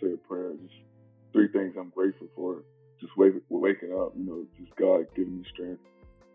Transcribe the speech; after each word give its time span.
say 0.00 0.12
a 0.12 0.16
prayer. 0.28 0.52
Just 0.62 0.74
three 1.32 1.48
things 1.48 1.74
I'm 1.78 1.90
grateful 1.90 2.28
for. 2.34 2.62
Just 3.00 3.12
waking 3.16 3.92
up, 3.98 4.12
you 4.16 4.24
know, 4.24 4.44
just 4.58 4.74
God 4.76 5.06
giving 5.16 5.38
me 5.38 5.44
strength 5.52 5.80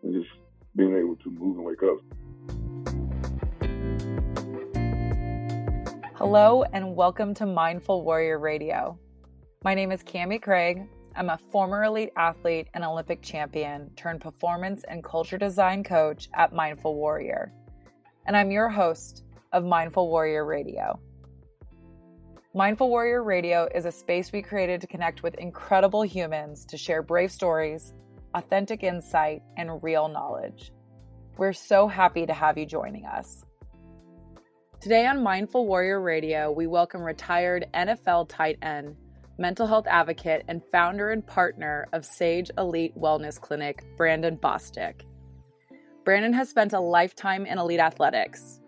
and 0.04 0.14
just 0.14 0.34
being 0.76 0.96
able 0.96 1.16
to 1.18 1.30
move 1.32 1.58
and 1.58 1.66
wake 1.66 1.84
up. 1.84 2.00
Hello, 6.16 6.64
and 6.74 6.96
welcome 6.96 7.34
to 7.36 7.46
Mindful 7.46 8.04
Warrior 8.04 8.40
Radio. 8.40 8.98
My 9.64 9.76
name 9.76 9.92
is 9.92 10.02
Kami 10.02 10.40
Craig. 10.40 10.88
I'm 11.16 11.30
a 11.30 11.38
former 11.52 11.84
elite 11.84 12.12
athlete 12.18 12.68
and 12.74 12.84
Olympic 12.84 13.22
champion 13.22 13.90
turned 13.96 14.22
performance 14.22 14.84
and 14.88 15.04
culture 15.04 15.38
design 15.38 15.84
coach 15.84 16.30
at 16.34 16.54
Mindful 16.54 16.96
Warrior. 16.96 17.54
And 18.26 18.36
I'm 18.36 18.52
your 18.52 18.70
host 18.70 19.24
of 19.54 19.64
Mindful 19.64 20.10
Warrior 20.10 20.46
Radio. 20.46 21.00
Mindful 22.56 22.90
Warrior 22.90 23.22
Radio 23.22 23.68
is 23.76 23.84
a 23.84 23.92
space 23.92 24.32
we 24.32 24.42
created 24.42 24.80
to 24.80 24.88
connect 24.88 25.24
with 25.24 25.36
incredible 25.36 26.04
humans 26.04 26.64
to 26.68 26.78
share 26.78 27.04
brave 27.04 27.30
stories, 27.30 27.94
authentic 28.34 28.82
insight, 28.82 29.42
and 29.58 29.84
real 29.84 30.08
knowledge. 30.08 30.72
We're 31.38 31.52
so 31.52 31.90
happy 31.90 32.26
to 32.26 32.34
have 32.34 32.58
you 32.58 32.66
joining 32.66 33.06
us. 33.06 33.44
Today 34.80 35.06
on 35.06 35.22
Mindful 35.22 35.68
Warrior 35.68 36.00
Radio, 36.00 36.50
we 36.50 36.66
welcome 36.66 37.02
retired 37.02 37.66
NFL 37.74 38.30
tight 38.30 38.58
end 38.62 38.96
mental 39.38 39.68
health 39.68 39.86
advocate, 39.88 40.46
and 40.48 40.64
founder 40.72 41.12
and 41.12 41.28
partner 41.28 41.88
of 41.92 42.06
Sage 42.06 42.50
Elite 42.58 42.98
Wellness 42.98 43.38
Clinic, 43.38 43.84
Brandon 43.98 44.38
Bostick. 44.38 45.02
Brandon 46.06 46.32
has 46.32 46.50
spent 46.50 46.72
a 46.72 46.80
lifetime 46.80 47.46
in 47.46 47.58
elite 47.58 47.82
athletics. 47.82 48.62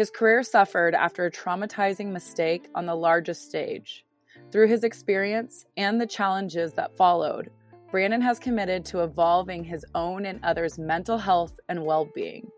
His 0.00 0.10
career 0.10 0.42
suffered 0.42 0.94
after 0.94 1.26
a 1.26 1.30
traumatizing 1.30 2.06
mistake 2.06 2.70
on 2.74 2.86
the 2.86 2.94
largest 2.94 3.44
stage. 3.44 4.06
Through 4.50 4.68
his 4.68 4.82
experience 4.82 5.66
and 5.76 6.00
the 6.00 6.06
challenges 6.06 6.72
that 6.72 6.96
followed, 6.96 7.50
Brandon 7.90 8.22
has 8.22 8.38
committed 8.38 8.86
to 8.86 9.02
evolving 9.02 9.62
his 9.62 9.84
own 9.94 10.24
and 10.24 10.42
others' 10.42 10.78
mental 10.78 11.18
health 11.18 11.60
and 11.68 11.84
well 11.84 12.06
being. 12.14 12.50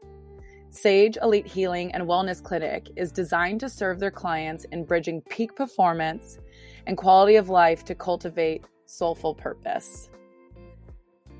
Sage 0.70 1.19
Elite 1.20 1.48
Healing 1.48 1.92
and 1.94 2.05
Wellness 2.05 2.41
Clinic 2.41 2.89
is 2.94 3.11
designed 3.11 3.59
to 3.59 3.69
serve 3.69 3.98
their 3.98 4.12
clients 4.12 4.64
in 4.70 4.84
bridging 4.84 5.20
peak 5.22 5.56
performance 5.56 6.38
and 6.86 6.97
quality 6.97 7.34
of 7.34 7.48
life 7.48 7.84
to 7.86 7.94
cultivate 7.97 8.66
soulful 8.86 9.34
purpose. 9.34 10.11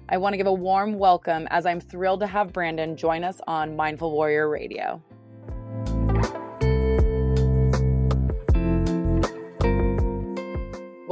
I 0.09 0.17
want 0.17 0.33
to 0.33 0.37
give 0.37 0.49
a 0.49 0.53
warm 0.53 0.99
welcome 0.99 1.47
as 1.53 1.65
I'm 1.65 1.81
thrilled 1.81 2.19
to 2.21 2.27
have 2.27 2.53
Brandon 2.53 2.97
join 2.97 3.23
us 3.23 3.41
on 3.47 3.77
Mindful 3.77 4.11
Warrior 4.11 4.49
Radio. 4.49 5.01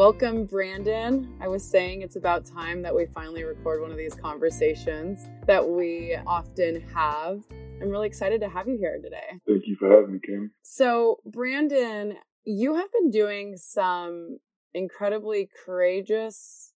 Welcome, 0.01 0.47
Brandon. 0.47 1.37
I 1.43 1.49
was 1.49 1.63
saying 1.63 2.01
it's 2.01 2.17
about 2.17 2.47
time 2.47 2.81
that 2.81 2.97
we 2.97 3.05
finally 3.05 3.45
record 3.45 3.83
one 3.83 3.91
of 3.91 3.99
these 3.99 4.15
conversations 4.15 5.29
that 5.47 5.69
we 5.69 6.17
often 6.27 6.81
have. 6.95 7.43
I'm 7.53 7.91
really 7.91 8.07
excited 8.07 8.41
to 8.41 8.49
have 8.49 8.67
you 8.67 8.79
here 8.79 8.99
today. 8.99 9.39
Thank 9.47 9.67
you 9.67 9.77
for 9.79 9.91
having 9.91 10.15
me, 10.15 10.21
Kim. 10.25 10.53
So, 10.63 11.19
Brandon, 11.27 12.15
you 12.45 12.77
have 12.77 12.91
been 12.91 13.11
doing 13.11 13.59
some 13.59 14.39
incredibly 14.73 15.51
courageous 15.67 16.73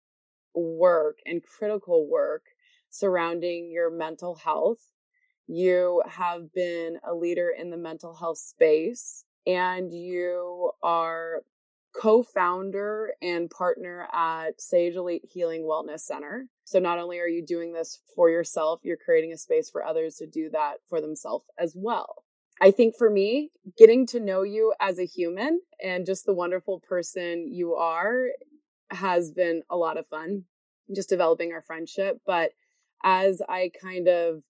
work 0.55 1.19
and 1.23 1.43
critical 1.43 2.09
work 2.09 2.45
surrounding 2.89 3.69
your 3.71 3.91
mental 3.91 4.33
health. 4.33 4.79
You 5.45 6.01
have 6.09 6.51
been 6.55 6.97
a 7.07 7.13
leader 7.13 7.53
in 7.55 7.69
the 7.69 7.77
mental 7.77 8.15
health 8.15 8.39
space 8.39 9.25
and 9.45 9.93
you 9.93 10.71
are 10.81 11.43
co-founder 11.93 13.13
and 13.21 13.49
partner 13.49 14.07
at 14.13 14.61
Sage 14.61 14.95
Elite 14.95 15.25
Healing 15.31 15.63
Wellness 15.63 16.01
Center. 16.01 16.47
So 16.63 16.79
not 16.79 16.99
only 16.99 17.19
are 17.19 17.27
you 17.27 17.45
doing 17.45 17.73
this 17.73 18.01
for 18.15 18.29
yourself, 18.29 18.79
you're 18.83 18.97
creating 18.97 19.33
a 19.33 19.37
space 19.37 19.69
for 19.69 19.83
others 19.83 20.15
to 20.15 20.27
do 20.27 20.49
that 20.51 20.75
for 20.87 21.01
themselves 21.01 21.45
as 21.59 21.73
well. 21.75 22.23
I 22.61 22.71
think 22.71 22.95
for 22.97 23.09
me, 23.09 23.49
getting 23.77 24.05
to 24.07 24.19
know 24.19 24.43
you 24.43 24.73
as 24.79 24.99
a 24.99 25.05
human 25.05 25.61
and 25.83 26.05
just 26.05 26.25
the 26.25 26.33
wonderful 26.33 26.79
person 26.79 27.51
you 27.51 27.73
are 27.73 28.27
has 28.91 29.31
been 29.31 29.63
a 29.69 29.75
lot 29.75 29.97
of 29.97 30.05
fun, 30.07 30.43
just 30.95 31.09
developing 31.09 31.51
our 31.51 31.61
friendship. 31.61 32.19
But 32.25 32.51
as 33.03 33.41
I 33.49 33.71
kind 33.81 34.07
of 34.07 34.43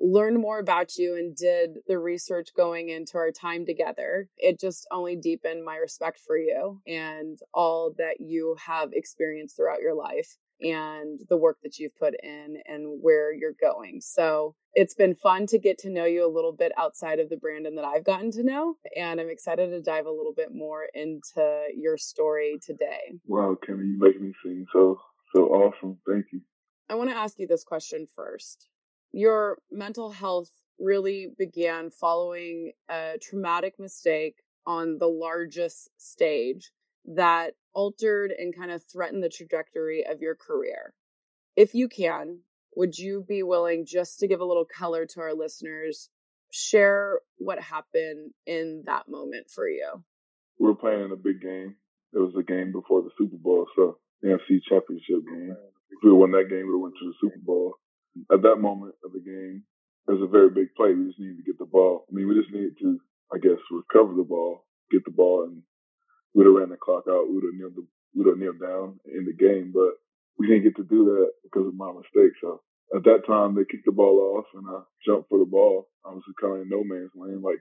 learned 0.00 0.38
more 0.38 0.58
about 0.58 0.96
you 0.96 1.16
and 1.16 1.34
did 1.34 1.78
the 1.86 1.98
research 1.98 2.48
going 2.56 2.88
into 2.88 3.18
our 3.18 3.30
time 3.30 3.66
together, 3.66 4.28
it 4.36 4.60
just 4.60 4.86
only 4.90 5.16
deepened 5.16 5.64
my 5.64 5.76
respect 5.76 6.20
for 6.26 6.36
you 6.36 6.80
and 6.86 7.38
all 7.52 7.94
that 7.98 8.20
you 8.20 8.56
have 8.64 8.90
experienced 8.92 9.56
throughout 9.56 9.80
your 9.80 9.94
life 9.94 10.36
and 10.60 11.20
the 11.28 11.36
work 11.36 11.58
that 11.62 11.78
you've 11.78 11.96
put 11.96 12.14
in 12.22 12.58
and 12.66 13.00
where 13.00 13.32
you're 13.32 13.54
going. 13.60 14.00
So 14.00 14.54
it's 14.74 14.94
been 14.94 15.14
fun 15.14 15.46
to 15.46 15.58
get 15.58 15.78
to 15.78 15.90
know 15.90 16.04
you 16.04 16.26
a 16.26 16.34
little 16.34 16.52
bit 16.52 16.72
outside 16.76 17.20
of 17.20 17.28
the 17.28 17.36
Brandon 17.36 17.76
that 17.76 17.84
I've 17.84 18.04
gotten 18.04 18.30
to 18.32 18.42
know. 18.42 18.76
And 18.96 19.20
I'm 19.20 19.30
excited 19.30 19.70
to 19.70 19.80
dive 19.80 20.06
a 20.06 20.10
little 20.10 20.34
bit 20.36 20.48
more 20.52 20.86
into 20.94 21.68
your 21.76 21.96
story 21.96 22.58
today. 22.64 23.18
Wow, 23.26 23.56
Kimmy, 23.66 23.86
you 23.86 23.98
make 23.98 24.20
me 24.20 24.32
sing 24.42 24.66
so 24.72 25.00
so 25.34 25.44
awesome. 25.44 25.98
Thank 26.08 26.26
you. 26.32 26.40
I 26.88 26.94
want 26.94 27.10
to 27.10 27.16
ask 27.16 27.38
you 27.38 27.46
this 27.46 27.64
question 27.64 28.06
first. 28.14 28.68
Your 29.12 29.58
mental 29.70 30.10
health 30.10 30.50
really 30.78 31.28
began 31.36 31.90
following 31.90 32.72
a 32.88 33.18
traumatic 33.20 33.74
mistake 33.78 34.42
on 34.66 34.98
the 34.98 35.08
largest 35.08 35.90
stage 35.96 36.70
that 37.04 37.54
altered 37.72 38.32
and 38.36 38.54
kind 38.54 38.70
of 38.70 38.82
threatened 38.84 39.22
the 39.22 39.28
trajectory 39.28 40.04
of 40.04 40.20
your 40.20 40.34
career. 40.34 40.92
If 41.56 41.74
you 41.74 41.88
can, 41.88 42.40
would 42.76 42.98
you 42.98 43.24
be 43.26 43.42
willing 43.42 43.86
just 43.86 44.20
to 44.20 44.28
give 44.28 44.40
a 44.40 44.44
little 44.44 44.66
color 44.66 45.06
to 45.06 45.20
our 45.20 45.34
listeners? 45.34 46.10
Share 46.50 47.20
what 47.38 47.60
happened 47.60 48.32
in 48.46 48.82
that 48.86 49.08
moment 49.08 49.50
for 49.50 49.68
you. 49.68 50.04
We 50.58 50.66
were 50.66 50.74
playing 50.74 51.04
in 51.04 51.12
a 51.12 51.16
big 51.16 51.40
game. 51.40 51.76
It 52.12 52.18
was 52.18 52.34
a 52.38 52.42
game 52.42 52.72
before 52.72 53.02
the 53.02 53.10
Super 53.18 53.36
Bowl, 53.36 53.66
so 53.76 53.98
the 54.22 54.28
NFC 54.28 54.60
Championship 54.68 55.26
game. 55.26 55.56
If 55.90 55.98
we 56.02 56.12
won 56.12 56.32
that 56.32 56.48
game, 56.48 56.66
we 56.66 56.76
would 56.76 56.78
have 56.78 56.82
went 56.82 56.94
to 57.00 57.06
the 57.08 57.14
Super 57.20 57.40
Bowl. 57.44 57.74
At 58.32 58.42
that 58.42 58.56
moment 58.60 58.94
of 59.04 59.12
the 59.12 59.20
game, 59.20 59.64
it 60.08 60.12
was 60.12 60.22
a 60.22 60.30
very 60.30 60.50
big 60.50 60.74
play. 60.74 60.94
We 60.94 61.06
just 61.06 61.20
needed 61.20 61.38
to 61.38 61.48
get 61.48 61.58
the 61.58 61.68
ball. 61.68 62.06
I 62.08 62.14
mean, 62.14 62.28
we 62.28 62.40
just 62.40 62.52
needed 62.52 62.78
to, 62.80 62.98
I 63.32 63.38
guess, 63.38 63.60
recover 63.70 64.14
the 64.14 64.24
ball, 64.24 64.64
get 64.90 65.04
the 65.04 65.12
ball, 65.12 65.44
and 65.44 65.62
we'd 66.34 66.46
have 66.46 66.54
ran 66.54 66.70
the 66.70 66.80
clock 66.80 67.04
out. 67.08 67.28
We 67.28 67.36
would 67.36 67.44
have 67.44 67.54
kneeled, 67.54 67.76
the, 67.76 67.84
would 68.16 68.26
have 68.26 68.40
kneeled 68.40 68.60
down 68.60 69.00
in 69.04 69.28
the 69.28 69.36
game, 69.36 69.70
but 69.72 70.00
we 70.38 70.48
didn't 70.48 70.64
get 70.64 70.76
to 70.76 70.88
do 70.88 71.04
that 71.12 71.30
because 71.44 71.68
of 71.68 71.74
my 71.76 71.92
mistake. 71.92 72.32
So 72.40 72.62
at 72.96 73.04
that 73.04 73.26
time, 73.26 73.54
they 73.54 73.68
kicked 73.68 73.84
the 73.84 73.92
ball 73.92 74.38
off, 74.38 74.48
and 74.54 74.64
I 74.64 74.80
jumped 75.04 75.28
for 75.28 75.38
the 75.38 75.50
ball. 75.50 75.88
I 76.06 76.10
was 76.10 76.24
kind 76.40 76.56
of 76.56 76.62
in 76.62 76.72
no 76.72 76.82
man's 76.84 77.12
land. 77.14 77.42
Like, 77.42 77.60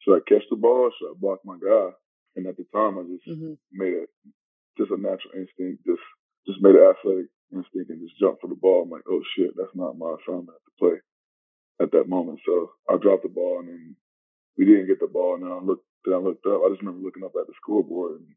should 0.00 0.16
I 0.16 0.24
catch 0.24 0.48
the 0.48 0.56
ball? 0.56 0.90
should 0.96 1.12
I 1.12 1.20
block 1.20 1.44
my 1.44 1.60
guy? 1.60 1.92
And 2.36 2.46
at 2.46 2.56
the 2.56 2.64
time, 2.72 2.96
I 2.96 3.04
just 3.04 3.28
mm-hmm. 3.28 3.60
made 3.72 3.92
it 3.92 4.08
just 4.78 4.90
a 4.90 4.96
natural 4.96 5.36
instinct, 5.36 5.84
just 5.84 6.00
just 6.48 6.62
made 6.64 6.74
an 6.74 6.88
athletic 6.88 7.28
instinct 7.52 7.88
thinking 7.88 8.06
just 8.06 8.18
jumped 8.18 8.40
for 8.40 8.48
the 8.48 8.58
ball. 8.58 8.82
I'm 8.84 8.90
like, 8.90 9.06
oh 9.08 9.22
shit, 9.36 9.52
that's 9.56 9.74
not 9.74 9.98
my 9.98 10.16
assignment 10.18 10.56
to 10.56 10.72
play 10.78 10.96
at 11.80 11.92
that 11.92 12.08
moment. 12.08 12.40
So 12.46 12.72
I 12.88 12.96
dropped 12.96 13.22
the 13.22 13.28
ball, 13.28 13.60
and 13.60 13.68
then 13.68 13.96
we 14.56 14.64
didn't 14.64 14.88
get 14.88 15.00
the 15.00 15.06
ball. 15.06 15.34
And 15.34 15.44
then 15.44 15.52
I 15.52 15.60
looked 15.60 15.84
then 16.04 16.14
I 16.14 16.18
looked 16.18 16.46
up. 16.46 16.62
I 16.64 16.70
just 16.70 16.82
remember 16.82 17.04
looking 17.04 17.24
up 17.24 17.36
at 17.38 17.46
the 17.46 17.54
scoreboard 17.60 18.20
and 18.20 18.28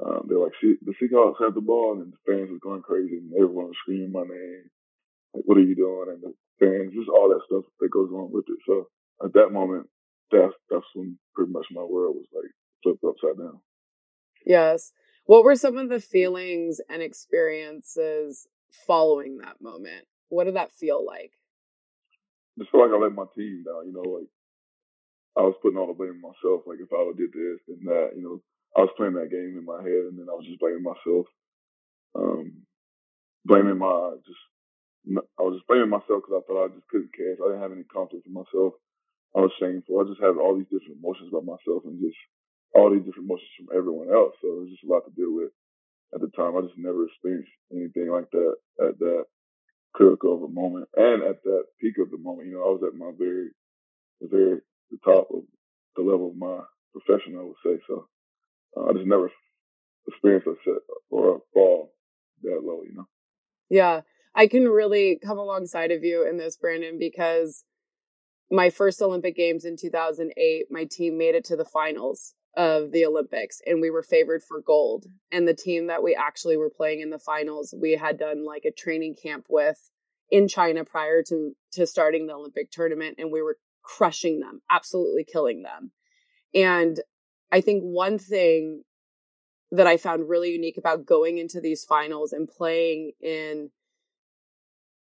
um, 0.00 0.26
they're 0.28 0.38
like, 0.38 0.52
the 0.62 0.94
Seahawks 0.96 1.42
have 1.44 1.54
the 1.54 1.60
ball, 1.60 2.00
and 2.00 2.12
the 2.12 2.16
fans 2.26 2.50
were 2.50 2.58
going 2.58 2.82
crazy, 2.82 3.18
and 3.18 3.32
everyone 3.34 3.66
was 3.66 3.76
screaming 3.82 4.12
my 4.12 4.22
name. 4.22 4.70
Like, 5.34 5.44
what 5.44 5.58
are 5.58 5.62
you 5.62 5.76
doing? 5.76 6.08
And 6.08 6.22
the 6.22 6.32
fans, 6.58 6.94
just 6.94 7.08
all 7.08 7.28
that 7.28 7.44
stuff 7.46 7.64
that 7.80 7.90
goes 7.90 8.10
on 8.10 8.32
with 8.32 8.44
it. 8.48 8.58
So 8.66 8.88
at 9.22 9.32
that 9.34 9.52
moment, 9.52 9.88
that's 10.32 10.54
that's 10.70 10.86
when 10.94 11.18
pretty 11.34 11.52
much 11.52 11.66
my 11.70 11.82
world 11.82 12.16
was 12.16 12.26
like 12.32 12.50
flipped 12.82 13.04
upside 13.04 13.38
down. 13.38 13.60
Yes. 14.46 14.92
What 15.24 15.44
were 15.44 15.56
some 15.56 15.76
of 15.76 15.88
the 15.88 16.00
feelings 16.00 16.80
and 16.88 17.02
experiences 17.02 18.46
following 18.86 19.38
that 19.38 19.60
moment? 19.60 20.06
What 20.28 20.44
did 20.44 20.56
that 20.56 20.72
feel 20.72 21.04
like? 21.04 21.32
I 22.60 22.64
feel 22.70 22.82
like 22.82 22.90
I 22.90 22.98
let 22.98 23.14
my 23.14 23.24
team 23.36 23.64
down. 23.64 23.86
You 23.86 23.92
know, 23.92 24.08
like 24.08 24.28
I 25.36 25.42
was 25.42 25.54
putting 25.62 25.78
all 25.78 25.86
the 25.86 25.94
blame 25.94 26.20
on 26.22 26.32
myself. 26.34 26.62
Like 26.66 26.78
if 26.80 26.92
I 26.92 27.02
would 27.02 27.16
did 27.16 27.32
this 27.32 27.60
and 27.68 27.86
that, 27.86 28.12
you 28.16 28.22
know, 28.22 28.42
I 28.76 28.82
was 28.82 28.94
playing 28.96 29.14
that 29.14 29.30
game 29.30 29.56
in 29.58 29.64
my 29.64 29.82
head, 29.82 30.10
and 30.10 30.18
then 30.18 30.28
I 30.30 30.34
was 30.34 30.46
just 30.46 30.60
blaming 30.60 30.82
myself, 30.86 31.26
um, 32.14 32.66
blaming 33.44 33.78
my 33.78 34.16
just. 34.26 34.44
I 35.08 35.42
was 35.42 35.56
just 35.56 35.66
blaming 35.66 35.88
myself 35.88 36.20
because 36.20 36.36
I 36.36 36.44
thought 36.44 36.64
I 36.68 36.76
just 36.76 36.86
couldn't 36.92 37.16
catch. 37.16 37.40
I 37.40 37.48
didn't 37.48 37.64
have 37.64 37.72
any 37.72 37.88
confidence 37.88 38.28
in 38.28 38.36
myself. 38.36 38.76
I 39.32 39.40
was 39.40 39.54
shameful. 39.56 39.96
I 39.96 40.04
just 40.04 40.20
had 40.20 40.36
all 40.36 40.52
these 40.52 40.68
different 40.68 41.00
emotions 41.00 41.32
about 41.32 41.48
myself 41.48 41.88
and 41.88 41.96
just 42.04 42.20
all 42.74 42.90
these 42.90 43.04
different 43.04 43.26
emotions 43.26 43.50
from 43.56 43.76
everyone 43.76 44.10
else. 44.12 44.34
So 44.40 44.48
it 44.48 44.60
was 44.60 44.70
just 44.70 44.84
a 44.84 44.92
lot 44.92 45.04
to 45.04 45.12
deal 45.14 45.34
with 45.34 45.50
at 46.14 46.20
the 46.20 46.30
time. 46.36 46.56
I 46.56 46.62
just 46.62 46.78
never 46.78 47.06
experienced 47.06 47.50
anything 47.72 48.10
like 48.10 48.30
that 48.30 48.54
at 48.86 48.98
that 48.98 49.24
critical 49.92 50.34
of 50.36 50.42
a 50.42 50.52
moment 50.52 50.88
and 50.96 51.22
at 51.22 51.42
that 51.42 51.64
peak 51.80 51.98
of 51.98 52.10
the 52.10 52.18
moment. 52.18 52.48
You 52.48 52.54
know, 52.54 52.66
I 52.66 52.72
was 52.74 52.82
at 52.86 52.98
my 52.98 53.10
very, 53.16 53.50
very 54.22 54.60
the 54.90 54.98
top 55.04 55.28
of 55.30 55.42
the 55.96 56.02
level 56.02 56.30
of 56.30 56.36
my 56.36 56.60
profession, 56.92 57.38
I 57.38 57.42
would 57.42 57.60
say. 57.64 57.82
So 57.86 58.06
uh, 58.76 58.90
I 58.90 58.92
just 58.92 59.06
never 59.06 59.30
experienced 60.06 60.48
a 60.48 60.54
set 60.64 60.82
or 61.10 61.36
a 61.36 61.38
fall 61.52 61.92
that 62.42 62.60
low, 62.62 62.82
you 62.82 62.94
know. 62.94 63.08
Yeah, 63.68 64.00
I 64.34 64.46
can 64.46 64.68
really 64.68 65.18
come 65.24 65.38
alongside 65.38 65.90
of 65.90 66.02
you 66.02 66.26
in 66.28 66.38
this, 66.38 66.56
Brandon, 66.56 66.98
because 66.98 67.64
my 68.50 68.70
first 68.70 69.00
Olympic 69.00 69.36
Games 69.36 69.64
in 69.64 69.76
2008, 69.76 70.66
my 70.70 70.84
team 70.90 71.16
made 71.16 71.34
it 71.34 71.44
to 71.44 71.56
the 71.56 71.64
finals 71.64 72.34
of 72.56 72.90
the 72.90 73.04
Olympics 73.04 73.60
and 73.64 73.80
we 73.80 73.90
were 73.90 74.02
favored 74.02 74.42
for 74.42 74.60
gold. 74.60 75.06
And 75.30 75.46
the 75.46 75.54
team 75.54 75.86
that 75.86 76.02
we 76.02 76.14
actually 76.14 76.56
were 76.56 76.70
playing 76.70 77.00
in 77.00 77.10
the 77.10 77.18
finals, 77.18 77.74
we 77.78 77.92
had 77.92 78.18
done 78.18 78.44
like 78.44 78.64
a 78.64 78.72
training 78.72 79.16
camp 79.22 79.46
with 79.48 79.90
in 80.30 80.48
China 80.48 80.84
prior 80.84 81.22
to 81.24 81.52
to 81.72 81.86
starting 81.86 82.26
the 82.26 82.34
Olympic 82.34 82.70
tournament 82.70 83.16
and 83.18 83.30
we 83.32 83.42
were 83.42 83.58
crushing 83.82 84.40
them, 84.40 84.62
absolutely 84.70 85.24
killing 85.24 85.62
them. 85.62 85.92
And 86.54 87.00
I 87.52 87.60
think 87.60 87.82
one 87.82 88.18
thing 88.18 88.82
that 89.72 89.86
I 89.86 89.96
found 89.96 90.28
really 90.28 90.50
unique 90.50 90.76
about 90.76 91.06
going 91.06 91.38
into 91.38 91.60
these 91.60 91.84
finals 91.84 92.32
and 92.32 92.48
playing 92.48 93.12
in 93.20 93.70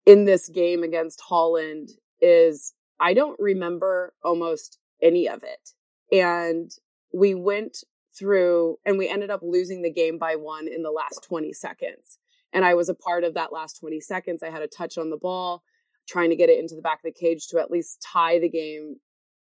in 0.06 0.25
this 0.25 0.50
game 0.50 0.84
against 0.84 1.22
Holland 1.22 1.90
is 2.22 2.74
I 3.00 3.13
don't 3.13 3.40
remember 3.40 4.13
almost 4.24 4.78
any 5.02 5.28
of 5.28 5.44
it. 5.44 6.16
And 6.16 6.72
we 7.14 7.34
went 7.34 7.84
through 8.18 8.78
and 8.86 8.98
we 8.98 9.10
ended 9.10 9.30
up 9.30 9.42
losing 9.44 9.82
the 9.82 9.92
game 9.92 10.18
by 10.18 10.36
one 10.36 10.68
in 10.68 10.84
the 10.84 10.92
last 10.92 11.24
20 11.28 11.54
seconds. 11.54 12.18
And 12.52 12.66
I 12.66 12.74
was 12.74 12.90
a 12.90 12.96
part 12.96 13.24
of 13.24 13.36
that 13.36 13.54
last 13.54 13.80
20 13.80 14.00
seconds. 14.00 14.42
I 14.44 14.50
had 14.50 14.62
a 14.62 14.68
touch 14.68 14.98
on 14.98 15.10
the 15.10 15.18
ball, 15.18 15.64
trying 16.08 16.30
to 16.32 16.36
get 16.36 16.50
it 16.50 16.60
into 16.60 16.76
the 16.76 16.82
back 16.82 17.00
of 17.00 17.14
the 17.14 17.20
cage 17.20 17.48
to 17.48 17.60
at 17.60 17.72
least 17.72 18.02
tie 18.02 18.40
the 18.40 18.50
game 18.50 18.98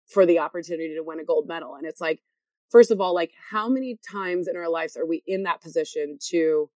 for 0.08 0.26
the 0.26 0.41
opportunity 0.41 0.94
to 0.94 1.05
win 1.05 1.20
a 1.20 1.25
gold 1.25 1.47
medal. 1.47 1.76
And 1.76 1.87
it's 1.87 2.00
like, 2.00 2.20
first 2.70 2.91
of 2.91 3.00
all, 3.00 3.14
like 3.14 3.32
how 3.50 3.69
many 3.69 3.99
times 4.11 4.49
in 4.49 4.56
our 4.56 4.69
lives 4.69 4.96
are 4.96 5.06
we 5.06 5.23
in 5.26 5.44
that 5.44 5.62
position 5.62 6.19
to, 6.31 6.69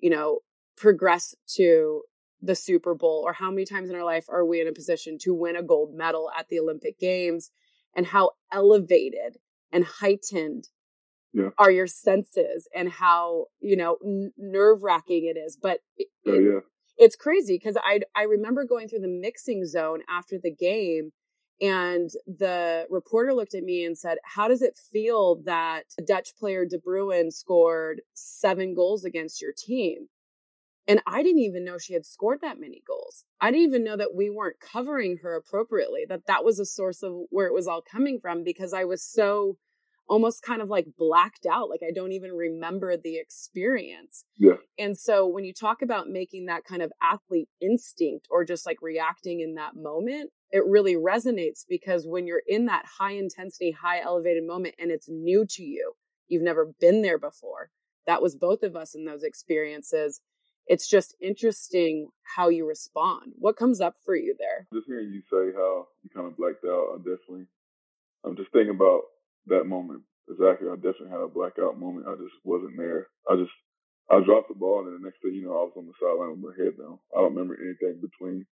you 0.00 0.10
know, 0.10 0.40
progress 0.76 1.34
to 1.56 2.02
the 2.42 2.56
Super 2.56 2.94
Bowl? 2.94 3.22
Or 3.24 3.32
how 3.32 3.50
many 3.50 3.64
times 3.64 3.90
in 3.90 3.96
our 3.96 4.04
life 4.04 4.24
are 4.28 4.44
we 4.44 4.60
in 4.60 4.66
a 4.66 4.72
position 4.72 5.18
to 5.20 5.32
win 5.32 5.54
a 5.54 5.62
gold 5.62 5.94
medal 5.94 6.30
at 6.36 6.48
the 6.48 6.58
Olympic 6.58 6.98
Games? 6.98 7.50
And 7.94 8.06
how 8.06 8.32
elevated 8.52 9.36
and 9.72 9.84
heightened 9.84 10.68
yeah. 11.32 11.50
are 11.58 11.70
your 11.70 11.86
senses 11.86 12.68
and 12.74 12.90
how 12.90 13.46
you 13.60 13.76
know 13.76 13.96
n- 14.04 14.32
nerve 14.36 14.82
wracking 14.82 15.24
it 15.24 15.38
is 15.38 15.56
but 15.60 15.80
it, 15.96 16.08
oh, 16.26 16.38
yeah. 16.38 16.60
it's 16.96 17.16
crazy 17.16 17.56
because 17.56 17.76
i 17.84 18.00
i 18.16 18.22
remember 18.22 18.64
going 18.64 18.88
through 18.88 19.00
the 19.00 19.08
mixing 19.08 19.64
zone 19.64 20.00
after 20.08 20.36
the 20.42 20.52
game 20.52 21.12
and 21.60 22.10
the 22.26 22.86
reporter 22.90 23.34
looked 23.34 23.54
at 23.54 23.62
me 23.62 23.84
and 23.84 23.96
said 23.96 24.18
how 24.24 24.48
does 24.48 24.62
it 24.62 24.76
feel 24.76 25.40
that 25.44 25.84
a 25.98 26.02
dutch 26.02 26.30
player 26.38 26.64
de 26.64 26.78
Bruijn 26.78 27.30
scored 27.30 28.02
seven 28.14 28.74
goals 28.74 29.04
against 29.04 29.40
your 29.40 29.52
team 29.56 30.08
and 30.90 31.00
I 31.06 31.22
didn't 31.22 31.42
even 31.42 31.64
know 31.64 31.78
she 31.78 31.94
had 31.94 32.04
scored 32.04 32.40
that 32.42 32.58
many 32.58 32.82
goals. 32.84 33.24
I 33.40 33.52
didn't 33.52 33.68
even 33.68 33.84
know 33.84 33.96
that 33.96 34.12
we 34.12 34.28
weren't 34.28 34.58
covering 34.58 35.18
her 35.22 35.36
appropriately, 35.36 36.00
that 36.08 36.26
that 36.26 36.44
was 36.44 36.58
a 36.58 36.64
source 36.64 37.04
of 37.04 37.12
where 37.30 37.46
it 37.46 37.54
was 37.54 37.68
all 37.68 37.80
coming 37.80 38.18
from 38.18 38.42
because 38.42 38.74
I 38.74 38.82
was 38.82 39.00
so 39.00 39.56
almost 40.08 40.42
kind 40.42 40.60
of 40.60 40.68
like 40.68 40.86
blacked 40.98 41.46
out. 41.48 41.70
Like 41.70 41.82
I 41.86 41.92
don't 41.94 42.10
even 42.10 42.32
remember 42.32 42.96
the 42.96 43.18
experience. 43.18 44.24
Yeah. 44.36 44.54
And 44.80 44.98
so 44.98 45.28
when 45.28 45.44
you 45.44 45.54
talk 45.54 45.80
about 45.80 46.08
making 46.08 46.46
that 46.46 46.64
kind 46.64 46.82
of 46.82 46.92
athlete 47.00 47.48
instinct 47.62 48.26
or 48.28 48.44
just 48.44 48.66
like 48.66 48.78
reacting 48.82 49.38
in 49.38 49.54
that 49.54 49.76
moment, 49.76 50.30
it 50.50 50.66
really 50.66 50.96
resonates 50.96 51.64
because 51.68 52.04
when 52.04 52.26
you're 52.26 52.42
in 52.48 52.66
that 52.66 52.84
high 52.98 53.12
intensity, 53.12 53.70
high 53.70 54.00
elevated 54.00 54.44
moment 54.44 54.74
and 54.80 54.90
it's 54.90 55.08
new 55.08 55.46
to 55.50 55.62
you, 55.62 55.92
you've 56.26 56.42
never 56.42 56.72
been 56.80 57.02
there 57.02 57.18
before. 57.18 57.70
That 58.08 58.22
was 58.22 58.34
both 58.34 58.64
of 58.64 58.74
us 58.74 58.96
in 58.96 59.04
those 59.04 59.22
experiences 59.22 60.20
it's 60.66 60.88
just 60.88 61.14
interesting 61.20 62.08
how 62.36 62.48
you 62.48 62.66
respond. 62.66 63.32
What 63.36 63.56
comes 63.56 63.80
up 63.80 63.96
for 64.04 64.14
you 64.14 64.34
there? 64.38 64.66
Just 64.72 64.86
hearing 64.86 65.12
you 65.12 65.22
say 65.30 65.56
how 65.56 65.88
you 66.02 66.10
kind 66.14 66.26
of 66.26 66.36
blacked 66.36 66.64
out, 66.64 66.94
I 66.94 66.96
definitely, 66.98 67.46
I'm 68.24 68.36
just 68.36 68.52
thinking 68.52 68.74
about 68.74 69.02
that 69.46 69.64
moment. 69.64 70.02
Exactly. 70.30 70.68
I 70.70 70.76
definitely 70.76 71.10
had 71.10 71.26
a 71.26 71.28
blackout 71.28 71.78
moment. 71.78 72.06
I 72.06 72.14
just 72.14 72.34
wasn't 72.44 72.76
there. 72.78 73.08
I 73.28 73.34
just, 73.34 73.50
I 74.10 74.22
dropped 74.22 74.48
the 74.48 74.54
ball, 74.54 74.86
and 74.86 74.94
the 74.94 75.02
next 75.02 75.22
thing 75.22 75.34
you 75.34 75.46
know, 75.46 75.58
I 75.58 75.66
was 75.66 75.74
on 75.76 75.86
the 75.86 75.98
sideline 75.98 76.38
with 76.38 76.46
my 76.46 76.54
head 76.54 76.78
down. 76.78 76.98
I 77.10 77.22
don't 77.22 77.34
remember 77.34 77.58
anything 77.58 77.98
between. 77.98 78.46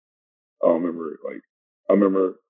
I 0.63 0.67
don't 0.67 0.83
remember 0.83 1.15
it 1.15 1.23
like 1.23 1.43
I 1.89 1.95
remember 1.95 2.43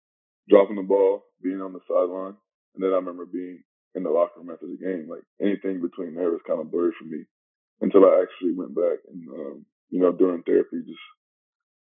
dropping 0.49 0.77
the 0.77 0.89
ball, 0.89 1.25
being 1.43 1.61
on 1.61 1.73
the 1.73 1.85
sideline, 1.89 2.37
and 2.75 2.81
then 2.81 2.93
I 2.93 3.01
remember 3.01 3.27
being 3.27 3.63
in 3.95 4.03
the 4.03 4.11
locker 4.11 4.41
room 4.41 4.51
after 4.51 4.67
the 4.67 4.81
game. 4.81 5.09
Like 5.09 5.25
anything 5.41 5.81
between 5.81 6.15
there 6.15 6.33
was 6.33 6.41
kind 6.47 6.61
of 6.61 6.71
blurry 6.71 6.93
for 6.99 7.05
me 7.05 7.25
until 7.81 8.05
I 8.05 8.23
actually 8.23 8.55
went 8.55 8.75
back 8.75 8.99
and, 9.09 9.29
um, 9.31 9.67
you 9.91 10.01
know, 10.01 10.13
during 10.13 10.43
therapy, 10.43 10.83
just 10.87 11.07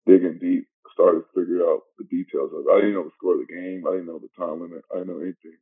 digging 0.06 0.38
deep, 0.40 0.68
started 0.92 1.22
to 1.26 1.32
figure 1.34 1.62
out 1.66 1.82
the 1.98 2.04
details 2.04 2.50
of 2.54 2.64
it. 2.64 2.72
I 2.72 2.80
didn't 2.80 2.94
know 2.94 3.04
the 3.04 3.16
score 3.18 3.34
of 3.34 3.42
the 3.42 3.52
game. 3.52 3.84
I 3.86 3.98
didn't 3.98 4.06
know 4.06 4.20
the 4.22 4.32
time 4.38 4.62
limit. 4.62 4.84
I 4.92 5.02
didn't 5.02 5.12
know 5.12 5.22
anything. 5.22 5.58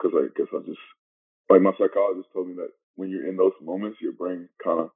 Cause 0.00 0.12
I 0.14 0.28
guess 0.36 0.48
I 0.52 0.60
just, 0.66 0.82
like 1.48 1.62
my 1.62 1.72
psychologist 1.78 2.28
told 2.32 2.48
me 2.48 2.54
that 2.54 2.70
when 2.96 3.10
you're 3.10 3.28
in 3.28 3.36
those 3.36 3.56
moments, 3.62 3.98
your 4.00 4.12
brain 4.12 4.48
kind 4.62 4.80
of 4.80 4.90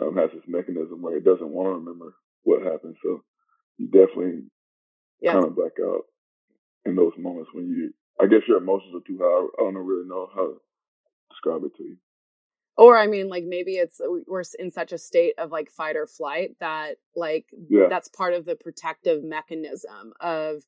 um, 0.00 0.16
has 0.16 0.30
this 0.34 0.46
mechanism 0.46 1.02
where 1.02 1.16
it 1.16 1.24
doesn't 1.24 1.50
want 1.50 1.66
to 1.66 1.78
remember 1.78 2.14
what 2.42 2.62
happened. 2.62 2.96
So 3.02 3.22
you 3.78 3.86
definitely 3.86 4.48
yeah. 5.20 5.32
kind 5.32 5.44
of 5.44 5.56
black 5.56 5.76
out 5.80 6.04
in 6.84 6.96
those 6.96 7.12
moments 7.18 7.50
when 7.52 7.68
you, 7.68 7.92
I 8.20 8.26
guess 8.26 8.46
your 8.48 8.58
emotions 8.58 8.94
are 8.94 9.06
too 9.06 9.18
high. 9.20 9.46
I 9.60 9.70
don't 9.70 9.76
really 9.76 10.08
know 10.08 10.28
how 10.34 10.46
to 10.46 10.56
describe 11.30 11.64
it 11.64 11.76
to 11.76 11.84
you 11.84 11.96
or 12.76 12.96
i 12.96 13.06
mean 13.06 13.28
like 13.28 13.44
maybe 13.44 13.74
it's 13.74 14.00
we're 14.26 14.42
in 14.58 14.70
such 14.70 14.92
a 14.92 14.98
state 14.98 15.34
of 15.38 15.50
like 15.50 15.70
fight 15.70 15.96
or 15.96 16.06
flight 16.06 16.56
that 16.60 16.96
like 17.14 17.46
yeah. 17.68 17.86
that's 17.88 18.08
part 18.08 18.34
of 18.34 18.44
the 18.44 18.56
protective 18.56 19.22
mechanism 19.22 20.12
of 20.20 20.62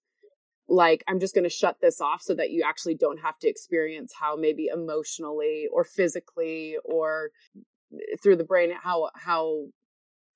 like 0.68 1.02
i'm 1.08 1.20
just 1.20 1.34
going 1.34 1.44
to 1.44 1.50
shut 1.50 1.78
this 1.80 2.00
off 2.00 2.22
so 2.22 2.34
that 2.34 2.50
you 2.50 2.62
actually 2.66 2.94
don't 2.94 3.20
have 3.20 3.38
to 3.38 3.48
experience 3.48 4.12
how 4.18 4.36
maybe 4.36 4.68
emotionally 4.72 5.66
or 5.72 5.84
physically 5.84 6.76
or 6.84 7.30
eh, 7.94 8.16
through 8.22 8.36
the 8.36 8.44
brain 8.44 8.72
how 8.82 9.10
how 9.14 9.64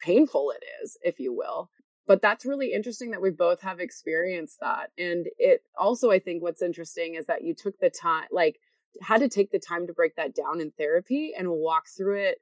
painful 0.01 0.51
it 0.51 0.65
is 0.83 0.99
if 1.03 1.19
you 1.19 1.35
will 1.35 1.71
but 2.07 2.23
that's 2.23 2.47
really 2.47 2.73
interesting 2.73 3.11
that 3.11 3.23
we 3.23 3.31
both 3.31 3.63
have 3.63 3.81
experienced 3.81 4.61
that 4.61 4.91
and 4.99 5.27
it 5.39 5.63
also 5.79 6.11
i 6.11 6.19
think 6.19 6.43
what's 6.43 6.63
interesting 6.63 7.15
is 7.15 7.27
that 7.27 7.43
you 7.43 7.55
took 7.55 7.79
the 7.81 7.91
time 7.91 8.27
like 8.31 8.61
had 9.03 9.21
to 9.21 9.29
take 9.29 9.51
the 9.51 9.59
time 9.59 9.87
to 9.87 9.93
break 9.93 10.17
that 10.17 10.35
down 10.35 10.61
in 10.61 10.73
therapy 10.73 11.33
and 11.37 11.51
walk 11.51 11.85
through 11.97 12.21
it 12.21 12.39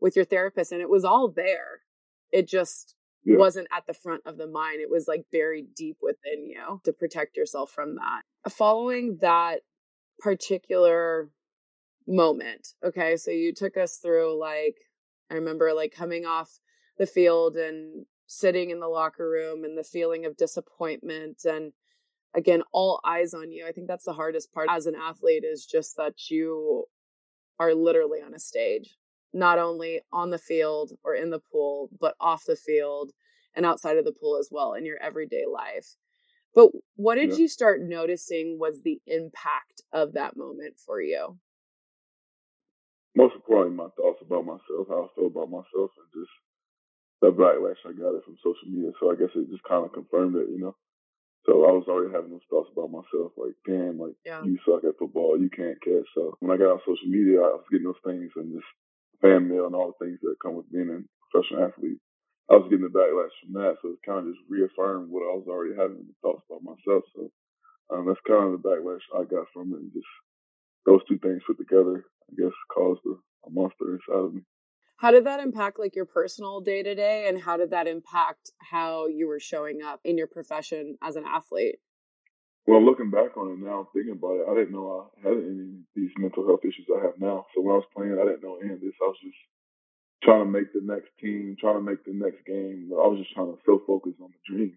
with 0.00 0.16
your 0.16 0.24
therapist 0.24 0.72
and 0.72 0.80
it 0.80 0.90
was 0.90 1.04
all 1.04 1.28
there. 1.28 1.80
It 2.32 2.48
just 2.48 2.94
yeah. 3.24 3.36
wasn't 3.36 3.68
at 3.72 3.86
the 3.86 3.94
front 3.94 4.22
of 4.26 4.36
the 4.36 4.46
mind. 4.46 4.80
It 4.80 4.90
was 4.90 5.06
like 5.08 5.26
buried 5.30 5.74
deep 5.74 5.98
within 6.02 6.46
you 6.46 6.80
to 6.84 6.92
protect 6.92 7.36
yourself 7.36 7.70
from 7.70 7.96
that. 7.96 8.22
Following 8.50 9.18
that 9.20 9.60
particular 10.18 11.30
moment 12.06 12.68
okay 12.84 13.16
so 13.16 13.30
you 13.30 13.52
took 13.52 13.76
us 13.76 13.96
through 13.96 14.38
like 14.38 14.76
i 15.30 15.34
remember 15.34 15.72
like 15.72 15.92
coming 15.92 16.26
off 16.26 16.60
the 16.98 17.06
field 17.06 17.56
and 17.56 18.04
sitting 18.26 18.70
in 18.70 18.80
the 18.80 18.88
locker 18.88 19.28
room 19.28 19.64
and 19.64 19.76
the 19.76 19.84
feeling 19.84 20.24
of 20.24 20.36
disappointment 20.36 21.44
and 21.44 21.72
again 22.34 22.62
all 22.72 23.00
eyes 23.04 23.34
on 23.34 23.52
you. 23.52 23.66
I 23.66 23.72
think 23.72 23.88
that's 23.88 24.04
the 24.04 24.12
hardest 24.12 24.52
part 24.52 24.68
as 24.70 24.86
an 24.86 24.94
athlete 24.94 25.44
is 25.44 25.66
just 25.66 25.96
that 25.96 26.30
you 26.30 26.84
are 27.58 27.74
literally 27.74 28.20
on 28.20 28.34
a 28.34 28.38
stage 28.38 28.96
not 29.34 29.58
only 29.58 30.00
on 30.12 30.30
the 30.30 30.38
field 30.38 30.92
or 31.02 31.14
in 31.14 31.30
the 31.30 31.40
pool 31.40 31.90
but 32.00 32.14
off 32.20 32.44
the 32.46 32.56
field 32.56 33.10
and 33.54 33.66
outside 33.66 33.98
of 33.98 34.04
the 34.04 34.12
pool 34.12 34.38
as 34.38 34.48
well 34.50 34.72
in 34.72 34.86
your 34.86 35.00
everyday 35.02 35.44
life. 35.52 35.96
But 36.54 36.70
what 36.94 37.16
did 37.16 37.30
yeah. 37.30 37.36
you 37.38 37.48
start 37.48 37.82
noticing 37.82 38.58
was 38.60 38.82
the 38.82 39.00
impact 39.06 39.82
of 39.92 40.12
that 40.14 40.36
moment 40.36 40.74
for 40.78 41.02
you? 41.02 41.38
Most 43.16 43.34
importantly 43.34 43.76
my 43.76 43.90
thoughts 43.96 44.22
about 44.22 44.46
myself 44.46 44.86
how 44.88 45.10
i 45.10 45.14
feel 45.14 45.26
about 45.26 45.50
myself 45.50 45.90
and 45.98 46.08
just 46.14 46.30
the 47.20 47.30
backlash 47.30 47.78
i 47.86 47.92
got 47.92 48.14
it 48.14 48.24
from 48.24 48.36
social 48.38 48.68
media. 48.70 48.90
So 49.00 49.10
i 49.10 49.16
guess 49.16 49.34
it 49.34 49.50
just 49.50 49.64
kind 49.64 49.84
of 49.84 49.92
confirmed 49.92 50.36
it 50.36 50.48
you 50.48 50.60
know 50.60 50.76
so 51.44 51.68
I 51.68 51.72
was 51.76 51.84
already 51.88 52.12
having 52.12 52.32
those 52.32 52.48
thoughts 52.48 52.72
about 52.72 52.88
myself, 52.88 53.36
like, 53.36 53.52
damn, 53.68 54.00
like 54.00 54.16
yeah. 54.24 54.40
you 54.40 54.56
suck 54.64 54.84
at 54.84 54.96
football, 54.96 55.36
you 55.36 55.52
can't 55.52 55.80
catch. 55.84 56.08
So 56.16 56.36
when 56.40 56.48
I 56.50 56.56
got 56.56 56.72
on 56.72 56.88
social 56.88 57.08
media, 57.08 57.44
I 57.44 57.60
was 57.60 57.68
getting 57.68 57.84
those 57.84 58.00
things 58.04 58.32
and 58.36 58.56
just 58.56 58.70
fan 59.20 59.52
mail 59.52 59.68
and 59.68 59.76
all 59.76 59.92
the 59.92 60.00
things 60.00 60.18
that 60.24 60.40
come 60.40 60.56
with 60.56 60.72
being 60.72 60.88
a 60.88 61.04
professional 61.28 61.68
athlete. 61.68 62.00
I 62.48 62.56
was 62.56 62.68
getting 62.72 62.88
the 62.88 62.92
backlash 62.92 63.32
from 63.44 63.60
that, 63.60 63.76
so 63.80 63.92
it 63.92 64.04
kind 64.08 64.24
of 64.24 64.32
just 64.32 64.44
reaffirmed 64.48 65.12
what 65.12 65.24
I 65.24 65.36
was 65.36 65.48
already 65.48 65.76
having 65.76 66.08
the 66.08 66.16
thoughts 66.24 66.44
about 66.48 66.64
myself. 66.64 67.04
So 67.12 67.28
um, 67.92 68.08
that's 68.08 68.20
kind 68.24 68.48
of 68.48 68.56
the 68.56 68.64
backlash 68.64 69.04
I 69.12 69.28
got 69.28 69.48
from 69.52 69.72
it. 69.76 69.84
And 69.84 69.92
just 69.92 70.08
those 70.88 71.04
two 71.08 71.20
things 71.20 71.44
put 71.44 71.60
together, 71.60 72.04
I 72.04 72.32
guess, 72.40 72.56
caused 72.72 73.04
a, 73.04 73.16
a 73.44 73.50
monster 73.52 73.96
inside 73.96 74.28
of 74.28 74.34
me 74.34 74.44
how 75.04 75.10
did 75.10 75.26
that 75.26 75.40
impact 75.40 75.78
like 75.78 75.94
your 75.94 76.06
personal 76.06 76.62
day 76.62 76.82
to 76.82 76.94
day 76.94 77.28
and 77.28 77.42
how 77.42 77.58
did 77.58 77.70
that 77.72 77.86
impact 77.86 78.52
how 78.72 79.06
you 79.06 79.28
were 79.28 79.38
showing 79.38 79.82
up 79.82 80.00
in 80.02 80.16
your 80.16 80.26
profession 80.26 80.96
as 81.02 81.14
an 81.16 81.24
athlete 81.28 81.76
Well, 82.66 82.80
looking 82.80 83.10
back 83.10 83.36
on 83.36 83.52
it 83.52 83.60
now, 83.60 83.84
thinking 83.92 84.16
about 84.16 84.40
it, 84.40 84.48
I 84.48 84.54
didn't 84.56 84.72
know 84.72 84.88
I 84.88 85.28
had 85.28 85.36
any 85.36 85.84
of 85.84 85.92
these 85.94 86.08
mental 86.16 86.48
health 86.48 86.64
issues 86.64 86.88
I 86.88 87.04
have 87.04 87.20
now. 87.20 87.44
So 87.52 87.60
when 87.60 87.76
I 87.76 87.84
was 87.84 87.92
playing, 87.92 88.16
I 88.16 88.24
didn't 88.24 88.40
know 88.40 88.56
any 88.64 88.72
of 88.72 88.80
this. 88.80 88.96
I 88.96 89.12
was 89.12 89.20
just 89.20 89.36
trying 90.24 90.40
to 90.40 90.48
make 90.48 90.72
the 90.72 90.80
next 90.80 91.12
team, 91.20 91.60
trying 91.60 91.76
to 91.76 91.84
make 91.84 92.00
the 92.08 92.16
next 92.16 92.40
game. 92.48 92.88
I 92.88 93.04
was 93.04 93.20
just 93.20 93.36
trying 93.36 93.52
to 93.52 93.60
so 93.68 93.84
focus 93.84 94.16
on 94.24 94.32
the 94.32 94.40
dream 94.48 94.72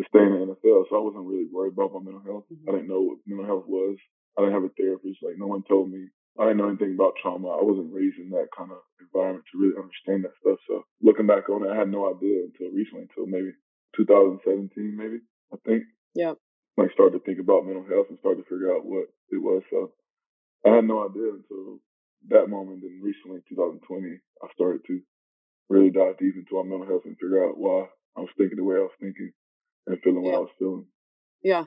to 0.00 0.02
stay 0.08 0.24
in 0.24 0.32
the 0.40 0.56
NFL. 0.56 0.88
So 0.88 0.96
I 0.96 1.04
wasn't 1.04 1.28
really 1.28 1.52
worried 1.52 1.76
about 1.76 1.92
my 1.92 2.00
mental 2.00 2.24
health. 2.24 2.48
Mm-hmm. 2.48 2.64
I 2.64 2.72
didn't 2.80 2.88
know 2.88 3.04
what 3.04 3.28
mental 3.28 3.44
health 3.44 3.68
was. 3.68 4.00
I 4.40 4.40
didn't 4.40 4.56
have 4.56 4.64
a 4.64 4.72
therapist. 4.72 5.20
Like 5.20 5.36
no 5.36 5.52
one 5.52 5.68
told 5.68 5.92
me. 5.92 6.08
I 6.38 6.46
didn't 6.46 6.58
know 6.58 6.68
anything 6.70 6.94
about 6.94 7.18
trauma. 7.20 7.48
I 7.50 7.62
wasn't 7.62 7.92
raised 7.92 8.18
in 8.18 8.30
that 8.30 8.48
kind 8.56 8.70
of 8.70 8.78
environment 9.00 9.44
to 9.50 9.58
really 9.58 9.76
understand 9.76 10.24
that 10.24 10.38
stuff. 10.40 10.58
So 10.68 10.86
looking 11.02 11.26
back 11.26 11.50
on 11.50 11.66
it, 11.66 11.72
I 11.72 11.76
had 11.76 11.90
no 11.90 12.06
idea 12.06 12.46
until 12.46 12.70
recently, 12.70 13.10
until 13.10 13.26
maybe 13.26 13.50
2017, 13.96 14.70
maybe 14.94 15.20
I 15.52 15.56
think. 15.66 15.84
Yeah. 16.14 16.38
Like 16.78 16.94
started 16.94 17.18
to 17.18 17.24
think 17.26 17.42
about 17.42 17.66
mental 17.66 17.84
health 17.84 18.08
and 18.08 18.18
started 18.22 18.46
to 18.46 18.48
figure 18.48 18.70
out 18.70 18.86
what 18.86 19.10
it 19.30 19.42
was. 19.42 19.62
So 19.70 19.92
I 20.64 20.76
had 20.76 20.86
no 20.86 21.02
idea 21.04 21.34
until 21.34 21.82
that 22.30 22.48
moment. 22.48 22.86
And 22.86 23.02
recently, 23.02 23.42
2020, 23.50 23.82
I 24.42 24.46
started 24.54 24.86
to 24.86 25.00
really 25.68 25.90
dive 25.90 26.18
deep 26.18 26.38
into 26.38 26.56
my 26.56 26.62
mental 26.62 26.86
health 26.86 27.04
and 27.04 27.18
figure 27.18 27.44
out 27.44 27.58
why 27.58 27.90
I 28.16 28.20
was 28.20 28.32
thinking 28.38 28.56
the 28.56 28.64
way 28.64 28.76
I 28.76 28.86
was 28.86 28.96
thinking 29.00 29.32
and 29.86 29.98
feeling 30.02 30.24
yeah. 30.24 30.30
what 30.30 30.38
I 30.38 30.46
was 30.46 30.56
feeling. 30.58 30.86
Yeah. 31.42 31.64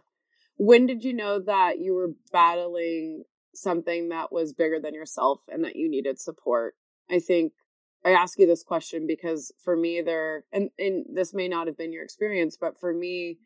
When 0.57 0.85
did 0.85 1.03
you 1.03 1.13
know 1.13 1.39
that 1.39 1.79
you 1.79 1.93
were 1.95 2.11
battling 2.31 3.23
something 3.53 4.09
that 4.09 4.31
was 4.31 4.53
bigger 4.53 4.79
than 4.79 4.93
yourself 4.93 5.41
and 5.47 5.63
that 5.63 5.75
you 5.75 5.89
needed 5.89 6.19
support? 6.19 6.75
I 7.09 7.19
think 7.19 7.53
I 8.05 8.11
ask 8.11 8.37
you 8.37 8.47
this 8.47 8.63
question 8.63 9.07
because 9.07 9.51
for 9.63 9.75
me 9.75 10.01
there 10.01 10.43
and, 10.51 10.69
and 10.77 11.05
this 11.13 11.33
may 11.33 11.47
not 11.47 11.67
have 11.67 11.77
been 11.77 11.93
your 11.93 12.03
experience, 12.03 12.57
but 12.59 12.79
for 12.79 12.93
me, 12.93 13.37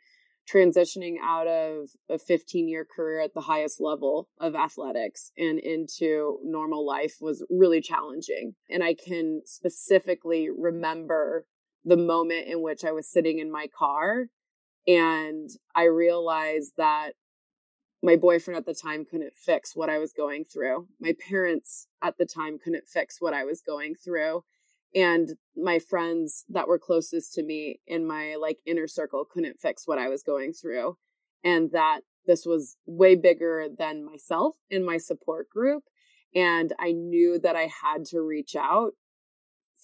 transitioning 0.51 1.15
out 1.21 1.47
of 1.47 1.89
a 2.09 2.17
15 2.17 2.69
year 2.69 2.85
career 2.85 3.19
at 3.19 3.33
the 3.33 3.41
highest 3.41 3.81
level 3.81 4.29
of 4.39 4.55
athletics 4.55 5.31
and 5.37 5.59
into 5.59 6.39
normal 6.43 6.85
life 6.85 7.15
was 7.19 7.45
really 7.49 7.81
challenging. 7.81 8.55
And 8.69 8.83
I 8.83 8.95
can 8.95 9.41
specifically 9.45 10.49
remember 10.49 11.45
the 11.83 11.97
moment 11.97 12.47
in 12.47 12.61
which 12.61 12.85
I 12.85 12.91
was 12.91 13.11
sitting 13.11 13.39
in 13.39 13.51
my 13.51 13.67
car 13.77 14.27
and 14.87 15.49
I 15.75 15.83
realized 15.83 16.73
that 16.77 17.11
my 18.03 18.15
boyfriend 18.15 18.57
at 18.57 18.65
the 18.65 18.73
time 18.73 19.05
couldn't 19.05 19.35
fix 19.35 19.75
what 19.75 19.89
I 19.89 19.97
was 19.97 20.13
going 20.13 20.45
through. 20.45 20.87
My 20.99 21.13
parents 21.27 21.87
at 22.01 22.17
the 22.17 22.25
time 22.25 22.59
couldn't 22.59 22.87
fix 22.87 23.17
what 23.19 23.33
I 23.33 23.43
was 23.43 23.61
going 23.61 23.95
through 23.95 24.43
and 24.95 25.35
my 25.55 25.79
friends 25.79 26.45
that 26.49 26.67
were 26.67 26.79
closest 26.79 27.33
to 27.33 27.43
me 27.43 27.79
in 27.87 28.07
my 28.07 28.35
like 28.39 28.57
inner 28.65 28.87
circle 28.87 29.25
couldn't 29.25 29.59
fix 29.59 29.87
what 29.87 29.97
I 29.97 30.09
was 30.09 30.23
going 30.23 30.53
through 30.53 30.97
and 31.43 31.71
that 31.71 32.01
this 32.25 32.45
was 32.45 32.77
way 32.85 33.15
bigger 33.15 33.67
than 33.77 34.05
myself 34.05 34.55
in 34.69 34.85
my 34.85 34.97
support 34.97 35.49
group 35.49 35.83
and 36.35 36.73
I 36.79 36.91
knew 36.91 37.39
that 37.39 37.55
I 37.55 37.69
had 37.83 38.05
to 38.05 38.21
reach 38.21 38.55
out 38.55 38.91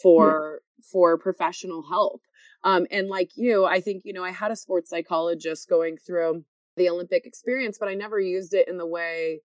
for 0.02 0.60
yeah. 0.62 0.84
for 0.92 1.18
professional 1.18 1.84
help 1.84 2.22
um 2.64 2.88
and 2.90 3.08
like 3.08 3.32
you 3.36 3.66
I 3.66 3.82
think 3.82 4.04
you 4.06 4.14
know 4.14 4.24
I 4.24 4.32
had 4.32 4.52
a 4.52 4.56
sports 4.56 4.90
psychologist 4.90 5.70
going 5.70 5.98
through 5.98 6.46
the 6.78 6.90
Olympic 6.90 7.26
experience 7.26 7.78
but 7.80 7.90
I 7.90 7.96
never 7.96 8.20
used 8.20 8.54
it 8.54 8.68
in 8.68 8.78
the 8.78 8.88
way 8.88 9.42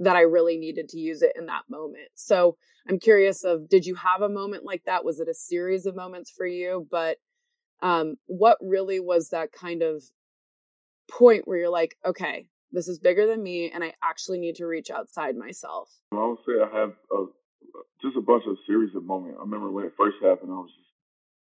that 0.00 0.16
I 0.16 0.22
really 0.22 0.56
needed 0.56 0.88
to 0.88 0.98
use 0.98 1.20
it 1.20 1.32
in 1.38 1.46
that 1.46 1.64
moment. 1.68 2.08
So 2.14 2.56
I'm 2.88 2.98
curious 2.98 3.44
of 3.44 3.68
did 3.68 3.84
you 3.84 3.94
have 3.96 4.22
a 4.22 4.28
moment 4.28 4.64
like 4.64 4.84
that? 4.86 5.04
Was 5.04 5.20
it 5.20 5.28
a 5.28 5.34
series 5.34 5.84
of 5.86 5.94
moments 5.94 6.30
for 6.30 6.46
you? 6.46 6.88
But 6.90 7.18
um, 7.82 8.16
what 8.26 8.56
really 8.62 8.98
was 8.98 9.28
that 9.28 9.52
kind 9.52 9.82
of 9.82 10.02
point 11.10 11.46
where 11.46 11.58
you're 11.58 11.70
like, 11.70 11.96
okay, 12.04 12.46
this 12.72 12.88
is 12.88 12.98
bigger 12.98 13.26
than 13.26 13.42
me, 13.42 13.70
and 13.70 13.84
I 13.84 13.94
actually 14.02 14.38
need 14.38 14.56
to 14.56 14.66
reach 14.66 14.90
outside 14.90 15.36
myself? 15.36 15.90
I 16.12 16.24
would 16.24 16.38
say 16.46 16.54
I 16.62 16.80
have 16.80 16.92
a, 17.12 17.26
just 18.00 18.16
a 18.16 18.22
bunch 18.22 18.44
of 18.46 18.56
series 18.66 18.94
of 18.94 19.04
moments. 19.04 19.36
I 19.38 19.42
remember 19.42 19.70
when 19.70 19.84
it 19.84 19.92
first 19.98 20.16
happened, 20.22 20.50
I 20.50 20.54
was 20.54 20.70
just 20.70 20.88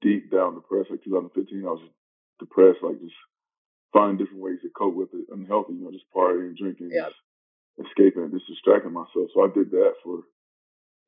deep 0.02 0.30
down 0.30 0.54
depressed. 0.54 0.90
Like 0.90 1.04
2015, 1.04 1.64
I 1.66 1.71
was 1.71 1.83
depressed, 2.38 2.78
like 2.83 3.00
just 3.00 3.12
finding 3.97 4.21
different 4.21 4.45
ways 4.45 4.61
to 4.61 4.69
cope 4.76 4.93
with 4.93 5.09
it, 5.17 5.25
unhealthy, 5.33 5.73
you 5.73 5.81
know, 5.81 5.91
just 5.91 6.05
partying, 6.12 6.53
drinking, 6.53 6.93
yeah. 6.93 7.09
escaping 7.81 8.29
and 8.29 8.33
just 8.33 8.45
distracting 8.45 8.93
myself. 8.93 9.33
So 9.33 9.41
I 9.41 9.49
did 9.49 9.73
that 9.73 9.97
for 10.05 10.29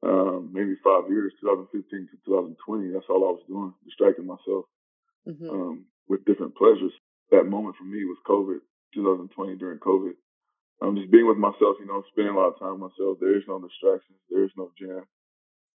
um, 0.01 0.49
maybe 0.57 0.73
five 0.81 1.05
years, 1.13 1.37
2015 1.45 1.85
to 1.85 2.17
2020. 2.25 2.97
That's 2.97 3.05
all 3.13 3.29
I 3.29 3.37
was 3.37 3.45
doing, 3.45 3.77
distracting 3.85 4.25
myself 4.25 4.65
mm-hmm. 5.29 5.51
um, 5.53 5.85
with 6.09 6.25
different 6.25 6.57
pleasures. 6.57 6.97
That 7.29 7.45
moment 7.45 7.77
for 7.77 7.85
me 7.85 8.09
was 8.09 8.17
COVID, 8.25 8.65
2020 8.97 9.61
during 9.61 9.85
COVID. 9.85 10.17
I'm 10.81 10.95
um, 10.95 10.97
just 10.97 11.11
being 11.11 11.29
with 11.29 11.37
myself, 11.37 11.77
you 11.81 11.87
know, 11.91 12.01
spending 12.09 12.33
a 12.33 12.39
lot 12.39 12.57
of 12.57 12.59
time 12.59 12.81
with 12.81 12.89
myself. 12.89 13.19
There 13.21 13.37
is 13.37 13.45
no 13.45 13.61
distractions. 13.61 14.17
There 14.31 14.45
is 14.45 14.55
no 14.57 14.71
jam. 14.81 15.05
Um, 15.05 15.05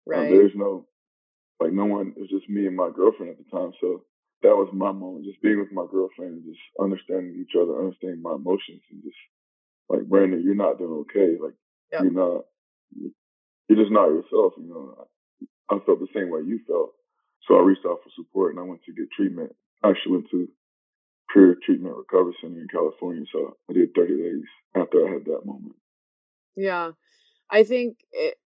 right. 0.07 0.25
Um, 0.25 0.31
there 0.33 0.47
is 0.47 0.55
no, 0.55 0.87
like, 1.61 1.73
no 1.73 1.85
one. 1.85 2.15
It 2.17 2.21
was 2.25 2.31
just 2.31 2.49
me 2.49 2.65
and 2.65 2.77
my 2.77 2.89
girlfriend 2.89 3.37
at 3.37 3.39
the 3.43 3.51
time. 3.51 3.73
So 3.83 4.07
that 4.43 4.57
was 4.57 4.69
my 4.73 4.93
moment, 4.93 5.25
just 5.25 5.43
being 5.43 5.59
with 5.59 5.73
my 5.73 5.87
girlfriend 5.91 6.43
and 6.43 6.45
just 6.45 6.63
understanding 6.81 7.39
each 7.41 7.55
other, 7.55 7.79
understanding 7.79 8.23
my 8.23 8.35
emotions, 8.35 8.83
and 8.91 9.03
just 9.03 9.19
like 9.89 10.03
Brandon, 10.09 10.43
you're 10.43 10.55
not 10.55 10.79
doing 10.79 11.05
okay. 11.07 11.39
Like 11.41 11.55
yep. 11.93 12.03
you're 12.03 12.13
not, 12.13 12.45
you're 13.69 13.79
just 13.79 13.93
not 13.93 14.11
yourself. 14.11 14.55
You 14.59 14.69
know, 14.69 15.07
I 15.71 15.79
felt 15.85 16.01
the 16.01 16.13
same 16.15 16.31
way 16.31 16.41
you 16.47 16.61
felt. 16.67 16.93
So 17.47 17.57
I 17.57 17.63
reached 17.63 17.87
out 17.87 18.01
for 18.03 18.11
support 18.15 18.55
and 18.55 18.61
I 18.61 18.67
went 18.67 18.83
to 18.85 18.93
get 18.93 19.11
treatment. 19.17 19.55
I 19.83 19.91
actually 19.91 20.13
went 20.13 20.31
to 20.31 20.49
Peer 21.33 21.57
Treatment 21.65 21.97
Recovery 21.97 22.35
Center 22.41 22.61
in 22.61 22.69
California. 22.69 23.25
So 23.33 23.57
I 23.69 23.73
did 23.73 23.95
30 23.95 24.17
days 24.17 24.45
after 24.77 25.07
I 25.07 25.13
had 25.13 25.25
that 25.25 25.47
moment. 25.47 25.77
Yeah. 26.57 26.93
I 27.51 27.65
think 27.65 27.99
it, 28.13 28.37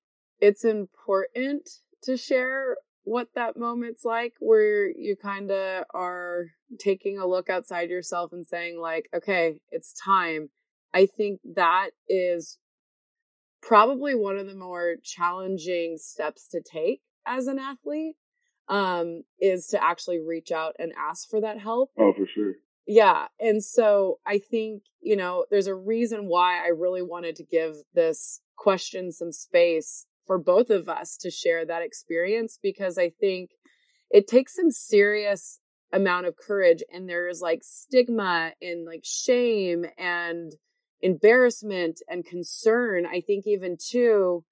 it's 0.41 0.65
important 0.65 1.69
to 2.05 2.17
share 2.17 2.77
what 3.07 3.29
that 3.37 3.57
moment's 3.57 4.05
like 4.05 4.35
where 4.41 4.91
you 4.91 5.15
kind 5.15 5.53
of 5.53 5.85
are 5.95 6.47
taking 6.77 7.19
a 7.19 7.27
look 7.27 7.49
outside 7.49 7.89
yourself 7.89 8.33
and 8.33 8.45
saying 8.45 8.81
like 8.81 9.09
okay 9.15 9.61
it's 9.71 9.95
time 10.05 10.51
I 10.93 11.07
think 11.07 11.41
that 11.55 11.91
is 12.09 12.59
probably 13.63 14.17
one 14.17 14.37
of 14.39 14.49
the 14.49 14.57
more 14.57 14.97
challenging 15.05 15.99
steps 15.99 16.49
to 16.49 16.61
take 16.61 17.01
as 17.25 17.47
an 17.47 17.61
athlete 17.61 18.17
um 18.69 19.23
is 19.41 19.69
to 19.69 19.83
actually 19.83 20.19
reach 20.19 20.51
out 20.51 20.75
and 20.81 20.93
ask 20.99 21.31
for 21.31 21.41
that 21.41 21.61
help. 21.61 21.93
Oh, 21.97 22.13
for 22.13 22.27
sure. 22.27 22.55
Yeah. 22.89 23.27
And 23.39 23.63
so 23.63 24.19
I 24.27 24.39
think, 24.39 24.83
you 25.01 25.17
know, 25.17 25.45
there's 25.51 25.67
a 25.69 25.75
reason 25.75 26.27
why 26.27 26.65
I 26.65 26.69
really 26.69 27.03
wanted 27.03 27.37
to 27.37 27.45
give 27.45 27.77
this 27.95 28.41
question 28.57 29.13
some 29.13 29.33
space 29.33 30.07
for 30.27 30.39
both 30.39 30.71
of 30.71 30.89
us 30.89 31.17
to 31.19 31.31
share 31.31 31.65
that 31.65 31.83
experience 31.83 32.59
because 32.63 32.99
I 32.99 33.11
think 33.11 33.51
it 34.11 34.27
takes 34.27 34.57
some 34.57 34.71
serious 34.71 35.61
amount 35.93 36.27
of 36.27 36.37
courage 36.37 36.83
and 36.93 37.09
there's 37.09 37.41
like 37.41 37.61
stigma 37.63 38.53
and 38.61 38.85
like 38.85 39.05
shame 39.05 39.87
and 39.97 40.53
embarrassment 41.01 42.01
and 42.09 42.25
concern. 42.25 43.07
I 43.07 43.21
think 43.21 43.47
even 43.47 43.77
too, 43.79 44.45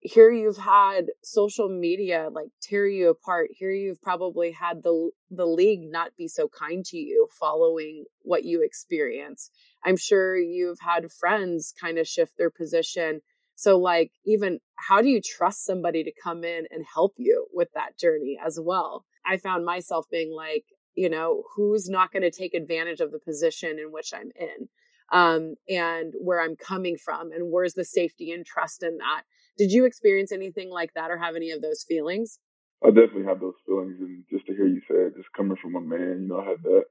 here 0.00 0.30
you've 0.30 0.58
had 0.58 1.06
social 1.22 1.68
media 1.68 2.28
like 2.30 2.48
tear 2.60 2.86
you 2.86 3.08
apart. 3.08 3.48
Here 3.52 3.70
you've 3.70 4.02
probably 4.02 4.52
had 4.52 4.82
the 4.82 5.10
the 5.30 5.46
league 5.46 5.90
not 5.90 6.14
be 6.16 6.28
so 6.28 6.46
kind 6.48 6.84
to 6.86 6.98
you 6.98 7.26
following 7.40 8.04
what 8.20 8.44
you 8.44 8.62
experience. 8.62 9.50
I'm 9.82 9.96
sure 9.96 10.36
you've 10.36 10.80
had 10.80 11.10
friends 11.10 11.72
kind 11.80 11.98
of 11.98 12.06
shift 12.06 12.36
their 12.36 12.50
position. 12.50 13.22
So 13.54 13.78
like 13.78 14.12
even 14.24 14.60
how 14.76 15.00
do 15.00 15.08
you 15.08 15.20
trust 15.20 15.64
somebody 15.64 16.04
to 16.04 16.12
come 16.22 16.44
in 16.44 16.66
and 16.70 16.84
help 16.94 17.14
you 17.16 17.46
with 17.52 17.68
that 17.74 17.98
journey 17.98 18.38
as 18.44 18.58
well? 18.60 19.04
I 19.26 19.36
found 19.36 19.64
myself 19.64 20.06
being 20.10 20.32
like, 20.32 20.64
you 20.94 21.08
know, 21.08 21.44
who's 21.54 21.88
not 21.88 22.12
going 22.12 22.22
to 22.22 22.30
take 22.30 22.54
advantage 22.54 23.00
of 23.00 23.10
the 23.12 23.18
position 23.18 23.78
in 23.78 23.92
which 23.92 24.12
I'm 24.14 24.30
in? 24.38 24.68
um, 25.12 25.54
and 25.68 26.14
where 26.20 26.40
I'm 26.40 26.56
coming 26.56 26.96
from 26.96 27.32
and 27.32 27.50
where's 27.50 27.74
the 27.74 27.84
safety 27.84 28.32
and 28.32 28.44
trust 28.44 28.82
in 28.82 28.98
that. 28.98 29.22
Did 29.56 29.70
you 29.70 29.84
experience 29.84 30.32
anything 30.32 30.70
like 30.70 30.94
that 30.94 31.10
or 31.10 31.18
have 31.18 31.36
any 31.36 31.50
of 31.50 31.62
those 31.62 31.84
feelings? 31.86 32.40
I 32.84 32.88
definitely 32.88 33.24
have 33.24 33.40
those 33.40 33.54
feelings, 33.64 33.96
and 34.00 34.24
just 34.30 34.46
to 34.46 34.52
hear 34.52 34.66
you 34.66 34.80
say 34.88 35.08
it, 35.08 35.16
just 35.16 35.32
coming 35.34 35.56
from 35.56 35.76
a 35.76 35.80
man, 35.80 36.22
you 36.22 36.28
know, 36.28 36.40
I 36.40 36.50
had 36.50 36.62
that 36.64 36.84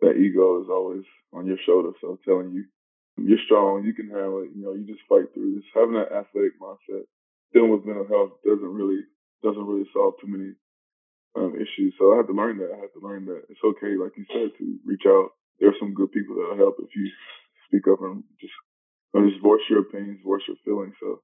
that 0.00 0.16
ego 0.16 0.60
is 0.62 0.68
always 0.70 1.04
on 1.32 1.46
your 1.46 1.56
shoulder, 1.64 1.90
so 2.00 2.18
telling 2.24 2.52
you 2.52 2.64
you're 3.26 3.42
strong, 3.46 3.84
you 3.84 3.94
can 3.94 4.10
handle 4.10 4.42
it. 4.44 4.50
You 4.54 4.62
know, 4.62 4.74
you 4.74 4.86
just 4.86 5.06
fight 5.08 5.32
through. 5.34 5.60
Just 5.60 5.74
having 5.74 5.94
that 5.94 6.12
athletic 6.12 6.60
mindset, 6.60 7.08
dealing 7.52 7.72
with 7.72 7.86
mental 7.86 8.06
health 8.06 8.38
doesn't 8.44 8.74
really 8.74 9.02
doesn't 9.42 9.66
really 9.66 9.88
solve 9.94 10.14
too 10.20 10.30
many 10.30 10.52
um, 11.36 11.54
issues. 11.54 11.94
So 11.98 12.12
I 12.12 12.18
had 12.18 12.26
to 12.26 12.36
learn 12.36 12.58
that. 12.58 12.74
I 12.74 12.78
had 12.78 12.94
to 12.94 13.02
learn 13.02 13.26
that 13.26 13.46
it's 13.48 13.62
okay, 13.64 13.94
like 13.96 14.14
you 14.18 14.26
said, 14.30 14.50
to 14.58 14.64
reach 14.84 15.06
out. 15.06 15.30
There's 15.58 15.78
some 15.78 15.94
good 15.94 16.12
people 16.12 16.36
that'll 16.36 16.58
help 16.58 16.78
if 16.78 16.90
you 16.94 17.10
speak 17.66 17.86
up 17.90 18.02
and 18.02 18.22
just 18.40 18.54
just 19.16 19.42
voice 19.42 19.64
your 19.68 19.82
opinions, 19.82 20.20
voice 20.22 20.44
your 20.46 20.60
feelings. 20.64 20.94
So 21.00 21.22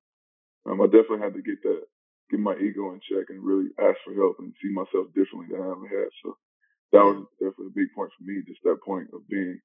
um, 0.66 0.80
I 0.80 0.86
definitely 0.86 1.22
had 1.22 1.34
to 1.34 1.42
get 1.42 1.62
that, 1.62 1.82
get 2.30 2.40
my 2.40 2.56
ego 2.56 2.90
in 2.92 3.00
check, 3.04 3.30
and 3.30 3.44
really 3.44 3.70
ask 3.78 3.98
for 4.02 4.14
help 4.14 4.36
and 4.40 4.54
see 4.62 4.72
myself 4.72 5.12
differently 5.14 5.52
than 5.52 5.62
I 5.62 5.70
ever 5.70 5.86
had. 5.86 6.10
So 6.24 6.36
that 6.92 7.04
was 7.04 7.26
definitely 7.38 7.70
a 7.70 7.78
big 7.78 7.90
point 7.94 8.10
for 8.16 8.24
me. 8.24 8.42
Just 8.46 8.62
that 8.64 8.82
point 8.82 9.10
of 9.12 9.26
being 9.28 9.60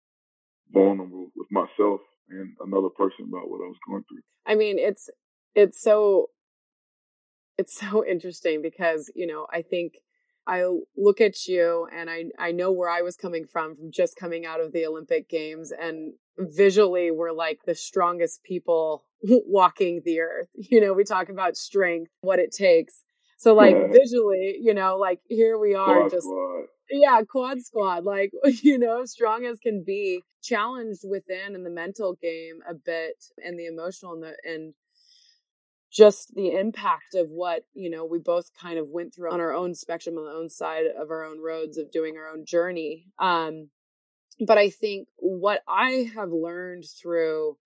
vulnerable 0.72 1.32
with 1.36 1.50
myself 1.50 2.02
and 2.30 2.54
another 2.62 2.90
person 2.90 3.26
about 3.28 3.50
what 3.50 3.62
I 3.62 3.68
was 3.68 3.78
going 3.88 4.04
through. 4.10 4.22
I 4.46 4.56
mean, 4.56 4.80
it's 4.80 5.10
it's 5.56 5.82
so 5.82 6.30
it's 7.58 7.80
so 7.80 8.06
interesting 8.06 8.62
because, 8.62 9.12
you 9.16 9.28
know, 9.28 9.48
I 9.52 9.62
think 9.62 10.00
I 10.48 10.64
look 10.98 11.22
at 11.22 11.48
you 11.48 11.88
and 11.94 12.10
I 12.10 12.26
I 12.40 12.52
know 12.52 12.72
where 12.72 12.90
I 12.90 13.02
was 13.02 13.16
coming 13.16 13.46
from 13.46 13.76
from 13.76 13.92
just 13.92 14.16
coming 14.16 14.46
out 14.46 14.62
of 14.62 14.72
the 14.72 14.86
Olympic 14.86 15.30
games 15.30 15.72
and 15.72 16.14
visually 16.38 17.12
we're 17.12 17.34
like 17.34 17.60
the 17.66 17.76
strongest 17.76 18.44
people 18.44 19.04
walking 19.24 20.02
the 20.06 20.22
earth. 20.22 20.50
You 20.56 20.82
know, 20.82 20.94
we 20.94 21.04
talk 21.04 21.30
about 21.30 21.58
strength, 21.58 22.12
what 22.22 22.40
it 22.40 22.52
takes. 22.52 23.04
So 23.40 23.56
like 23.56 23.74
yeah. 23.74 23.88
visually, 23.88 24.58
you 24.62 24.74
know, 24.74 24.98
like 24.98 25.22
here 25.30 25.58
we 25.58 25.74
are 25.74 26.02
quad 26.02 26.12
just 26.12 26.26
squad. 26.26 26.66
yeah, 26.92 27.22
quad 27.22 27.62
squad, 27.62 28.04
like 28.04 28.32
you 28.64 28.78
know, 28.78 29.06
strong 29.06 29.46
as 29.46 29.60
can 29.60 29.82
be, 29.86 30.24
challenged 30.44 31.06
within 31.10 31.56
in 31.56 31.64
the 31.64 31.70
mental 31.70 32.16
game 32.22 32.60
a 32.70 32.74
bit 32.74 33.16
and 33.44 33.58
the 33.58 33.66
emotional 33.66 34.14
and 34.14 34.24
the 34.24 34.36
and 34.44 34.74
just 35.90 36.36
the 36.36 36.52
impact 36.52 37.16
of 37.16 37.30
what 37.30 37.64
you 37.74 37.90
know 37.90 38.06
we 38.06 38.20
both 38.20 38.52
kind 38.62 38.78
of 38.78 38.90
went 38.90 39.16
through 39.16 39.32
on 39.32 39.40
our 39.40 39.54
own 39.54 39.74
spectrum 39.74 40.18
on 40.18 40.26
the 40.26 40.32
own 40.32 40.50
side 40.50 40.84
of 40.86 41.10
our 41.10 41.24
own 41.24 41.42
roads 41.42 41.78
of 41.78 41.92
doing 41.92 42.16
our 42.18 42.30
own 42.30 42.46
journey 42.46 43.06
um 43.18 43.70
but 44.46 44.58
i 44.58 44.70
think 44.70 45.08
what 45.16 45.62
i 45.68 46.10
have 46.16 46.30
learned 46.30 46.86
through 47.02 47.58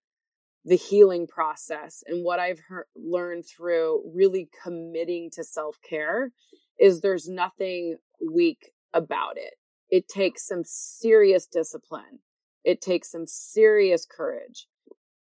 the 0.65 0.75
healing 0.77 1.27
process 1.27 2.03
and 2.07 2.23
what 2.23 2.39
I've 2.39 2.61
learned 2.95 3.45
through 3.45 4.11
really 4.15 4.49
committing 4.63 5.29
to 5.33 5.43
self 5.43 5.77
care 5.87 6.31
is 6.79 7.01
there's 7.01 7.27
nothing 7.27 7.97
weak 8.33 8.71
about 8.93 9.37
it. 9.37 9.55
It 9.89 10.07
takes 10.07 10.47
some 10.47 10.63
serious 10.63 11.47
discipline. 11.47 12.19
It 12.63 12.81
takes 12.81 13.11
some 13.11 13.27
serious 13.27 14.07
courage, 14.09 14.67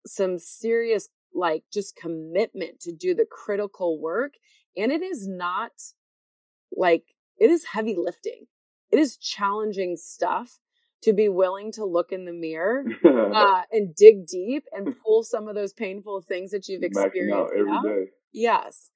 some 0.06 0.40
serious, 0.40 1.10
like, 1.34 1.64
just 1.72 1.96
commitment 1.96 2.80
to 2.82 2.92
do 2.92 3.14
the 3.14 3.28
critical 3.30 4.02
work. 4.02 4.34
And 4.76 4.92
it 4.92 5.04
is 5.04 5.28
not 5.28 5.72
like, 6.76 7.04
it 7.38 7.52
is 7.52 7.66
heavy 7.66 7.96
lifting. 7.98 8.48
It 8.92 8.98
is 8.98 9.18
challenging 9.18 9.96
stuff 9.96 10.58
to 11.04 11.14
be 11.14 11.30
willing 11.30 11.72
to 11.74 11.86
look 11.86 12.12
in 12.12 12.26
the 12.26 12.34
mirror 12.34 12.84
uh, 13.06 13.62
and 13.72 13.96
dig 13.96 14.28
deep 14.28 14.66
and 14.72 14.96
pull 15.06 15.24
some 15.24 15.48
of 15.48 15.56
those 15.56 15.74
painful 15.74 16.22
things 16.22 16.52
that 16.52 16.68
you've 16.68 16.84
experienced 16.84 17.54
every 17.58 17.72
out. 17.72 17.84
day. 17.84 18.06
Yes. 18.34 18.92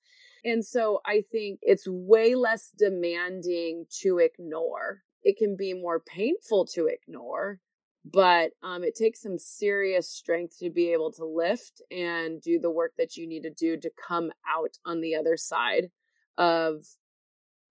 And 0.45 0.65
so 0.65 0.99
I 1.05 1.23
think 1.31 1.59
it's 1.61 1.87
way 1.87 2.35
less 2.35 2.71
demanding 2.77 3.85
to 4.01 4.19
ignore. 4.19 5.03
It 5.23 5.37
can 5.37 5.55
be 5.55 5.73
more 5.73 6.01
painful 6.01 6.65
to 6.73 6.87
ignore, 6.87 7.59
but 8.03 8.51
um, 8.61 8.83
it 8.83 8.95
takes 8.95 9.21
some 9.21 9.37
serious 9.37 10.09
strength 10.09 10.59
to 10.59 10.69
be 10.69 10.91
able 10.91 11.13
to 11.13 11.25
lift 11.25 11.81
and 11.89 12.41
do 12.41 12.59
the 12.59 12.71
work 12.71 12.93
that 12.97 13.15
you 13.15 13.25
need 13.25 13.43
to 13.43 13.49
do 13.49 13.77
to 13.77 13.89
come 14.05 14.31
out 14.45 14.77
on 14.85 14.99
the 14.99 15.15
other 15.15 15.37
side 15.37 15.89
of 16.37 16.83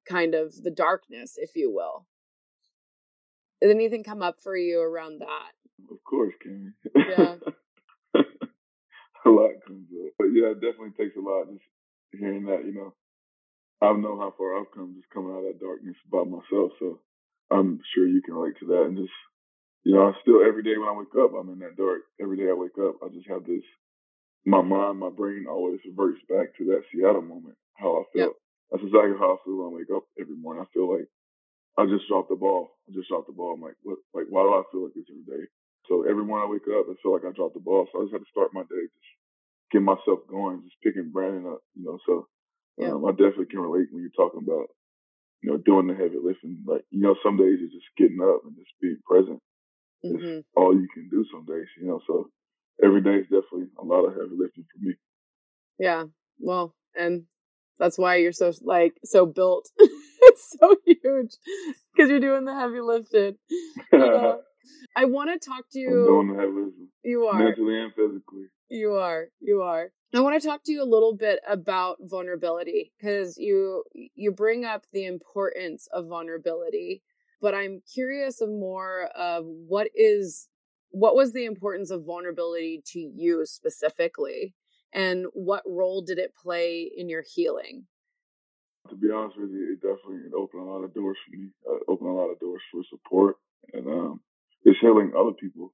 kind 0.08 0.34
of 0.34 0.62
the 0.62 0.70
darkness, 0.70 1.34
if 1.36 1.50
you 1.54 1.70
will. 1.72 2.06
Did 3.62 3.70
anything 3.70 4.02
come 4.02 4.22
up 4.22 4.42
for 4.42 4.56
you 4.56 4.80
around 4.82 5.20
that? 5.20 5.54
Of 5.88 6.02
course, 6.02 6.34
Kimmy. 6.44 6.72
Yeah. 6.96 7.36
a 9.24 9.30
lot 9.30 9.62
comes 9.64 9.86
up. 9.94 10.12
But 10.18 10.34
yeah, 10.34 10.50
it 10.50 10.60
definitely 10.60 10.98
takes 10.98 11.14
a 11.16 11.22
lot 11.22 11.46
just 11.46 11.62
hearing 12.10 12.46
that, 12.46 12.66
you 12.66 12.74
know. 12.74 12.92
I 13.80 13.92
know 13.94 14.18
how 14.18 14.34
far 14.36 14.58
I've 14.58 14.74
come 14.74 14.94
just 14.98 15.10
coming 15.14 15.30
out 15.30 15.46
of 15.46 15.54
that 15.54 15.62
darkness 15.62 15.94
by 16.10 16.24
myself. 16.24 16.74
So 16.80 16.98
I'm 17.52 17.78
sure 17.94 18.06
you 18.06 18.20
can 18.22 18.34
relate 18.34 18.58
to 18.60 18.66
that. 18.66 18.82
And 18.82 18.98
just, 18.98 19.14
you 19.84 19.94
know, 19.94 20.10
I 20.10 20.12
still, 20.22 20.42
every 20.42 20.64
day 20.64 20.74
when 20.74 20.88
I 20.88 20.98
wake 20.98 21.14
up, 21.14 21.30
I'm 21.30 21.50
in 21.50 21.60
that 21.60 21.78
dark. 21.78 22.02
Every 22.20 22.38
day 22.38 22.50
I 22.50 22.58
wake 22.58 22.78
up, 22.82 22.98
I 22.98 23.14
just 23.14 23.30
have 23.30 23.46
this, 23.46 23.62
my 24.44 24.62
mind, 24.62 24.98
my 24.98 25.10
brain 25.10 25.46
always 25.48 25.78
reverts 25.86 26.18
back 26.28 26.50
to 26.58 26.64
that 26.74 26.82
Seattle 26.90 27.22
moment, 27.22 27.54
how 27.74 28.02
I 28.02 28.02
felt. 28.10 28.14
Yep. 28.14 28.30
That's 28.74 28.84
exactly 28.90 29.18
how 29.18 29.38
I 29.38 29.42
feel 29.46 29.54
when 29.62 29.70
I 29.70 29.76
wake 29.78 29.94
up 29.94 30.02
every 30.18 30.34
morning. 30.34 30.66
I 30.66 30.70
feel 30.74 30.90
like 30.90 31.06
I 31.78 31.86
just 31.86 32.08
dropped 32.08 32.28
the 32.28 32.36
ball. 32.36 32.76
I 32.88 32.92
just 32.92 33.08
dropped 33.08 33.26
the 33.26 33.36
ball. 33.36 33.54
I'm 33.56 33.64
like, 33.64 33.78
what? 33.82 33.98
Like, 34.12 34.28
why 34.28 34.42
do 34.44 34.52
I 34.52 34.62
feel 34.70 34.84
like 34.84 34.94
this 34.94 35.08
every 35.08 35.24
day? 35.24 35.44
So 35.88 36.04
every 36.04 36.24
morning 36.24 36.46
I 36.46 36.52
wake 36.52 36.68
up, 36.68 36.86
I 36.86 36.94
feel 37.00 37.12
like 37.12 37.26
I 37.26 37.32
dropped 37.32 37.54
the 37.54 37.64
ball. 37.64 37.88
So 37.90 38.00
I 38.00 38.04
just 38.04 38.14
had 38.14 38.24
to 38.24 38.32
start 38.32 38.54
my 38.54 38.62
day, 38.62 38.84
just 38.86 39.12
get 39.72 39.82
myself 39.82 40.22
going, 40.28 40.62
just 40.62 40.78
picking 40.84 41.10
Brandon 41.10 41.48
up, 41.48 41.64
you 41.74 41.84
know. 41.84 41.98
So 42.06 42.28
yeah. 42.78 42.92
um, 42.92 43.04
I 43.04 43.12
definitely 43.12 43.50
can 43.50 43.64
relate 43.64 43.88
when 43.90 44.04
you're 44.04 44.14
talking 44.14 44.44
about, 44.44 44.68
you 45.42 45.50
know, 45.50 45.58
doing 45.58 45.88
the 45.88 45.96
heavy 45.96 46.20
lifting. 46.20 46.60
Like, 46.68 46.84
you 46.92 47.02
know, 47.02 47.16
some 47.24 47.40
days 47.40 47.58
it's 47.58 47.74
just 47.74 47.96
getting 47.96 48.20
up 48.20 48.44
and 48.44 48.54
just 48.54 48.72
being 48.80 49.00
present. 49.08 49.40
Mm-hmm. 50.04 50.40
all 50.56 50.74
you 50.74 50.88
can 50.92 51.08
do 51.10 51.24
some 51.30 51.46
days, 51.46 51.68
you 51.80 51.86
know. 51.86 52.00
So 52.08 52.28
every 52.82 53.02
day 53.02 53.22
is 53.22 53.30
definitely 53.30 53.70
a 53.78 53.84
lot 53.84 54.04
of 54.04 54.14
heavy 54.14 54.34
lifting 54.36 54.64
for 54.66 54.84
me. 54.84 54.94
Yeah. 55.78 56.04
Well, 56.40 56.74
and 56.96 57.24
that's 57.78 57.98
why 57.98 58.16
you're 58.16 58.32
so 58.32 58.52
like 58.62 58.94
so 59.04 59.26
built. 59.26 59.70
it's 60.26 60.56
so 60.58 60.76
huge 60.86 61.36
because 61.94 62.10
you're 62.10 62.20
doing 62.20 62.44
the 62.44 62.54
heavy 62.54 62.80
lifting. 62.80 63.36
Uh, 63.92 64.36
I 64.96 65.06
want 65.06 65.30
to 65.30 65.50
talk 65.50 65.64
to 65.72 65.78
you. 65.78 65.88
I'm 65.88 66.06
doing 66.06 66.36
the 66.36 66.40
heavy 66.40 66.52
lifting. 66.52 66.88
You 67.04 67.26
are 67.26 67.38
mentally 67.38 67.80
and 67.80 67.92
physically. 67.94 68.44
You 68.70 68.92
are. 68.92 69.26
You 69.40 69.62
are. 69.62 69.90
I 70.14 70.20
want 70.20 70.40
to 70.40 70.46
talk 70.46 70.62
to 70.64 70.72
you 70.72 70.82
a 70.82 70.84
little 70.84 71.16
bit 71.16 71.40
about 71.48 71.96
vulnerability 72.00 72.92
because 72.98 73.36
you 73.38 73.82
you 74.14 74.30
bring 74.30 74.64
up 74.64 74.84
the 74.92 75.04
importance 75.06 75.88
of 75.92 76.06
vulnerability, 76.06 77.02
but 77.40 77.54
I'm 77.54 77.82
curious 77.92 78.40
of 78.40 78.50
more 78.50 79.08
of 79.16 79.44
what 79.46 79.88
is 79.94 80.48
what 80.90 81.16
was 81.16 81.32
the 81.32 81.46
importance 81.46 81.90
of 81.90 82.04
vulnerability 82.04 82.82
to 82.92 83.00
you 83.00 83.44
specifically 83.46 84.54
and 84.92 85.26
what 85.32 85.62
role 85.66 86.02
did 86.02 86.18
it 86.18 86.34
play 86.40 86.90
in 86.96 87.08
your 87.08 87.24
healing? 87.34 87.86
To 88.90 88.96
be 88.96 89.10
honest 89.10 89.38
with 89.38 89.50
you, 89.50 89.72
it 89.72 89.80
definitely 89.80 90.26
it 90.26 90.34
opened 90.34 90.62
a 90.62 90.70
lot 90.70 90.82
of 90.82 90.94
doors 90.94 91.16
for 91.22 91.36
me. 91.36 91.48
Uh, 91.62 91.78
opened 91.88 92.10
a 92.10 92.18
lot 92.18 92.30
of 92.30 92.40
doors 92.40 92.62
for 92.70 92.82
support, 92.90 93.36
and 93.72 93.86
um, 93.86 94.20
it's 94.64 94.78
healing 94.80 95.12
other 95.16 95.32
people. 95.32 95.72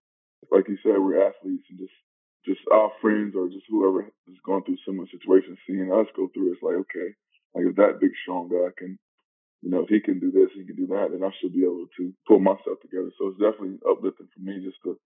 Like 0.52 0.68
you 0.68 0.76
said, 0.82 1.00
we're 1.00 1.26
athletes, 1.26 1.64
and 1.70 1.78
just 1.78 1.96
just 2.44 2.60
our 2.70 2.92
friends 3.00 3.34
or 3.34 3.48
just 3.48 3.64
whoever 3.68 4.04
is 4.04 4.40
going 4.44 4.62
through 4.64 4.76
similar 4.86 5.08
situations, 5.10 5.58
seeing 5.66 5.92
us 5.92 6.06
go 6.14 6.28
through, 6.32 6.52
it's 6.52 6.62
like 6.62 6.76
okay, 6.84 7.16
like 7.54 7.64
if 7.66 7.76
that 7.76 8.00
big 8.00 8.12
strong 8.22 8.48
guy 8.48 8.68
can, 8.76 8.98
you 9.62 9.70
know, 9.70 9.82
if 9.82 9.88
he 9.88 10.00
can 10.00 10.20
do 10.20 10.30
this, 10.30 10.52
he 10.54 10.64
can 10.64 10.76
do 10.76 10.86
that, 10.88 11.08
then 11.10 11.24
I 11.24 11.32
should 11.40 11.52
be 11.52 11.64
able 11.64 11.88
to 11.98 12.12
pull 12.28 12.40
myself 12.40 12.78
together. 12.84 13.10
So 13.18 13.28
it's 13.32 13.40
definitely 13.40 13.80
uplifting 13.88 14.28
for 14.30 14.40
me 14.44 14.60
just 14.62 14.78
to 14.84 15.00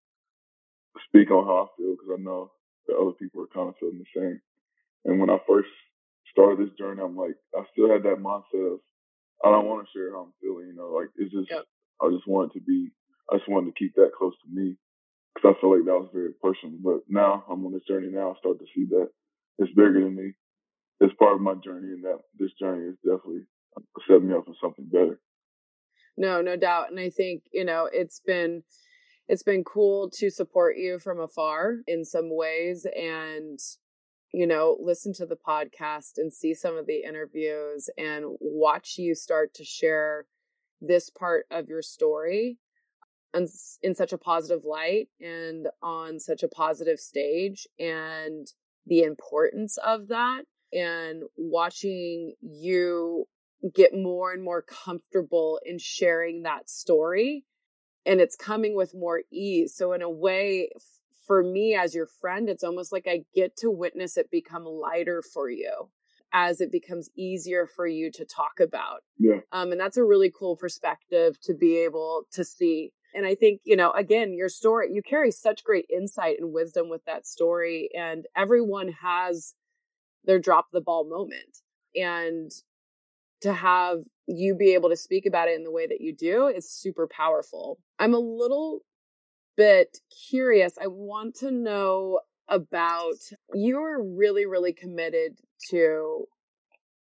speak 1.08 1.30
on 1.30 1.46
how 1.46 1.64
I 1.64 1.76
feel 1.78 1.94
because 1.94 2.18
I 2.18 2.20
know 2.20 2.50
that 2.86 2.98
other 2.98 3.14
people 3.14 3.42
are 3.42 3.54
kind 3.54 3.70
of 3.70 3.78
feeling 3.78 4.02
the 4.02 4.10
same. 4.14 4.40
And 5.04 5.20
when 5.20 5.30
I 5.30 5.38
first 5.46 5.70
started 6.32 6.58
this 6.58 6.74
journey, 6.76 7.00
I'm 7.02 7.16
like, 7.16 7.36
I 7.54 7.62
still 7.72 7.88
had 7.88 8.02
that 8.02 8.18
mindset 8.18 8.74
of, 8.74 8.80
I 9.44 9.50
don't 9.50 9.66
want 9.66 9.86
to 9.86 9.92
share 9.92 10.12
how 10.12 10.26
I'm 10.28 10.34
feeling, 10.40 10.66
you 10.68 10.74
know, 10.74 10.90
like 10.90 11.08
it's 11.16 11.32
just, 11.32 11.50
yep. 11.50 11.64
I 12.00 12.10
just 12.10 12.26
wanted 12.26 12.52
to 12.54 12.60
be, 12.60 12.90
I 13.30 13.36
just 13.36 13.48
wanted 13.48 13.72
to 13.72 13.78
keep 13.78 13.94
that 13.94 14.10
close 14.16 14.34
to 14.42 14.48
me 14.50 14.76
because 15.34 15.54
I 15.54 15.60
feel 15.60 15.76
like 15.76 15.86
that 15.86 16.00
was 16.00 16.10
very 16.12 16.32
personal. 16.42 16.76
But 16.82 17.04
now 17.08 17.44
I'm 17.48 17.64
on 17.64 17.72
this 17.72 17.86
journey 17.86 18.08
now, 18.10 18.32
I 18.32 18.38
start 18.38 18.58
to 18.58 18.66
see 18.74 18.86
that 18.90 19.08
it's 19.58 19.72
bigger 19.74 20.00
than 20.00 20.16
me. 20.16 20.32
It's 21.00 21.14
part 21.18 21.34
of 21.34 21.40
my 21.40 21.54
journey, 21.54 21.88
and 21.88 22.04
that 22.04 22.18
this 22.38 22.52
journey 22.60 22.88
is 22.88 22.96
definitely 23.02 23.42
uh, 23.76 23.82
setting 24.06 24.28
me 24.28 24.34
up 24.34 24.44
for 24.46 24.54
something 24.62 24.86
better. 24.86 25.20
No, 26.16 26.40
no 26.42 26.56
doubt. 26.56 26.90
And 26.90 27.00
I 27.00 27.10
think, 27.10 27.42
you 27.52 27.64
know, 27.64 27.88
it's 27.92 28.20
been, 28.24 28.62
it's 29.28 29.42
been 29.42 29.64
cool 29.64 30.10
to 30.18 30.30
support 30.30 30.76
you 30.76 30.98
from 30.98 31.18
afar 31.18 31.78
in 31.88 32.04
some 32.04 32.28
ways 32.30 32.86
and 32.94 33.58
you 34.32 34.46
know 34.46 34.76
listen 34.80 35.12
to 35.12 35.26
the 35.26 35.36
podcast 35.36 36.12
and 36.16 36.32
see 36.32 36.54
some 36.54 36.76
of 36.76 36.86
the 36.86 37.02
interviews 37.06 37.88
and 37.98 38.24
watch 38.40 38.96
you 38.98 39.14
start 39.14 39.54
to 39.54 39.64
share 39.64 40.26
this 40.80 41.10
part 41.10 41.46
of 41.50 41.68
your 41.68 41.82
story 41.82 42.58
in 43.34 43.94
such 43.94 44.12
a 44.12 44.18
positive 44.18 44.64
light 44.64 45.08
and 45.20 45.68
on 45.82 46.18
such 46.18 46.42
a 46.42 46.48
positive 46.48 46.98
stage 46.98 47.66
and 47.78 48.48
the 48.86 49.02
importance 49.02 49.78
of 49.78 50.08
that 50.08 50.42
and 50.72 51.22
watching 51.36 52.34
you 52.42 53.26
get 53.74 53.94
more 53.94 54.32
and 54.32 54.42
more 54.42 54.62
comfortable 54.62 55.60
in 55.64 55.78
sharing 55.78 56.42
that 56.42 56.68
story 56.68 57.44
and 58.04 58.20
it's 58.20 58.36
coming 58.36 58.74
with 58.74 58.94
more 58.94 59.22
ease. 59.30 59.74
So 59.74 59.92
in 59.92 60.02
a 60.02 60.10
way, 60.10 60.70
for 61.26 61.42
me 61.42 61.74
as 61.74 61.94
your 61.94 62.06
friend, 62.06 62.48
it's 62.48 62.64
almost 62.64 62.92
like 62.92 63.06
I 63.06 63.24
get 63.34 63.56
to 63.58 63.70
witness 63.70 64.16
it 64.16 64.30
become 64.30 64.64
lighter 64.64 65.22
for 65.22 65.48
you 65.48 65.90
as 66.32 66.60
it 66.60 66.72
becomes 66.72 67.10
easier 67.16 67.66
for 67.66 67.86
you 67.86 68.10
to 68.10 68.24
talk 68.24 68.58
about. 68.60 69.00
Yeah. 69.18 69.40
Um, 69.52 69.72
and 69.72 69.80
that's 69.80 69.96
a 69.96 70.04
really 70.04 70.32
cool 70.36 70.56
perspective 70.56 71.38
to 71.42 71.54
be 71.54 71.76
able 71.78 72.22
to 72.32 72.44
see. 72.44 72.92
And 73.14 73.26
I 73.26 73.34
think, 73.34 73.60
you 73.64 73.76
know, 73.76 73.90
again, 73.92 74.32
your 74.32 74.48
story, 74.48 74.88
you 74.92 75.02
carry 75.02 75.30
such 75.30 75.62
great 75.62 75.84
insight 75.94 76.36
and 76.40 76.52
wisdom 76.52 76.88
with 76.88 77.04
that 77.04 77.26
story. 77.26 77.90
And 77.94 78.24
everyone 78.34 78.88
has 79.02 79.54
their 80.24 80.38
drop 80.38 80.68
the 80.72 80.80
ball 80.80 81.06
moment. 81.06 81.58
And 81.94 82.50
to 83.42 83.52
have 83.52 83.98
you 84.26 84.54
be 84.54 84.72
able 84.72 84.88
to 84.88 84.96
speak 84.96 85.26
about 85.26 85.48
it 85.48 85.56
in 85.56 85.64
the 85.64 85.70
way 85.70 85.86
that 85.86 86.00
you 86.00 86.14
do 86.14 86.46
is 86.46 86.70
super 86.70 87.06
powerful. 87.06 87.78
I'm 87.98 88.14
a 88.14 88.18
little 88.18 88.80
bit 89.56 89.98
curious. 90.30 90.76
I 90.80 90.86
want 90.86 91.36
to 91.36 91.50
know 91.50 92.20
about 92.48 93.18
you 93.54 93.78
are 93.78 94.02
really, 94.02 94.46
really 94.46 94.72
committed 94.72 95.38
to 95.70 96.26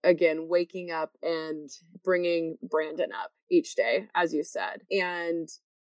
again 0.05 0.48
waking 0.48 0.90
up 0.90 1.12
and 1.22 1.70
bringing 2.05 2.59
Brandon 2.62 3.11
up 3.12 3.33
each 3.50 3.74
day, 3.74 4.09
as 4.14 4.35
you 4.35 4.44
said. 4.44 4.83
And 4.90 5.48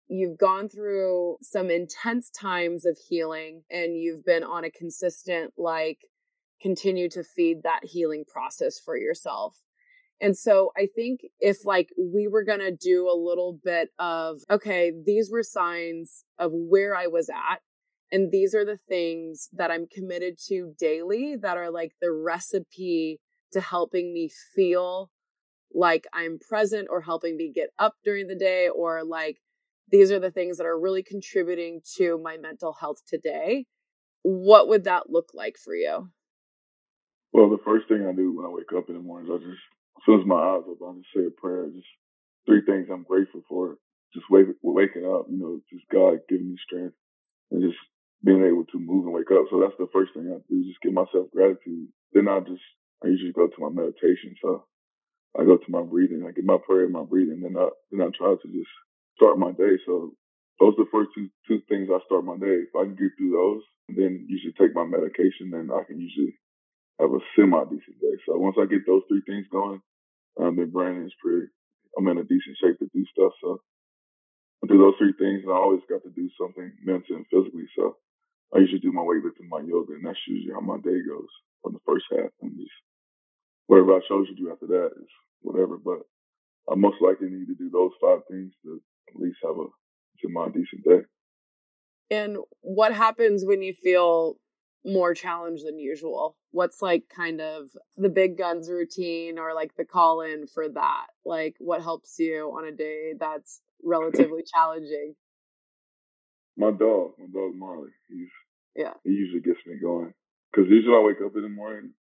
you've 0.09 0.39
gone 0.39 0.69
through 0.69 1.37
some 1.41 1.71
intense 1.71 2.31
times 2.31 2.85
of 2.85 2.99
healing 3.09 3.63
and 3.71 3.97
you've 3.97 4.25
been 4.25 4.43
on 4.43 4.65
a 4.65 4.71
consistent, 4.71 5.53
like, 5.57 5.99
continue 6.61 7.09
to 7.09 7.23
feed 7.23 7.63
that 7.63 7.85
healing 7.85 8.25
process 8.27 8.79
for 8.79 8.97
yourself. 8.97 9.57
And 10.21 10.37
so 10.37 10.71
I 10.77 10.87
think 10.95 11.21
if 11.41 11.65
like 11.65 11.89
we 11.99 12.29
were 12.29 12.45
going 12.45 12.61
to 12.61 12.77
do 12.77 13.09
a 13.09 13.17
little 13.17 13.59
bit 13.63 13.89
of, 13.99 14.41
okay, 14.51 14.93
these 15.07 15.31
were 15.33 15.43
signs 15.43 16.25
of 16.39 16.53
where 16.53 16.95
I 16.95 17.07
was 17.07 17.31
at. 17.31 17.61
And 18.13 18.31
these 18.31 18.55
are 18.55 18.65
the 18.65 18.77
things 18.77 19.49
that 19.53 19.71
I'm 19.71 19.87
committed 19.87 20.37
to 20.49 20.75
daily 20.79 21.37
that 21.41 21.57
are 21.57 21.71
like 21.71 21.93
the 22.03 22.11
recipe 22.11 23.21
to 23.53 23.61
helping 23.61 24.13
me 24.13 24.29
feel 24.55 25.11
like 25.73 26.07
I'm 26.13 26.39
present 26.47 26.89
or 26.91 27.01
helping 27.01 27.37
me 27.37 27.53
get 27.55 27.71
up 27.79 27.95
during 28.05 28.27
the 28.27 28.35
day 28.35 28.69
or 28.69 29.05
like 29.05 29.39
these 29.91 30.11
are 30.13 30.19
the 30.19 30.31
things 30.31 30.59
that 30.59 30.67
are 30.67 30.79
really 30.79 31.03
contributing 31.03 31.81
to 31.97 32.19
my 32.23 32.37
mental 32.37 32.75
health 32.75 32.99
today. 33.07 33.67
What 34.23 34.69
would 34.69 34.85
that 34.85 35.11
look 35.11 35.31
like 35.33 35.57
for 35.57 35.75
you? 35.75 36.11
Well, 37.33 37.49
the 37.49 37.63
first 37.65 37.89
thing 37.89 38.07
I 38.07 38.13
do 38.13 38.37
when 38.37 38.45
I 38.45 38.49
wake 38.49 38.73
up 38.77 38.89
in 38.89 38.97
the 38.97 39.01
mornings, 39.01 39.31
I 39.33 39.39
just, 39.39 39.63
as 40.01 40.05
soon 40.07 40.21
as 40.21 40.27
my 40.27 40.41
eyes 40.41 40.65
open, 40.65 40.89
I 40.89 40.97
just 40.97 41.13
say 41.13 41.29
a 41.29 41.31
prayer. 41.31 41.69
Just 41.69 41.93
three 42.47 42.65
things 42.65 42.89
I'm 42.89 43.05
grateful 43.05 43.43
for. 43.49 43.77
Just 44.15 44.27
wake, 44.31 44.49
waking 44.63 45.05
up, 45.05 45.29
you 45.29 45.39
know, 45.39 45.61
just 45.71 45.85
God 45.93 46.25
giving 46.29 46.51
me 46.51 46.57
strength 46.67 46.97
and 47.51 47.63
just 47.63 47.79
being 48.25 48.43
able 48.43 48.65
to 48.73 48.79
move 48.81 49.05
and 49.05 49.15
wake 49.15 49.31
up. 49.31 49.47
So 49.51 49.61
that's 49.61 49.77
the 49.79 49.93
first 49.93 50.15
thing 50.15 50.33
I 50.33 50.41
do, 50.49 50.65
just 50.65 50.81
give 50.83 50.93
myself 50.93 51.31
gratitude. 51.31 51.89
Then 52.13 52.27
I 52.27 52.41
just, 52.41 52.65
I 53.05 53.09
usually 53.09 53.33
go 53.37 53.47
to 53.47 53.61
my 53.61 53.71
meditation. 53.71 54.35
So 54.43 54.67
I 55.39 55.45
go 55.45 55.59
to 55.59 55.71
my 55.71 55.83
breathing, 55.83 56.25
I 56.27 56.33
get 56.33 56.45
my 56.45 56.59
prayer 56.59 56.85
and 56.85 56.93
my 56.93 57.05
breathing, 57.05 57.41
then 57.43 57.55
I, 57.57 57.69
then 57.93 58.03
I 58.03 58.11
try 58.17 58.35
to 58.35 58.49
just 58.51 58.73
start 59.17 59.39
my 59.39 59.53
day. 59.53 59.79
So 59.87 60.17
those 60.59 60.75
are 60.75 60.85
the 60.85 60.91
first 60.93 61.11
two, 61.15 61.31
two 61.47 61.63
things 61.69 61.89
I 61.93 62.03
start 62.07 62.25
my 62.25 62.37
day. 62.37 62.67
If 62.67 62.75
I 62.75 62.85
can 62.85 62.97
get 62.99 63.15
through 63.17 63.33
those, 63.37 63.63
then 63.95 64.27
usually 64.29 64.57
take 64.59 64.75
my 64.75 64.85
medication, 64.85 65.55
then 65.55 65.71
I 65.71 65.85
can 65.85 66.01
usually 66.01 66.35
have 67.01 67.11
a 67.11 67.21
semi 67.37 67.63
decent 67.71 68.01
day. 68.01 68.17
So 68.27 68.39
once 68.39 68.57
I 68.61 68.67
get 68.67 68.87
those 68.87 69.03
three 69.09 69.23
things 69.27 69.47
going, 69.53 69.81
um, 70.39 70.57
then 70.57 70.71
Brandon 70.71 71.07
is 71.07 71.15
pretty, 71.23 71.47
I'm 71.97 72.07
in 72.09 72.19
a 72.19 72.25
decent 72.25 72.57
shape 72.61 72.79
to 72.79 72.89
do 72.93 73.05
stuff. 73.11 73.33
So 73.43 73.63
I 74.63 74.67
do 74.69 74.79
those 74.79 74.95
three 74.99 75.15
things 75.17 75.43
and 75.43 75.53
I 75.53 75.57
always 75.57 75.83
got 75.89 76.03
to 76.05 76.11
do 76.11 76.29
something 76.39 76.71
mentally 76.85 77.17
and 77.17 77.27
physically. 77.33 77.67
So 77.77 77.97
I 78.55 78.59
usually 78.59 78.81
do 78.81 78.93
my 78.93 79.03
weightlifting, 79.03 79.49
my 79.49 79.61
yoga, 79.65 79.95
and 79.95 80.05
that's 80.05 80.19
usually 80.29 80.53
how 80.53 80.61
my 80.61 80.77
day 80.79 81.01
goes 81.07 81.31
from 81.63 81.75
the 81.75 81.85
first 81.87 82.05
half. 82.13 82.31
And 82.43 82.57
just 82.59 82.71
whatever 83.67 83.95
I 83.95 84.01
chose 84.09 84.29
to 84.29 84.35
do 84.35 84.51
after 84.53 84.67
that 84.67 84.91
is 85.01 85.11
whatever. 85.41 85.79
But 85.79 86.05
I 86.71 86.75
most 86.77 87.01
likely 87.01 87.29
need 87.31 87.47
to 87.47 87.55
do 87.55 87.71
those 87.71 87.93
five 88.01 88.21
things 88.31 88.53
to 88.65 88.81
at 89.15 89.21
least 89.21 89.39
have 89.43 89.57
a 89.57 89.67
semi 90.23 90.47
decent 90.49 90.85
day. 90.85 91.03
And 92.11 92.39
what 92.61 92.93
happens 92.93 93.45
when 93.45 93.63
you 93.63 93.73
feel 93.73 94.35
more 94.85 95.15
challenge 95.15 95.63
than 95.63 95.79
usual? 95.79 96.37
What's 96.53 96.83
like 96.83 97.05
kind 97.15 97.41
of 97.41 97.71
the 97.97 98.09
big 98.09 98.37
guns 98.39 98.71
routine 98.71 99.39
or 99.39 99.55
like 99.55 99.77
the 99.77 99.85
call 99.85 100.21
in 100.23 100.47
for 100.47 100.69
that? 100.69 101.07
Like 101.25 101.57
what 101.59 101.83
helps 101.83 102.19
you 102.19 102.53
on 102.57 102.67
a 102.67 102.73
day 102.73 103.15
that's 103.19 103.61
relatively 103.83 104.43
challenging? 104.55 105.15
My 106.57 106.71
dog, 106.71 107.13
my 107.19 107.27
dog 107.33 107.55
Marley, 107.55 107.91
he's 108.09 108.29
yeah, 108.77 108.95
he 109.05 109.11
usually 109.11 109.41
gets 109.41 109.61
me 109.67 109.75
going. 109.81 110.13
Cause 110.55 110.65
usually 110.69 110.97
I 110.97 111.01
wake 111.01 111.23
up 111.25 111.37
in 111.37 111.43
the 111.43 111.49
morning, 111.49 111.93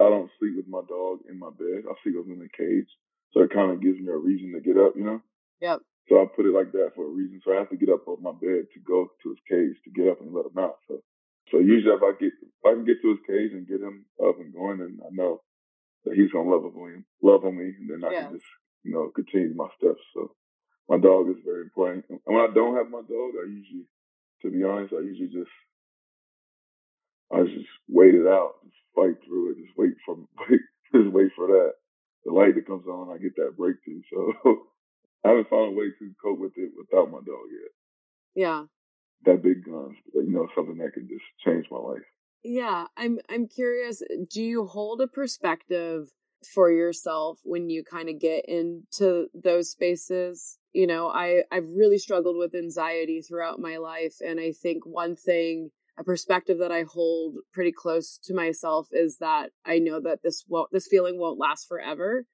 I 0.00 0.08
don't 0.08 0.30
sleep 0.38 0.56
with 0.56 0.66
my 0.66 0.80
dog 0.88 1.20
in 1.28 1.38
my 1.38 1.50
bed. 1.50 1.84
I 1.84 1.92
sleep 2.02 2.16
with 2.16 2.26
him 2.26 2.40
in 2.40 2.48
a 2.48 2.56
cage, 2.56 2.88
so 3.32 3.42
it 3.42 3.52
kind 3.52 3.70
of 3.70 3.82
gives 3.82 4.00
me 4.00 4.08
a 4.08 4.16
reason 4.16 4.52
to 4.54 4.60
get 4.60 4.80
up, 4.80 4.94
you 4.96 5.04
know. 5.04 5.20
Yep. 5.60 5.80
So 6.08 6.20
I 6.20 6.26
put 6.34 6.46
it 6.46 6.54
like 6.54 6.72
that 6.72 6.92
for 6.94 7.06
a 7.06 7.14
reason. 7.14 7.40
So 7.44 7.52
I 7.52 7.58
have 7.58 7.70
to 7.70 7.76
get 7.76 7.88
up 7.88 8.06
off 8.08 8.20
my 8.20 8.32
bed 8.32 8.68
to 8.74 8.80
go 8.84 9.08
to 9.22 9.28
his 9.28 9.40
cage 9.48 9.76
to 9.84 9.90
get 9.94 10.10
up 10.10 10.20
and 10.20 10.34
let 10.34 10.46
him 10.46 10.58
out. 10.58 10.76
So 10.88 11.00
so 11.50 11.58
usually 11.58 11.94
if 11.94 12.02
I 12.02 12.12
get 12.18 12.32
if 12.32 12.64
I 12.64 12.72
can 12.72 12.84
get 12.84 13.02
to 13.02 13.10
his 13.10 13.22
cage 13.26 13.52
and 13.52 13.68
get 13.68 13.80
him 13.80 14.06
up 14.22 14.40
and 14.40 14.52
going, 14.52 14.78
then 14.78 14.98
I 15.04 15.10
know 15.12 15.42
that 16.04 16.14
he's 16.14 16.32
gonna 16.32 16.48
love 16.48 16.64
on 16.64 16.74
me, 16.76 17.02
love 17.22 17.44
on 17.44 17.56
me, 17.56 17.72
and 17.78 17.90
then 17.90 18.04
I 18.04 18.12
yes. 18.12 18.24
can 18.24 18.32
just 18.38 18.50
you 18.82 18.92
know 18.92 19.10
continue 19.14 19.54
my 19.54 19.68
steps. 19.76 20.00
So 20.14 20.34
my 20.88 20.98
dog 20.98 21.28
is 21.28 21.42
very 21.44 21.62
important. 21.62 22.04
And 22.08 22.20
when 22.24 22.44
I 22.44 22.52
don't 22.52 22.76
have 22.76 22.90
my 22.90 23.02
dog, 23.04 23.30
I 23.36 23.48
usually, 23.48 23.88
to 24.42 24.50
be 24.50 24.64
honest, 24.64 24.94
I 24.94 25.00
usually 25.00 25.32
just 25.32 25.52
I 27.32 27.42
just 27.44 27.68
wait 27.88 28.14
it 28.14 28.26
out, 28.26 28.60
just 28.64 28.76
fight 28.94 29.16
through 29.24 29.52
it, 29.52 29.64
just 29.64 29.76
wait 29.76 29.94
for 30.04 30.16
wait, 30.48 30.60
just 30.92 31.12
wait 31.12 31.32
for 31.36 31.46
that 31.48 31.72
the 32.24 32.32
light 32.32 32.54
that 32.54 32.66
comes 32.66 32.86
on. 32.86 33.12
I 33.12 33.18
get 33.18 33.36
that 33.36 33.56
breakthrough. 33.56 34.00
So 34.10 34.32
I 35.24 35.28
haven't 35.28 35.50
found 35.50 35.72
a 35.72 35.76
way 35.76 35.92
to 35.98 36.14
cope 36.22 36.38
with 36.38 36.52
it 36.56 36.72
without 36.76 37.10
my 37.10 37.18
dog 37.18 37.48
yet. 37.52 37.72
Yeah. 38.34 38.64
That 39.24 39.42
big 39.42 39.64
guns, 39.64 39.96
you 40.14 40.30
know, 40.30 40.48
something 40.54 40.76
that 40.78 40.92
could 40.92 41.08
just 41.08 41.24
change 41.44 41.66
my 41.70 41.78
life. 41.78 42.02
Yeah, 42.42 42.86
I'm 42.96 43.18
I'm 43.28 43.48
curious, 43.48 44.02
do 44.30 44.42
you 44.42 44.66
hold 44.66 45.00
a 45.00 45.06
perspective 45.06 46.08
for 46.52 46.70
yourself 46.70 47.38
when 47.42 47.70
you 47.70 47.82
kind 47.82 48.10
of 48.10 48.20
get 48.20 48.44
into 48.46 49.28
those 49.34 49.70
spaces? 49.70 50.58
You 50.72 50.86
know, 50.86 51.08
I 51.08 51.44
I've 51.50 51.68
really 51.74 51.98
struggled 51.98 52.36
with 52.36 52.54
anxiety 52.54 53.22
throughout 53.22 53.60
my 53.60 53.78
life 53.78 54.16
and 54.20 54.38
I 54.38 54.52
think 54.52 54.84
one 54.84 55.16
thing 55.16 55.70
a 55.96 56.04
perspective 56.04 56.58
that 56.58 56.72
I 56.72 56.82
hold 56.82 57.36
pretty 57.52 57.72
close 57.72 58.18
to 58.24 58.34
myself 58.34 58.88
is 58.90 59.18
that 59.18 59.50
I 59.64 59.78
know 59.78 60.00
that 60.00 60.22
this 60.22 60.44
won't 60.48 60.70
this 60.72 60.88
feeling 60.90 61.18
won't 61.18 61.38
last 61.38 61.66
forever 61.66 62.26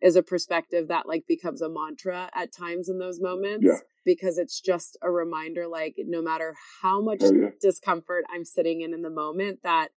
is 0.00 0.16
a 0.16 0.22
perspective 0.22 0.88
that 0.88 1.08
like 1.08 1.24
becomes 1.26 1.60
a 1.60 1.68
mantra 1.68 2.30
at 2.34 2.52
times 2.52 2.88
in 2.88 2.98
those 2.98 3.20
moments 3.20 3.66
yeah. 3.66 3.78
because 4.04 4.38
it's 4.38 4.60
just 4.60 4.96
a 5.02 5.10
reminder 5.10 5.66
like 5.66 5.96
no 6.06 6.22
matter 6.22 6.54
how 6.82 7.02
much 7.02 7.20
oh, 7.22 7.32
yeah. 7.32 7.48
discomfort 7.60 8.24
I'm 8.32 8.44
sitting 8.44 8.80
in 8.80 8.94
in 8.94 9.02
the 9.02 9.10
moment 9.10 9.60
that 9.64 9.88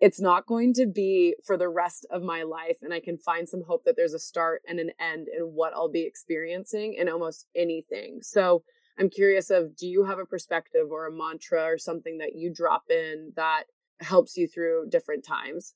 it's 0.00 0.20
not 0.20 0.46
going 0.46 0.72
to 0.74 0.86
be 0.86 1.36
for 1.44 1.56
the 1.56 1.68
rest 1.68 2.06
of 2.10 2.22
my 2.22 2.42
life 2.42 2.78
and 2.82 2.92
I 2.92 3.00
can 3.00 3.18
find 3.18 3.48
some 3.48 3.62
hope 3.66 3.84
that 3.84 3.96
there's 3.96 4.14
a 4.14 4.18
start 4.18 4.62
and 4.66 4.80
an 4.80 4.90
end 4.98 5.28
in 5.28 5.44
what 5.44 5.74
I'll 5.74 5.90
be 5.90 6.06
experiencing 6.06 6.94
in 6.94 7.08
almost 7.08 7.46
anything. 7.54 8.20
So 8.22 8.64
I'm 8.98 9.10
curious 9.10 9.50
of 9.50 9.76
do 9.76 9.86
you 9.86 10.04
have 10.04 10.18
a 10.18 10.26
perspective 10.26 10.88
or 10.90 11.06
a 11.06 11.12
mantra 11.12 11.64
or 11.64 11.78
something 11.78 12.18
that 12.18 12.34
you 12.34 12.52
drop 12.52 12.84
in 12.90 13.32
that 13.36 13.64
helps 14.00 14.36
you 14.36 14.48
through 14.48 14.88
different 14.90 15.24
times? 15.24 15.74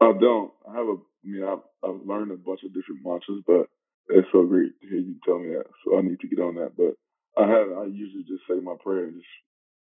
I 0.00 0.12
don't. 0.12 0.52
I 0.68 0.76
have 0.76 0.86
a. 0.86 0.96
I 0.98 1.26
mean, 1.26 1.42
I've, 1.42 1.66
I've 1.82 2.06
learned 2.06 2.30
a 2.30 2.36
bunch 2.36 2.60
of 2.64 2.72
different 2.72 3.02
mantras, 3.04 3.42
but 3.46 3.66
it's 4.08 4.28
so 4.32 4.46
great 4.46 4.72
to 4.80 4.86
hear 4.88 4.98
you 4.98 5.16
tell 5.24 5.38
me 5.38 5.50
that. 5.50 5.66
So 5.84 5.98
I 5.98 6.02
need 6.02 6.20
to 6.20 6.28
get 6.28 6.38
on 6.38 6.54
that. 6.54 6.76
But 6.76 6.94
I 7.36 7.48
have. 7.48 7.68
I 7.74 7.84
usually 7.90 8.22
just 8.22 8.46
say 8.48 8.60
my 8.62 8.74
prayer 8.82 9.04
and 9.04 9.18
just 9.18 9.34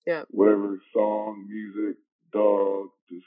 yeah, 0.06 0.22
whatever 0.30 0.80
song, 0.92 1.46
music, 1.48 1.96
dog, 2.32 2.88
just 3.10 3.26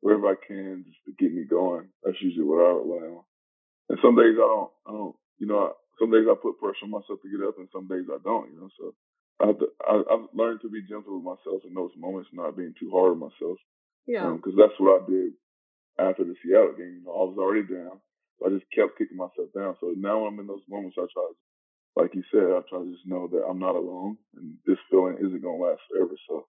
wherever 0.00 0.26
I 0.26 0.34
can, 0.34 0.84
just 0.86 0.98
to 1.06 1.12
get 1.22 1.32
me 1.32 1.44
going. 1.44 1.88
That's 2.02 2.20
usually 2.20 2.44
what 2.44 2.66
I 2.66 2.74
rely 2.74 3.06
on. 3.06 3.24
And 3.88 3.98
some 4.02 4.16
days 4.16 4.34
I 4.34 4.46
don't. 4.46 4.70
I 4.86 4.90
don't. 4.90 5.16
You 5.38 5.46
know, 5.46 5.72
some 6.00 6.10
days 6.10 6.26
I 6.26 6.34
put 6.34 6.58
pressure 6.58 6.84
on 6.84 6.90
myself 6.90 7.22
to 7.22 7.30
get 7.30 7.46
up, 7.46 7.58
and 7.58 7.68
some 7.72 7.86
days 7.86 8.10
I 8.10 8.18
don't. 8.24 8.50
You 8.50 8.58
know, 8.58 8.70
so 8.74 8.94
I 9.38 9.46
have 9.54 9.58
to, 9.58 9.68
I, 9.86 10.02
have 10.18 10.34
learned 10.34 10.62
to 10.62 10.70
be 10.70 10.82
gentle 10.82 11.22
with 11.22 11.38
myself 11.38 11.62
in 11.62 11.74
those 11.74 11.94
moments, 11.96 12.30
not 12.34 12.56
being 12.56 12.74
too 12.78 12.90
hard 12.90 13.14
on 13.14 13.22
myself. 13.22 13.58
Yeah, 14.06 14.34
because 14.34 14.54
um, 14.54 14.58
that's 14.58 14.78
what 14.82 14.98
I 14.98 15.06
did 15.06 15.38
after 15.98 16.24
the 16.24 16.34
Seattle 16.42 16.74
game. 16.76 17.00
You 17.00 17.04
know, 17.04 17.12
I 17.12 17.24
was 17.28 17.38
already 17.38 17.66
down. 17.66 18.00
So 18.38 18.46
I 18.46 18.50
just 18.50 18.70
kept 18.74 18.98
kicking 18.98 19.16
myself 19.16 19.52
down. 19.54 19.76
So 19.80 19.94
now 19.96 20.24
when 20.24 20.34
I'm 20.34 20.40
in 20.40 20.46
those 20.46 20.66
moments, 20.68 20.96
I 20.98 21.06
try 21.12 21.26
to, 21.26 21.36
like 21.96 22.14
you 22.14 22.24
said, 22.32 22.48
I 22.48 22.60
try 22.68 22.80
to 22.80 22.90
just 22.90 23.06
know 23.06 23.28
that 23.28 23.44
I'm 23.48 23.58
not 23.58 23.76
alone 23.76 24.16
and 24.36 24.54
this 24.66 24.78
feeling 24.90 25.16
isn't 25.18 25.42
going 25.42 25.58
to 25.58 25.64
last 25.64 25.82
forever. 25.90 26.16
So 26.28 26.46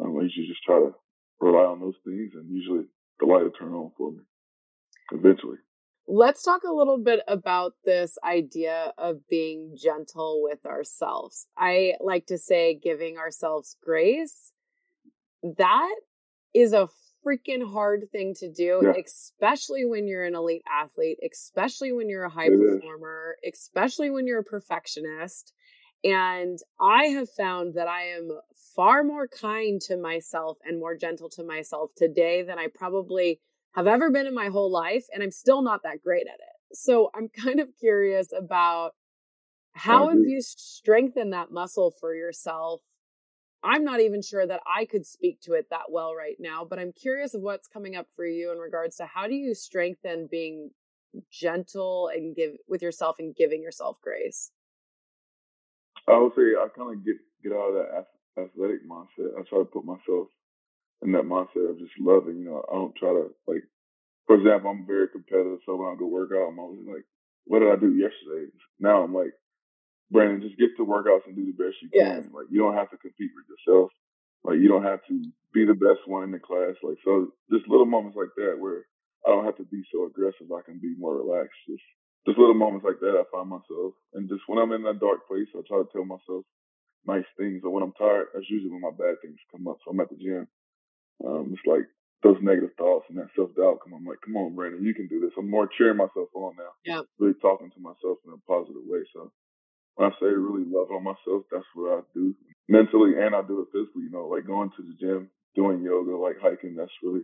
um, 0.00 0.16
I 0.18 0.22
usually 0.22 0.48
just 0.48 0.62
try 0.64 0.78
to 0.78 0.94
rely 1.40 1.66
on 1.66 1.80
those 1.80 1.98
things 2.04 2.32
and 2.34 2.48
usually 2.50 2.86
the 3.20 3.26
light 3.26 3.42
will 3.42 3.58
turn 3.58 3.74
on 3.74 3.92
for 3.96 4.12
me 4.12 4.22
eventually. 5.12 5.58
Let's 6.08 6.42
talk 6.44 6.62
a 6.62 6.72
little 6.72 6.98
bit 6.98 7.20
about 7.26 7.72
this 7.84 8.16
idea 8.22 8.92
of 8.96 9.26
being 9.28 9.76
gentle 9.76 10.40
with 10.40 10.64
ourselves. 10.64 11.48
I 11.58 11.94
like 12.00 12.26
to 12.26 12.38
say 12.38 12.78
giving 12.80 13.18
ourselves 13.18 13.76
grace. 13.82 14.52
That 15.42 15.94
is 16.54 16.72
a 16.72 16.88
freaking 17.26 17.72
hard 17.72 18.04
thing 18.12 18.34
to 18.34 18.50
do, 18.50 18.80
yeah. 18.82 18.92
especially 19.04 19.84
when 19.84 20.06
you're 20.06 20.24
an 20.24 20.34
elite 20.34 20.62
athlete, 20.70 21.18
especially 21.28 21.92
when 21.92 22.08
you're 22.08 22.24
a 22.24 22.30
high 22.30 22.46
it 22.46 22.58
performer, 22.58 23.36
is. 23.42 23.54
especially 23.54 24.10
when 24.10 24.26
you're 24.26 24.40
a 24.40 24.44
perfectionist. 24.44 25.52
And 26.04 26.58
I 26.80 27.06
have 27.06 27.28
found 27.30 27.74
that 27.74 27.88
I 27.88 28.02
am 28.16 28.28
far 28.76 29.02
more 29.02 29.26
kind 29.26 29.80
to 29.82 29.96
myself 29.96 30.58
and 30.64 30.78
more 30.78 30.96
gentle 30.96 31.28
to 31.30 31.42
myself 31.42 31.90
today 31.96 32.42
than 32.42 32.58
I 32.58 32.68
probably 32.72 33.40
have 33.74 33.86
ever 33.86 34.10
been 34.10 34.26
in 34.26 34.34
my 34.34 34.48
whole 34.48 34.70
life. 34.70 35.06
And 35.12 35.22
I'm 35.22 35.32
still 35.32 35.62
not 35.62 35.82
that 35.82 36.02
great 36.04 36.26
at 36.26 36.34
it. 36.34 36.76
So 36.76 37.10
I'm 37.14 37.28
kind 37.28 37.60
of 37.60 37.70
curious 37.80 38.28
about 38.36 38.92
How 39.72 40.08
have 40.08 40.20
you 40.20 40.40
strengthened 40.40 41.32
that 41.32 41.50
muscle 41.50 41.92
for 42.00 42.14
yourself? 42.14 42.82
I'm 43.66 43.82
not 43.82 44.00
even 44.00 44.22
sure 44.22 44.46
that 44.46 44.60
I 44.64 44.84
could 44.84 45.04
speak 45.04 45.40
to 45.42 45.54
it 45.54 45.66
that 45.70 45.90
well 45.90 46.14
right 46.14 46.36
now, 46.38 46.64
but 46.64 46.78
I'm 46.78 46.92
curious 46.92 47.34
of 47.34 47.42
what's 47.42 47.66
coming 47.66 47.96
up 47.96 48.06
for 48.14 48.24
you 48.24 48.52
in 48.52 48.58
regards 48.58 48.96
to 48.96 49.06
how 49.06 49.26
do 49.26 49.34
you 49.34 49.54
strengthen 49.54 50.28
being 50.30 50.70
gentle 51.32 52.08
and 52.14 52.36
give 52.36 52.52
with 52.68 52.80
yourself 52.80 53.16
and 53.18 53.34
giving 53.34 53.62
yourself 53.62 53.98
grace? 54.00 54.52
Oh, 56.06 56.14
I 56.14 56.22
would 56.22 56.32
say 56.36 56.54
I 56.54 56.68
kind 56.76 56.96
of 56.96 57.04
get 57.04 57.16
get 57.42 57.52
out 57.52 57.70
of 57.70 57.74
that 57.74 58.06
athletic 58.42 58.88
mindset. 58.88 59.34
I 59.36 59.42
try 59.42 59.58
to 59.58 59.64
put 59.64 59.84
myself 59.84 60.28
in 61.02 61.12
that 61.12 61.24
mindset 61.24 61.70
of 61.70 61.78
just 61.78 61.92
loving. 61.98 62.38
You 62.38 62.44
know, 62.44 62.64
I 62.70 62.74
don't 62.74 62.94
try 62.94 63.10
to 63.10 63.30
like. 63.46 63.64
For 64.26 64.36
example, 64.36 64.70
I'm 64.70 64.86
very 64.86 65.08
competitive, 65.08 65.60
so 65.64 65.76
when 65.76 65.88
I 65.88 65.96
go 65.98 66.06
work 66.06 66.30
out, 66.34 66.48
I'm 66.48 66.58
always 66.58 66.86
like, 66.86 67.04
"What 67.44 67.60
did 67.60 67.70
I 67.70 67.76
do 67.76 67.94
yesterday?" 67.94 68.50
Now 68.80 69.02
I'm 69.02 69.14
like, 69.14 69.32
Brandon, 70.10 70.40
just 70.40 70.58
get 70.58 70.76
to 70.76 70.86
workouts 70.86 71.26
and 71.26 71.34
do 71.34 71.46
the 71.46 71.56
best 71.58 71.76
you 71.82 71.90
can. 71.90 72.30
Like 72.32 72.46
you 72.50 72.60
don't 72.60 72.74
have 72.76 72.90
to 72.90 72.96
compete 72.96 73.30
with 73.34 73.46
yourself. 73.50 73.90
Like 74.44 74.58
you 74.62 74.68
don't 74.68 74.84
have 74.86 75.00
to 75.08 75.14
be 75.52 75.66
the 75.66 75.74
best 75.74 76.06
one 76.06 76.22
in 76.24 76.30
the 76.30 76.38
class. 76.38 76.78
Like 76.82 76.98
so, 77.04 77.32
just 77.50 77.68
little 77.68 77.86
moments 77.86 78.16
like 78.16 78.30
that 78.36 78.56
where 78.58 78.86
I 79.26 79.30
don't 79.30 79.44
have 79.44 79.56
to 79.58 79.66
be 79.66 79.82
so 79.92 80.06
aggressive. 80.06 80.46
I 80.54 80.62
can 80.62 80.78
be 80.78 80.94
more 80.98 81.16
relaxed. 81.18 81.58
Just 81.66 81.82
just 82.26 82.38
little 82.38 82.54
moments 82.58 82.84
like 82.84 82.98
that, 83.00 83.14
I 83.14 83.22
find 83.30 83.48
myself. 83.50 83.94
And 84.14 84.28
just 84.28 84.42
when 84.46 84.58
I'm 84.58 84.72
in 84.72 84.82
that 84.82 84.98
dark 84.98 85.26
place, 85.26 85.46
I 85.54 85.62
try 85.66 85.78
to 85.78 85.88
tell 85.94 86.04
myself 86.04 86.42
nice 87.06 87.26
things. 87.38 87.62
Or 87.62 87.70
when 87.70 87.82
I'm 87.82 87.94
tired, 87.94 88.34
that's 88.34 88.50
usually 88.50 88.70
when 88.70 88.82
my 88.82 88.94
bad 88.94 89.22
things 89.22 89.38
come 89.50 89.66
up. 89.66 89.78
So 89.82 89.90
I'm 89.90 90.00
at 90.00 90.10
the 90.10 90.18
gym. 90.18 90.46
Um, 91.24 91.54
it's 91.54 91.66
like 91.66 91.86
those 92.22 92.42
negative 92.42 92.74
thoughts 92.76 93.06
and 93.08 93.18
that 93.18 93.30
self 93.34 93.54
doubt 93.54 93.78
come. 93.82 93.94
I'm 93.94 94.04
like, 94.04 94.18
come 94.24 94.36
on, 94.36 94.54
Brandon, 94.54 94.82
you 94.82 94.94
can 94.94 95.06
do 95.06 95.20
this. 95.20 95.30
I'm 95.38 95.50
more 95.50 95.70
cheering 95.78 95.98
myself 95.98 96.28
on 96.34 96.58
now. 96.58 96.74
Yeah. 96.84 97.02
Really 97.18 97.38
talking 97.40 97.70
to 97.70 97.80
myself 97.80 98.18
in 98.26 98.34
a 98.34 98.42
positive 98.46 98.82
way. 98.84 99.06
So 99.14 99.30
when 99.96 100.10
I 100.10 100.14
say 100.20 100.26
really 100.26 100.64
love 100.68 100.90
on 100.92 101.04
myself, 101.04 101.44
that's 101.50 101.64
what 101.74 101.98
I 101.98 102.00
do 102.14 102.34
mentally 102.68 103.12
and 103.18 103.34
I 103.34 103.42
do 103.42 103.60
it 103.60 103.68
physically. 103.72 104.04
You 104.04 104.10
know, 104.10 104.28
like 104.28 104.46
going 104.46 104.70
to 104.76 104.82
the 104.82 104.94
gym, 105.00 105.30
doing 105.54 105.82
yoga, 105.82 106.16
like 106.16 106.36
hiking. 106.40 106.76
That's 106.76 106.92
really 107.02 107.22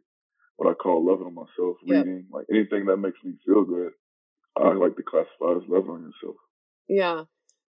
what 0.57 0.71
I 0.71 0.75
call 0.75 1.05
loving 1.05 1.27
on 1.27 1.35
myself. 1.35 1.77
Reading, 1.87 2.27
like 2.33 2.47
anything 2.51 2.87
that 2.87 2.97
makes 2.97 3.19
me 3.25 3.35
feel 3.47 3.65
good. 3.65 3.93
I 4.57 4.73
like 4.73 4.97
to 4.97 5.03
classify 5.03 5.57
as 5.57 5.69
love 5.69 5.89
on 5.89 6.03
yourself. 6.03 6.37
Yeah. 6.89 7.25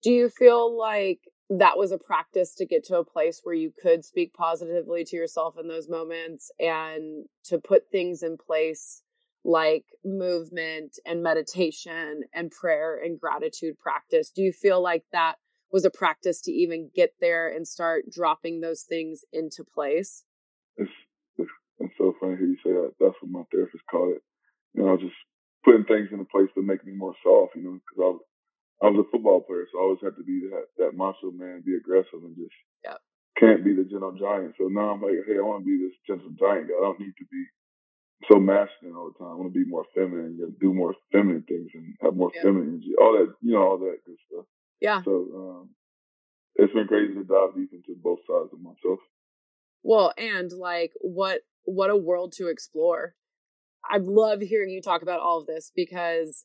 Do 0.02 0.12
you 0.12 0.28
feel 0.28 0.76
like 0.76 1.20
that 1.50 1.78
was 1.78 1.92
a 1.92 1.98
practice 1.98 2.54
to 2.56 2.66
get 2.66 2.84
to 2.84 2.98
a 2.98 3.04
place 3.04 3.40
where 3.42 3.54
you 3.54 3.72
could 3.82 4.04
speak 4.04 4.34
positively 4.34 5.04
to 5.04 5.16
yourself 5.16 5.56
in 5.58 5.66
those 5.66 5.88
moments 5.88 6.50
and 6.60 7.24
to 7.44 7.58
put 7.58 7.90
things 7.90 8.22
in 8.22 8.36
place 8.36 9.02
like 9.44 9.84
movement 10.04 10.98
and 11.06 11.22
meditation 11.22 12.22
and 12.34 12.50
prayer 12.50 13.00
and 13.02 13.20
gratitude 13.20 13.78
practice? 13.78 14.30
Do 14.30 14.42
you 14.42 14.52
feel 14.52 14.82
like 14.82 15.04
that 15.12 15.36
was 15.70 15.84
a 15.84 15.90
practice 15.90 16.40
to 16.42 16.52
even 16.52 16.90
get 16.94 17.14
there 17.20 17.48
and 17.48 17.66
start 17.66 18.04
dropping 18.10 18.60
those 18.60 18.82
things 18.82 19.24
into 19.32 19.64
place? 19.64 20.24
It's, 20.76 20.90
it's, 21.36 21.50
it's 21.78 21.94
so 21.98 22.14
funny 22.20 22.34
how 22.34 22.40
you 22.40 22.56
say 22.64 22.72
that. 22.72 22.92
That's 23.00 23.14
what 23.20 23.30
my 23.30 23.42
therapist 23.52 23.84
called 23.90 24.16
it. 24.16 24.22
You 24.74 24.84
know, 24.84 24.96
just 24.96 25.16
putting 25.64 25.84
things 25.84 26.08
into 26.12 26.24
place 26.24 26.48
to 26.54 26.62
make 26.62 26.84
me 26.84 26.92
more 26.92 27.14
soft, 27.22 27.56
you 27.56 27.62
know, 27.62 27.78
because 27.78 27.98
I 27.98 28.08
was, 28.08 28.22
I 28.80 28.86
was 28.90 29.04
a 29.06 29.10
football 29.10 29.42
player, 29.42 29.66
so 29.72 29.78
I 29.78 29.82
always 29.82 30.02
had 30.02 30.14
to 30.16 30.24
be 30.24 30.48
that, 30.54 30.70
that 30.78 30.96
macho 30.96 31.34
man, 31.34 31.66
be 31.66 31.74
aggressive 31.74 32.22
and 32.22 32.36
just 32.38 32.54
yeah. 32.84 33.02
can't 33.36 33.64
be 33.64 33.74
the 33.74 33.82
gentle 33.84 34.14
giant. 34.14 34.54
So 34.56 34.70
now 34.70 34.94
I'm 34.94 35.02
like, 35.02 35.18
hey, 35.26 35.34
I 35.34 35.42
want 35.42 35.66
to 35.66 35.68
be 35.68 35.82
this 35.82 35.98
gentle 36.06 36.30
giant 36.38 36.70
guy. 36.70 36.78
I 36.78 36.86
don't 36.86 37.00
need 37.00 37.16
to 37.18 37.26
be 37.26 37.42
so 38.30 38.38
masculine 38.38 38.96
all 38.96 39.12
the 39.12 39.18
time. 39.18 39.32
I 39.32 39.34
want 39.36 39.52
to 39.52 39.58
be 39.58 39.68
more 39.68 39.84
feminine, 39.94 40.38
and 40.42 40.58
do 40.58 40.74
more 40.74 40.94
feminine 41.12 41.44
things 41.46 41.70
and 41.74 41.94
have 42.02 42.16
more 42.16 42.30
yeah. 42.34 42.42
feminine 42.42 42.68
energy. 42.68 42.92
All 43.00 43.12
that, 43.12 43.32
you 43.40 43.54
know, 43.54 43.62
all 43.62 43.78
that 43.78 43.98
good 44.04 44.16
stuff. 44.30 44.44
Yeah. 44.80 45.02
So 45.02 45.10
um, 45.10 45.70
it's 46.56 46.72
been 46.72 46.88
crazy 46.88 47.14
to 47.14 47.24
dive 47.24 47.54
deep 47.56 47.70
into 47.72 47.94
both 48.02 48.18
sides 48.26 48.50
of 48.52 48.60
myself. 48.60 48.98
Well, 49.82 50.12
and 50.18 50.50
like 50.52 50.92
what 51.00 51.42
what 51.64 51.90
a 51.90 51.96
world 51.96 52.32
to 52.38 52.48
explore. 52.48 53.14
I 53.88 53.98
love 53.98 54.40
hearing 54.40 54.70
you 54.70 54.82
talk 54.82 55.02
about 55.02 55.20
all 55.20 55.40
of 55.40 55.46
this 55.46 55.70
because 55.74 56.44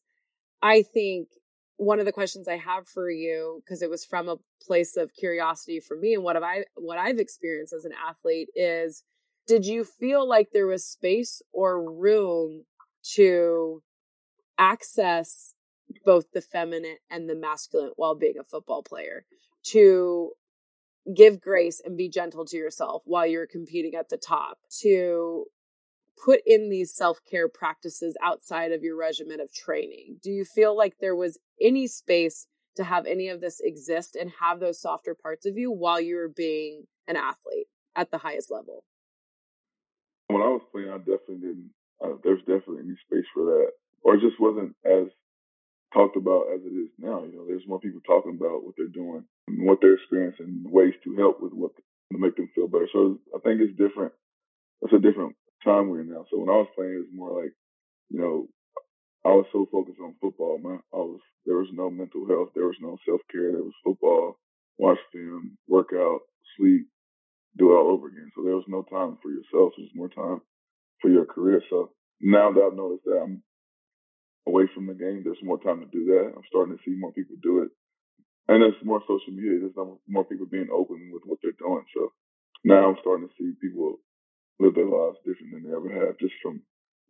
I 0.62 0.84
think 0.84 1.30
one 1.78 2.00
of 2.00 2.06
the 2.06 2.12
questions 2.12 2.48
I 2.48 2.58
have 2.58 2.88
for 2.88 3.10
you, 3.10 3.62
because 3.66 3.82
it 3.82 3.90
was 3.90 4.06
from 4.06 4.30
a 4.30 4.38
place 4.62 4.96
of 4.96 5.12
curiosity 5.20 5.80
for 5.80 5.98
me 5.98 6.14
and 6.14 6.24
what 6.24 6.36
have 6.36 6.44
I 6.44 6.66
what 6.76 6.98
I've 6.98 7.20
experienced 7.20 7.74
as 7.74 7.86
an 7.86 7.94
athlete 8.08 8.50
is 8.56 9.04
did 9.48 9.66
you 9.66 9.84
feel 9.84 10.28
like 10.28 10.50
there 10.52 10.68
was 10.68 10.86
space 10.86 11.42
or 11.52 11.84
room 11.84 12.66
to 13.16 13.84
access 14.58 15.54
both 16.06 16.32
the 16.34 16.42
feminine 16.42 16.98
and 17.10 17.30
the 17.30 17.36
masculine 17.36 17.92
while 17.96 18.16
being 18.16 18.36
a 18.40 18.44
football 18.44 18.84
player? 18.84 19.26
To 19.68 20.32
give 21.16 21.42
grace 21.42 21.82
and 21.84 21.98
be 21.98 22.10
gentle 22.10 22.46
to 22.46 22.58
yourself 22.58 23.04
while 23.06 23.28
you're 23.28 23.48
competing 23.48 23.96
at 23.96 24.10
the 24.10 24.18
top, 24.18 24.60
to 24.82 25.46
put 26.24 26.42
in 26.46 26.70
these 26.70 26.94
self 26.94 27.20
care 27.30 27.50
practices 27.50 28.16
outside 28.22 28.72
of 28.72 28.84
your 28.84 28.98
regimen 28.98 29.40
of 29.40 29.54
training? 29.54 30.18
Do 30.22 30.32
you 30.32 30.46
feel 30.46 30.76
like 30.76 30.96
there 31.00 31.16
was 31.16 31.40
any 31.62 31.88
space 31.88 32.48
to 32.76 32.84
have 32.84 33.06
any 33.06 33.28
of 33.28 33.42
this 33.42 33.60
exist 33.60 34.16
and 34.16 34.32
have 34.40 34.60
those 34.60 34.82
softer 34.82 35.16
parts 35.16 35.46
of 35.46 35.58
you 35.58 35.72
while 35.72 36.02
you 36.02 36.16
were 36.16 36.30
being 36.34 36.86
an 37.08 37.16
athlete 37.16 37.68
at 37.96 38.12
the 38.12 38.20
highest 38.20 38.52
level? 38.52 38.84
When 40.34 40.42
I 40.42 40.50
was 40.50 40.66
playing, 40.74 40.90
I 40.90 40.98
definitely 40.98 41.46
didn't. 41.46 41.70
Uh, 42.02 42.18
there's 42.26 42.42
definitely 42.50 42.90
any 42.90 42.98
space 43.06 43.30
for 43.38 43.46
that, 43.46 43.70
or 44.02 44.16
it 44.16 44.26
just 44.26 44.42
wasn't 44.42 44.74
as 44.82 45.14
talked 45.94 46.18
about 46.18 46.50
as 46.50 46.66
it 46.66 46.74
is 46.74 46.90
now. 46.98 47.22
You 47.22 47.38
know, 47.38 47.46
there's 47.46 47.70
more 47.70 47.80
people 47.80 48.02
talking 48.02 48.34
about 48.34 48.66
what 48.66 48.74
they're 48.76 48.90
doing, 48.90 49.24
and 49.48 49.68
what 49.70 49.78
they're 49.80 49.94
experiencing, 49.94 50.66
ways 50.66 50.98
to 51.04 51.16
help 51.22 51.38
with 51.38 51.54
what 51.54 51.78
to 51.78 52.18
make 52.18 52.36
them 52.36 52.50
feel 52.56 52.68
better. 52.68 52.90
So 52.92 53.20
I 53.30 53.40
think 53.46 53.62
it's 53.62 53.78
different. 53.78 54.14
It's 54.82 54.98
a 54.98 55.06
different 55.06 55.38
time 55.64 55.90
we're 55.90 56.02
in 56.02 56.10
now. 56.10 56.26
So 56.32 56.40
when 56.42 56.50
I 56.50 56.66
was 56.66 56.74
playing, 56.76 56.98
it 56.98 57.06
was 57.06 57.14
more 57.14 57.44
like, 57.44 57.54
you 58.10 58.20
know, 58.20 58.50
I 59.24 59.38
was 59.38 59.46
so 59.54 59.70
focused 59.72 60.02
on 60.02 60.16
football. 60.20 60.58
Man, 60.58 60.82
I 60.92 60.98
was 60.98 61.22
there 61.46 61.62
was 61.62 61.70
no 61.72 61.92
mental 61.92 62.26
health, 62.28 62.58
there 62.58 62.66
was 62.66 62.82
no 62.82 62.98
self 63.06 63.22
care. 63.32 63.52
There 63.54 63.62
was 63.62 63.78
football, 63.86 64.40
watch 64.80 64.98
film, 65.14 65.58
work 65.68 65.94
out, 65.94 66.22
sleep, 66.58 66.88
do 67.58 67.72
it 67.72 67.76
all 67.76 67.92
over 67.92 68.08
again. 68.08 68.32
So 68.36 68.44
there 68.44 68.56
was 68.56 68.66
no 68.68 68.84
time 68.84 69.18
for 69.22 69.30
yourself. 69.30 69.74
There's 69.78 69.94
more 69.96 70.10
time 70.10 70.42
for 71.02 71.10
your 71.10 71.26
career. 71.26 71.62
So 71.70 71.92
now 72.22 72.52
that 72.52 72.62
I've 72.62 72.78
noticed 72.78 73.06
that 73.06 73.22
I'm 73.22 73.44
away 74.48 74.66
from 74.74 74.88
the 74.88 74.94
game, 74.94 75.22
there's 75.24 75.42
more 75.44 75.62
time 75.62 75.80
to 75.82 75.88
do 75.88 76.06
that. 76.06 76.34
I'm 76.36 76.44
starting 76.50 76.76
to 76.76 76.84
see 76.84 76.96
more 76.98 77.14
people 77.14 77.36
do 77.42 77.64
it. 77.64 77.70
And 78.48 78.62
there's 78.62 78.76
more 78.84 79.02
social 79.02 79.32
media. 79.32 79.60
There's 79.60 79.88
more 80.08 80.26
people 80.26 80.48
being 80.50 80.68
open 80.74 81.12
with 81.14 81.24
what 81.26 81.40
they're 81.42 81.58
doing. 81.60 81.86
So 81.96 82.12
now 82.64 82.90
I'm 82.90 82.98
starting 83.02 83.28
to 83.28 83.34
see 83.38 83.54
people 83.62 83.98
live 84.60 84.76
their 84.76 84.86
lives 84.86 85.18
different 85.26 85.54
than 85.54 85.64
they 85.64 85.76
ever 85.76 86.06
have 86.06 86.18
just 86.20 86.34
from 86.42 86.62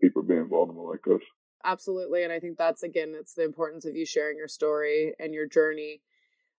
people 0.01 0.23
being 0.23 0.47
vulnerable 0.49 0.89
like 0.89 1.07
us. 1.07 1.23
Absolutely. 1.65 2.23
And 2.23 2.33
I 2.33 2.39
think 2.39 2.57
that's 2.57 2.83
again, 2.83 3.15
it's 3.17 3.33
the 3.33 3.45
importance 3.45 3.85
of 3.85 3.95
you 3.95 4.05
sharing 4.05 4.37
your 4.37 4.47
story 4.47 5.13
and 5.19 5.33
your 5.33 5.47
journey. 5.47 6.01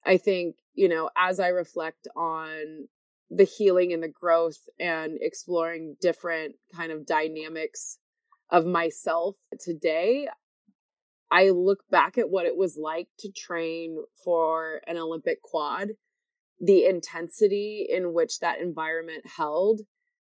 I 0.05 0.17
think, 0.17 0.57
you 0.75 0.89
know, 0.89 1.11
as 1.17 1.39
I 1.41 1.49
reflect 1.49 2.09
on 2.17 2.89
the 3.31 3.45
healing 3.45 3.93
and 3.93 4.03
the 4.03 4.09
growth 4.09 4.69
and 4.79 5.19
exploring 5.21 5.97
different 6.01 6.57
kind 6.75 6.93
of 6.93 7.07
dynamics 7.07 7.99
of 8.51 8.67
myself 8.67 9.37
today, 9.61 10.29
I 11.31 11.51
look 11.51 11.81
back 11.91 12.19
at 12.19 12.31
what 12.31 12.47
it 12.47 12.57
was 12.57 12.79
like 12.81 13.09
to 13.21 13.33
train 13.33 13.97
for 14.25 14.81
an 14.87 14.97
Olympic 14.97 15.43
quad, 15.43 15.89
the 16.61 16.85
intensity 16.85 17.87
in 17.91 18.13
which 18.13 18.39
that 18.39 18.61
environment 18.61 19.25
held, 19.37 19.81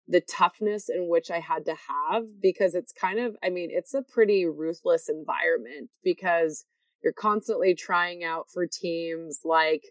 the 0.06 0.20
toughness 0.20 0.88
in 0.88 1.08
which 1.08 1.30
I 1.30 1.40
had 1.40 1.64
to 1.66 1.74
have 1.88 2.24
because 2.42 2.74
it's 2.74 2.92
kind 2.92 3.18
of, 3.18 3.36
I 3.42 3.50
mean, 3.50 3.70
it's 3.72 3.94
a 3.94 4.02
pretty 4.02 4.44
ruthless 4.44 5.08
environment 5.08 5.90
because 6.02 6.64
you're 7.02 7.12
constantly 7.12 7.74
trying 7.74 8.24
out 8.24 8.46
for 8.52 8.66
teams 8.66 9.40
like, 9.44 9.84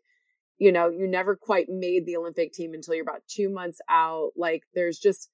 you 0.58 0.72
know, 0.72 0.90
you 0.90 1.08
never 1.08 1.36
quite 1.36 1.68
made 1.70 2.06
the 2.06 2.18
Olympic 2.18 2.54
team 2.54 2.74
until 2.74 2.96
you're 2.96 3.04
about 3.04 3.24
two 3.28 3.50
months 3.50 3.80
out. 3.90 4.32
Like 4.36 4.64
there's 4.74 5.00
just, 5.00 5.30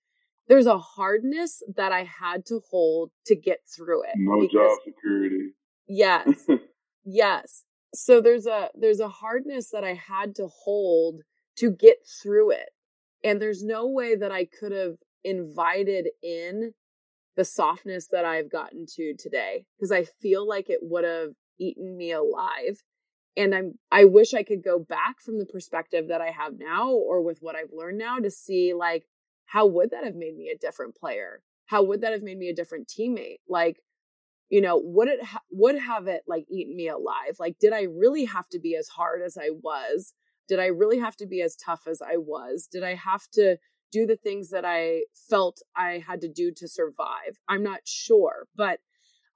there's 0.48 0.66
a 0.66 0.78
hardness 0.78 1.62
that 1.76 1.92
I 1.92 2.04
had 2.04 2.46
to 2.48 2.62
hold 2.70 3.12
to 3.28 3.36
get 3.36 3.60
through 3.76 4.04
it. 4.04 4.16
No 4.16 4.42
because, 4.42 4.54
job 4.54 4.78
security. 4.86 5.54
Yes. 5.88 6.48
yes. 7.06 7.64
So 7.94 8.22
there's 8.22 8.48
a, 8.48 8.70
there's 8.76 9.00
a 9.00 9.08
hardness 9.08 9.70
that 9.72 9.84
I 9.84 9.94
had 9.94 10.36
to 10.36 10.48
hold 10.48 11.22
to 11.58 11.70
get 11.70 11.98
through 12.22 12.52
it 12.52 12.70
and 13.24 13.42
there's 13.42 13.64
no 13.64 13.88
way 13.88 14.16
that 14.16 14.32
I 14.32 14.46
could 14.46 14.72
have 14.72 14.98
invited 15.24 16.10
in 16.22 16.74
the 17.36 17.46
softness 17.46 18.08
that 18.12 18.26
I've 18.26 18.52
gotten 18.52 18.86
to 18.96 19.16
today 19.18 19.66
because 19.78 19.92
I 19.92 20.04
feel 20.04 20.48
like 20.48 20.70
it 20.70 20.80
would 20.82 21.06
have 21.06 21.30
eaten 21.60 21.98
me 21.98 22.12
alive. 22.12 22.84
And 23.36 23.56
I'm 23.56 23.74
I 23.92 24.06
wish 24.06 24.34
I 24.34 24.44
could 24.44 24.64
go 24.64 24.80
back 24.80 25.20
from 25.20 25.40
the 25.40 25.46
perspective 25.46 26.08
that 26.10 26.22
I 26.22 26.30
have 26.30 26.54
now 26.58 26.92
or 26.92 27.22
with 27.22 27.40
what 27.42 27.56
I've 27.56 27.74
learned 27.74 27.98
now 27.98 28.20
to 28.20 28.30
see 28.30 28.74
like 28.74 29.06
how 29.46 29.66
would 29.66 29.92
that 29.92 30.04
have 30.04 30.16
made 30.16 30.36
me 30.36 30.50
a 30.50 30.58
different 30.58 30.96
player? 30.96 31.42
How 31.66 31.84
would 31.84 32.02
that 32.02 32.14
have 32.14 32.24
made 32.24 32.38
me 32.38 32.50
a 32.50 32.56
different 32.56 32.88
teammate? 32.88 33.40
Like 33.48 33.78
you 34.50 34.62
know, 34.62 34.80
would 34.84 35.08
it 35.08 35.24
ha- 35.24 35.42
would 35.52 35.80
have 35.80 36.08
it 36.08 36.24
like 36.28 36.46
eaten 36.48 36.76
me 36.76 36.88
alive? 36.88 37.38
Like, 37.40 37.58
did 37.60 37.74
I 37.74 37.84
really 37.84 38.26
have 38.26 38.48
to 38.50 38.60
be 38.60 38.76
as 38.76 38.88
hard 38.88 39.24
as 39.24 39.36
I 39.36 39.50
was? 39.50 40.14
Did 40.48 40.60
I 40.60 40.68
really 40.68 41.00
have 41.00 41.16
to 41.18 41.26
be 41.26 41.42
as 41.42 41.56
tough 41.56 41.88
as 41.88 42.04
I 42.04 42.18
was? 42.18 42.68
Did 42.72 42.84
I 42.84 42.94
have 42.94 43.28
to 43.34 43.58
do 43.92 44.06
the 44.06 44.16
things 44.16 44.50
that 44.50 44.64
I 44.66 45.06
felt 45.14 45.62
I 45.76 46.04
had 46.06 46.22
to 46.22 46.28
do 46.28 46.52
to 46.58 46.68
survive? 46.68 47.40
I'm 47.48 47.64
not 47.64 47.82
sure, 47.86 48.48
but 48.56 48.80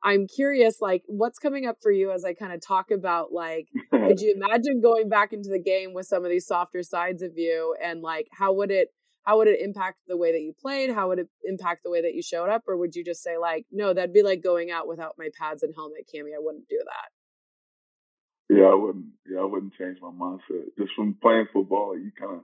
I'm 0.04 0.28
curious, 0.28 0.80
like, 0.80 1.04
what's 1.08 1.40
coming 1.40 1.66
up 1.66 1.78
for 1.82 1.92
you 1.92 2.12
as 2.12 2.24
I 2.24 2.34
kind 2.34 2.54
of 2.54 2.62
talk 2.62 2.92
about, 2.92 3.32
like, 3.32 3.68
could 3.92 4.20
you 4.20 4.36
imagine 4.36 4.82
going 4.82 5.10
back 5.10 5.34
into 5.34 5.50
the 5.50 5.62
game 5.62 5.94
with 5.94 6.06
some 6.06 6.24
of 6.24 6.30
these 6.30 6.46
softer 6.46 6.84
sides 6.84 7.22
of 7.22 7.32
you, 7.36 7.76
and 7.84 8.02
like, 8.02 8.28
how 8.32 8.54
would 8.54 8.72
it, 8.72 8.90
how 9.24 9.38
would 9.38 9.48
it 9.48 9.60
impact 9.60 9.98
the 10.08 10.18
way 10.18 10.32
that 10.32 10.42
you 10.42 10.54
played? 10.60 10.92
How 10.92 11.10
would 11.10 11.20
it 11.20 11.28
impact 11.44 11.82
the 11.84 11.90
way 11.92 12.02
that 12.02 12.14
you 12.14 12.22
showed 12.22 12.50
up, 12.50 12.64
or 12.68 12.78
would 12.78 12.96
you 12.96 13.04
just 13.04 13.24
say, 13.24 13.38
like, 13.38 13.66
no, 13.72 13.94
that'd 13.94 14.14
be 14.14 14.24
like 14.24 14.44
going 14.44 14.72
out 14.72 14.88
without 14.88 15.16
my 15.18 15.30
pads 15.38 15.64
and 15.64 15.74
helmet, 15.76 16.10
Kami? 16.14 16.32
I 16.34 16.40
wouldn't 16.40 16.70
do 16.70 16.80
that. 16.86 18.56
Yeah, 18.56 18.66
I 18.66 18.76
wouldn't. 18.76 19.06
Yeah, 19.30 19.42
I 19.42 19.46
wouldn't 19.46 19.74
change 19.78 19.98
my 20.02 20.10
mindset. 20.10 20.72
Just 20.78 20.94
from 20.96 21.18
playing 21.22 21.48
football, 21.52 21.98
you 21.98 22.12
kind 22.18 22.38
of 22.38 22.44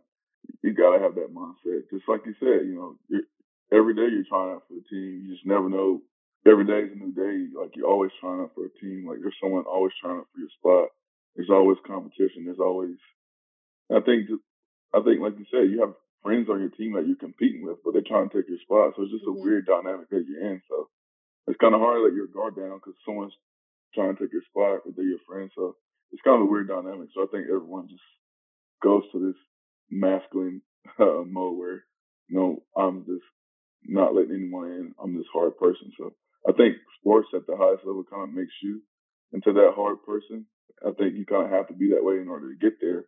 you 0.62 0.74
gotta 0.74 1.00
have 1.00 1.16
that 1.16 1.34
mindset. 1.34 1.90
Just 1.90 2.10
like 2.10 2.26
you 2.26 2.34
said, 2.40 2.68
you 2.68 2.76
know, 2.76 2.98
every 3.72 3.96
day 3.96 4.12
you're 4.12 4.28
trying 4.28 4.56
out 4.56 4.64
for 4.68 4.74
the 4.74 4.84
team. 4.90 5.24
You 5.24 5.34
just 5.34 5.46
never 5.46 5.70
know 5.70 6.02
every 6.48 6.66
day 6.66 6.88
is 6.88 6.92
a 6.92 7.00
new 7.00 7.14
day. 7.14 7.52
Like 7.56 7.76
you're 7.76 7.88
always 7.90 8.12
trying 8.20 8.42
out 8.42 8.52
for 8.56 8.66
a 8.66 8.74
team. 8.80 9.06
Like 9.08 9.20
there's 9.22 9.38
someone 9.42 9.64
always 9.64 9.94
trying 10.02 10.20
out 10.20 10.28
for 10.34 10.40
your 10.40 10.54
spot. 10.60 10.90
There's 11.36 11.50
always 11.50 11.78
competition. 11.86 12.46
There's 12.46 12.64
always. 12.64 12.98
I 13.92 14.00
think. 14.02 14.30
I 14.94 15.02
think, 15.02 15.22
like 15.22 15.34
you 15.42 15.50
said, 15.50 15.74
you 15.74 15.82
have 15.82 15.98
friends 16.22 16.48
on 16.50 16.62
your 16.62 16.70
team 16.70 16.94
that 16.94 17.06
you're 17.06 17.18
competing 17.18 17.66
with, 17.66 17.82
but 17.84 17.94
they're 17.94 18.06
trying 18.06 18.30
to 18.30 18.34
take 18.34 18.48
your 18.48 18.62
spot. 18.62 18.94
So 18.96 19.04
it's 19.04 19.12
just 19.12 19.26
mm-hmm. 19.26 19.42
a 19.42 19.44
weird 19.44 19.66
dynamic 19.66 20.10
that 20.10 20.24
you're 20.30 20.54
in. 20.54 20.62
So 20.70 20.88
it's 21.48 21.60
kind 21.60 21.76
of 21.76 21.82
hard 21.82 22.00
to 22.00 22.04
let 22.06 22.16
your 22.16 22.32
guard 22.32 22.56
down 22.56 22.80
because 22.80 22.96
someone's 23.06 23.36
trying 23.94 24.16
to 24.16 24.20
take 24.22 24.32
your 24.32 24.46
spot, 24.50 24.86
but 24.86 24.96
they're 24.96 25.06
your 25.06 25.26
friend. 25.28 25.52
So 25.56 25.76
it's 26.12 26.22
kind 26.22 26.42
of 26.42 26.48
a 26.48 26.52
weird 26.52 26.70
dynamic. 26.70 27.10
So 27.14 27.24
I 27.24 27.28
think 27.28 27.46
everyone 27.50 27.90
just 27.90 28.08
goes 28.82 29.04
to 29.12 29.20
this 29.20 29.40
masculine 29.92 30.62
uh, 31.00 31.26
mode 31.28 31.58
where, 31.58 31.84
you 32.30 32.38
know, 32.40 32.64
I'm 32.78 33.06
just 33.06 33.28
not 33.84 34.16
letting 34.16 34.36
anyone 34.36 34.72
in. 34.72 34.96
I'm 35.02 35.18
this 35.18 35.30
hard 35.34 35.58
person. 35.58 35.92
So 35.98 36.14
I 36.48 36.52
think 36.52 36.76
sports 37.00 37.30
at 37.34 37.48
the 37.48 37.56
highest 37.56 37.86
level 37.86 38.04
kind 38.04 38.28
of 38.28 38.36
makes 38.36 38.54
you 38.62 38.82
into 39.32 39.54
that 39.54 39.74
hard 39.76 40.04
person. 40.06 40.46
I 40.84 40.92
think 40.92 41.16
you 41.16 41.26
kind 41.26 41.46
of 41.46 41.52
have 41.52 41.68
to 41.68 41.74
be 41.74 41.92
that 41.96 42.04
way 42.04 42.20
in 42.20 42.28
order 42.28 42.52
to 42.52 42.60
get 42.60 42.80
there. 42.82 43.06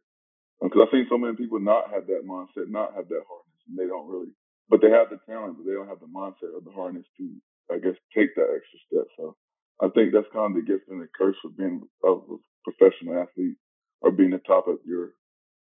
Because 0.62 0.80
um, 0.80 0.88
I've 0.88 0.96
seen 0.96 1.08
so 1.10 1.18
many 1.18 1.36
people 1.36 1.60
not 1.60 1.92
have 1.92 2.08
that 2.08 2.24
mindset, 2.24 2.72
not 2.72 2.96
have 2.96 3.12
that 3.12 3.28
hardness, 3.28 3.62
and 3.68 3.76
they 3.76 3.88
don't 3.88 4.08
really, 4.08 4.32
but 4.70 4.80
they 4.80 4.90
have 4.90 5.12
the 5.12 5.20
talent, 5.28 5.60
but 5.60 5.68
they 5.68 5.76
don't 5.76 5.92
have 5.92 6.00
the 6.00 6.08
mindset 6.08 6.56
or 6.56 6.64
the 6.64 6.72
hardness 6.72 7.06
to, 7.20 7.28
I 7.68 7.84
guess, 7.84 8.00
take 8.16 8.32
that 8.40 8.56
extra 8.56 8.80
step. 8.88 9.08
So 9.20 9.36
I 9.84 9.92
think 9.92 10.16
that's 10.16 10.32
kind 10.32 10.56
of 10.56 10.64
the 10.64 10.68
gift 10.68 10.88
and 10.88 11.04
the 11.04 11.12
curse 11.12 11.36
of 11.44 11.58
being 11.58 11.84
of 12.04 12.24
a 12.32 12.38
professional 12.64 13.20
athlete 13.20 13.60
or 14.00 14.12
being 14.12 14.32
the 14.32 14.40
top 14.48 14.68
of 14.72 14.80
your 14.88 15.12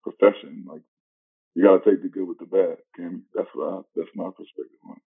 profession. 0.03 0.65
Like 0.65 0.83
you 1.55 1.65
got 1.65 1.85
to 1.85 1.91
take 1.91 2.03
the 2.03 2.09
good 2.09 2.27
with 2.27 2.39
the 2.39 2.49
bad. 2.49 2.81
That's 3.37 3.53
what 3.53 3.69
I, 3.69 3.77
that's 3.95 4.15
my 4.17 4.33
perspective 4.33 4.81
on 4.89 4.97
it. 4.97 5.08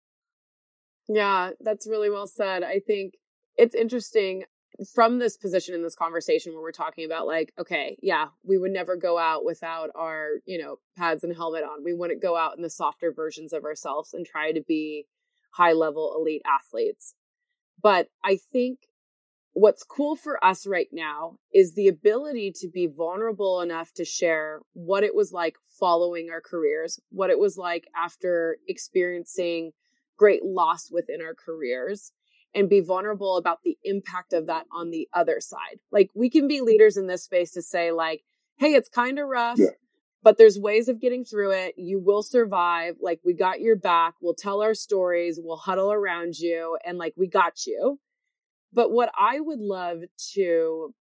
Yeah, 1.13 1.51
that's 1.61 1.89
really 1.89 2.09
well 2.09 2.29
said. 2.29 2.63
I 2.63 2.79
think 2.79 3.15
it's 3.57 3.75
interesting 3.75 4.45
from 4.95 5.19
this 5.19 5.37
position 5.37 5.75
in 5.75 5.83
this 5.83 5.97
conversation 5.97 6.53
where 6.53 6.63
we're 6.63 6.73
talking 6.73 7.05
about 7.05 7.27
like 7.27 7.53
okay 7.59 7.99
yeah 8.01 8.29
we 8.45 8.57
would 8.57 8.71
never 8.71 8.97
go 8.97 9.19
out 9.19 9.45
without 9.45 9.91
our 9.95 10.37
you 10.47 10.57
know 10.57 10.77
pads 10.97 11.23
and 11.23 11.35
helmet 11.35 11.65
on 11.65 11.85
we 11.85 11.93
wouldn't 11.93 12.23
go 12.23 12.35
out 12.37 12.57
in 12.57 12.63
the 12.63 12.71
softer 12.71 13.13
versions 13.13 13.53
of 13.53 13.65
ourselves 13.65 14.15
and 14.15 14.25
try 14.25 14.53
to 14.53 14.63
be 14.63 15.05
high 15.53 15.73
level 15.73 16.15
elite 16.17 16.41
athletes 16.47 17.15
but 17.83 18.07
i 18.25 18.39
think 18.53 18.79
what's 19.53 19.83
cool 19.83 20.17
for 20.17 20.43
us 20.43 20.67
right 20.67 20.89
now 20.93 21.35
is 21.53 21.75
the 21.75 21.89
ability 21.89 22.53
to 22.55 22.69
be 22.73 22.87
vulnerable 22.87 23.61
enough 23.61 23.93
to 23.93 24.05
share 24.05 24.61
what 24.73 25.03
it 25.03 25.15
was 25.15 25.33
like 25.33 25.57
following 25.79 26.31
our 26.31 26.41
careers 26.41 27.01
what 27.11 27.29
it 27.29 27.39
was 27.39 27.59
like 27.59 27.87
after 27.95 28.57
experiencing 28.67 29.73
great 30.21 30.45
loss 30.45 30.91
within 30.91 31.23
our 31.23 31.35
careers 31.35 32.13
and 32.55 32.69
be 32.69 32.81
vulnerable 32.81 33.39
about 33.39 33.61
the 33.65 33.79
impact 33.85 34.35
of 34.35 34.49
that 34.49 34.67
on 34.71 34.91
the 34.91 35.09
other 35.15 35.41
side. 35.41 35.81
Like 35.91 36.11
we 36.15 36.29
can 36.29 36.47
be 36.47 36.61
leaders 36.61 36.99
in 36.99 37.07
this 37.07 37.25
space 37.25 37.53
to 37.53 37.63
say 37.63 37.91
like, 37.91 38.23
hey, 38.59 38.75
it's 38.75 38.91
kind 38.91 39.19
of 39.19 39.29
rough, 39.29 39.59
yeah. 39.59 39.69
but 40.23 40.37
there's 40.37 40.59
ways 40.59 40.89
of 40.89 41.01
getting 41.01 41.25
through 41.25 41.53
it. 41.53 41.75
You 41.79 41.99
will 41.99 42.23
survive. 42.23 42.97
Like 43.01 43.21
we 43.25 43.33
got 43.33 43.63
your 43.63 43.77
back. 43.77 44.13
We'll 44.21 44.35
tell 44.35 44.61
our 44.61 44.75
stories. 44.75 45.41
We'll 45.43 45.57
huddle 45.57 45.91
around 45.91 46.39
you 46.39 46.77
and 46.85 46.99
like 46.99 47.15
we 47.17 47.27
got 47.27 47.67
you. 47.67 47.99
But 48.75 48.93
what 48.93 49.11
I 49.19 49.41
would 49.41 49.61
love 49.61 50.03
to 50.35 50.95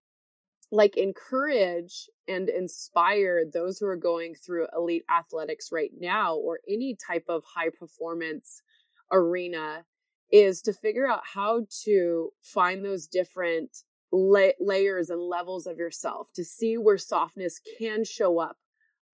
like 0.70 0.96
encourage 0.96 2.08
and 2.28 2.48
inspire 2.48 3.42
those 3.52 3.78
who 3.78 3.86
are 3.86 3.96
going 3.96 4.36
through 4.36 4.68
elite 4.76 5.04
athletics 5.10 5.70
right 5.72 5.90
now 5.98 6.36
or 6.36 6.60
any 6.68 6.94
type 6.94 7.24
of 7.28 7.42
high 7.56 7.70
performance 7.70 8.62
arena 9.12 9.84
is 10.30 10.60
to 10.62 10.72
figure 10.72 11.08
out 11.08 11.22
how 11.34 11.66
to 11.84 12.30
find 12.42 12.84
those 12.84 13.06
different 13.06 13.78
la- 14.12 14.56
layers 14.60 15.10
and 15.10 15.20
levels 15.20 15.66
of 15.66 15.78
yourself 15.78 16.28
to 16.34 16.44
see 16.44 16.76
where 16.76 16.98
softness 16.98 17.60
can 17.78 18.04
show 18.04 18.38
up 18.38 18.58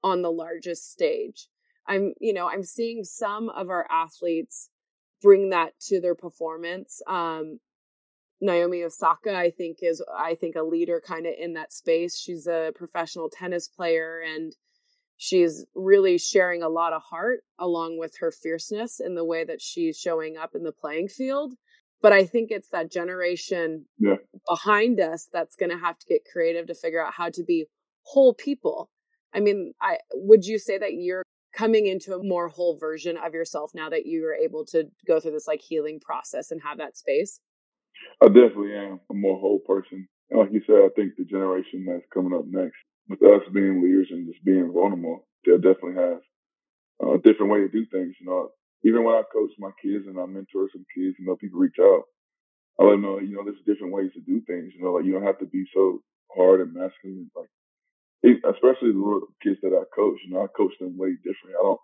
on 0.03 0.23
the 0.23 0.33
largest 0.33 0.91
stage. 0.91 1.49
I'm, 1.87 2.15
you 2.21 2.33
know, 2.33 2.49
I'm 2.49 2.63
seeing 2.63 3.05
some 3.05 3.49
of 3.49 3.71
our 3.71 3.87
athletes 3.91 4.71
bring 5.23 5.51
that 5.51 5.79
to 5.89 6.01
their 6.01 6.15
performance. 6.15 7.01
Um, 7.07 7.61
Naomi 8.41 8.83
Osaka, 8.83 9.35
I 9.35 9.51
think, 9.51 9.79
is 9.81 10.03
I 10.15 10.35
think 10.35 10.57
a 10.57 10.63
leader 10.63 11.01
kind 11.05 11.27
of 11.27 11.35
in 11.39 11.55
that 11.55 11.73
space. 11.73 12.19
She's 12.19 12.47
a 12.47 12.73
professional 12.75 13.31
tennis 13.31 13.69
player 13.69 14.21
and 14.21 14.55
she's 15.17 15.65
really 15.75 16.19
sharing 16.19 16.63
a 16.63 16.69
lot 16.69 16.93
of 16.93 17.03
heart 17.03 17.41
along 17.59 17.99
with 17.99 18.17
her 18.19 18.31
fierceness 18.31 19.01
in 19.01 19.15
the 19.15 19.25
way 19.25 19.45
that 19.45 19.61
she's 19.61 19.99
showing 19.99 20.37
up 20.37 20.55
in 20.55 20.63
the 20.65 20.73
playing 20.73 21.09
field. 21.09 21.55
But 22.03 22.13
i 22.13 22.25
think 22.25 22.51
it's 22.51 22.69
that 22.69 22.93
generation 22.93 23.87
yeah. 23.99 24.17
behind 24.49 25.01
us 25.01 25.29
that's 25.33 25.57
going 25.57 25.71
to 25.71 25.79
have 25.79 25.99
to 25.99 26.07
get 26.07 26.27
creative 26.31 26.67
to 26.67 26.75
figure 26.75 27.05
out 27.05 27.15
how 27.15 27.31
to 27.31 27.43
be 27.45 27.67
whole 28.03 28.35
people. 28.35 28.91
I 29.33 29.41
mean 29.41 29.73
i 29.81 29.99
would 30.13 30.45
you 30.45 30.59
say 30.59 30.79
that 30.79 30.95
you're 30.95 31.25
coming 31.57 31.87
into 31.87 32.15
a 32.15 32.23
more 32.23 32.49
whole 32.49 32.77
version 32.77 33.17
of 33.17 33.33
yourself 33.33 33.71
now 33.75 33.89
that 33.89 34.07
you 34.07 34.27
are 34.27 34.35
able 34.35 34.65
to 34.67 34.85
go 35.07 35.21
through 35.21 35.31
this 35.31 35.47
like 35.47 35.63
healing 35.63 36.01
process 36.01 36.51
and 36.51 36.61
have 36.63 36.79
that 36.79 36.97
space? 36.97 37.41
I 38.21 38.27
definitely 38.27 38.75
am 38.75 39.01
a 39.11 39.15
more 39.15 39.39
whole 39.39 39.61
person. 39.61 40.09
And 40.31 40.41
like 40.41 40.51
you 40.53 40.61
said 40.67 40.77
i 40.77 40.89
think 40.97 41.13
the 41.17 41.25
generation 41.25 41.87
that's 41.89 42.05
coming 42.13 42.37
up 42.37 42.45
next 42.47 42.77
with 43.09 43.23
us 43.23 43.43
being 43.53 43.83
leaders 43.83 44.09
and 44.11 44.27
just 44.27 44.45
being 44.45 44.73
vulnerable, 44.73 45.27
they'll 45.45 45.57
definitely 45.57 46.01
have 46.01 46.21
a 47.03 47.19
different 47.19 47.53
way 47.53 47.61
to 47.61 47.69
do 47.69 47.85
things. 47.93 48.15
You 48.21 48.27
know, 48.27 48.51
even 48.85 49.05
when 49.05 49.15
I 49.15 49.23
coach 49.33 49.51
my 49.59 49.71
kids 49.83 50.07
and 50.07 50.19
I 50.19 50.27
mentor 50.27 50.69
some 50.73 50.87
kids, 50.95 51.17
you 51.19 51.27
know, 51.27 51.37
people 51.37 51.61
reach 51.61 51.79
out. 51.81 52.05
I 52.81 52.85
let 52.85 52.93
them 52.93 53.03
know, 53.03 53.19
you 53.21 53.37
know, 53.37 53.45
there's 53.45 53.63
different 53.67 53.93
ways 53.95 54.11
to 54.15 54.21
do 54.21 54.41
things. 54.47 54.73
You 54.75 54.83
know, 54.83 54.93
like 54.93 55.05
you 55.05 55.13
don't 55.13 55.27
have 55.27 55.39
to 55.39 55.47
be 55.47 55.65
so 55.75 56.03
hard 56.35 56.61
and 56.61 56.75
masculine. 56.75 57.31
Like, 57.37 57.51
especially 58.25 58.93
the 58.93 58.99
little 58.99 59.29
kids 59.43 59.61
that 59.63 59.77
I 59.77 59.85
coach. 59.95 60.19
You 60.25 60.35
know, 60.35 60.43
I 60.43 60.49
coach 60.57 60.73
them 60.81 60.99
way 60.99 61.15
different. 61.23 61.55
I 61.61 61.63
don't 61.63 61.81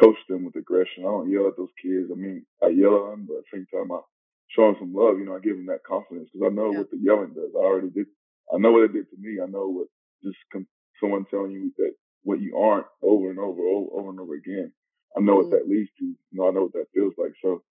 coach 0.00 0.16
them 0.28 0.44
with 0.44 0.56
aggression. 0.56 1.04
I 1.04 1.10
don't 1.10 1.30
yell 1.30 1.48
at 1.48 1.56
those 1.56 1.74
kids. 1.82 2.08
I 2.10 2.16
mean, 2.16 2.46
I 2.62 2.68
yell 2.68 2.96
at 2.96 3.10
them, 3.12 3.26
but 3.28 3.42
at 3.42 3.44
the 3.50 3.58
same 3.58 3.66
time, 3.72 3.92
I 3.92 4.00
show 4.48 4.70
them 4.70 4.76
some 4.78 4.94
love. 4.94 5.18
You 5.18 5.26
know, 5.26 5.36
I 5.36 5.40
give 5.40 5.56
them 5.56 5.66
that 5.66 5.84
confidence 5.84 6.30
because 6.32 6.48
I 6.48 6.54
know 6.54 6.72
yeah. 6.72 6.78
what 6.78 6.90
the 6.90 7.02
yelling 7.02 7.34
does. 7.34 7.52
I 7.54 7.60
already 7.60 7.90
did. 7.90 8.06
I 8.52 8.58
know 8.58 8.72
what 8.72 8.88
it 8.88 8.94
did 8.94 9.10
to 9.10 9.18
me. 9.18 9.42
I 9.42 9.46
know 9.50 9.68
what 9.68 9.88
just 10.26 10.66
someone 11.00 11.26
telling 11.30 11.52
you 11.52 11.72
that 11.78 11.92
what 12.22 12.40
you 12.40 12.56
aren't 12.58 12.86
over 13.02 13.30
and 13.30 13.38
over, 13.38 13.62
over, 13.62 13.88
over 13.94 14.10
and 14.10 14.20
over 14.20 14.34
again. 14.34 14.72
I 15.16 15.20
know 15.20 15.38
mm-hmm. 15.38 15.50
what 15.50 15.50
that 15.54 15.70
leads 15.70 15.90
to. 15.98 16.04
You 16.04 16.34
know, 16.34 16.48
I 16.48 16.52
know 16.52 16.66
what 16.66 16.74
that 16.74 16.90
feels 16.92 17.14
like. 17.16 17.32
So, 17.40 17.62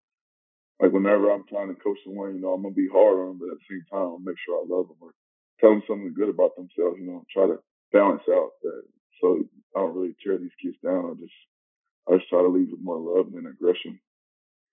like 0.80 0.91
whenever 0.91 1.32
I'm 1.32 1.44
trying 1.48 1.70
to 1.70 1.80
coach 1.80 2.00
someone, 2.06 2.36
you 2.36 2.41
know, 2.41 2.54
I'm 2.54 2.63
gonna 2.63 2.74
be 2.74 2.88
hard 2.91 3.20
on 3.20 3.28
them, 3.36 3.39
but 3.39 3.52
at 3.52 3.60
the 3.60 3.68
same 3.70 3.86
time, 3.91 4.15
I'll 4.15 4.24
make 4.24 4.39
sure 4.39 4.56
I 4.56 4.65
love 4.68 4.88
them 4.88 4.98
or 5.02 5.12
tell 5.60 5.71
them 5.71 5.84
something 5.88 6.13
good 6.15 6.29
about 6.29 6.56
themselves. 6.56 6.98
You 7.00 7.08
know, 7.08 7.23
try 7.32 7.48
to 7.48 7.60
balance 7.92 8.23
out 8.32 8.52
that 8.63 8.82
so 9.21 9.44
I 9.75 9.79
don't 9.79 9.96
really 9.96 10.15
tear 10.23 10.38
these 10.38 10.56
kids 10.62 10.77
down. 10.84 11.12
I 11.12 11.13
just 11.19 11.40
I 12.08 12.17
just 12.17 12.29
try 12.29 12.42
to 12.42 12.48
leave 12.48 12.71
with 12.71 12.82
more 12.82 13.00
love 13.00 13.32
than 13.32 13.46
aggression. 13.46 14.00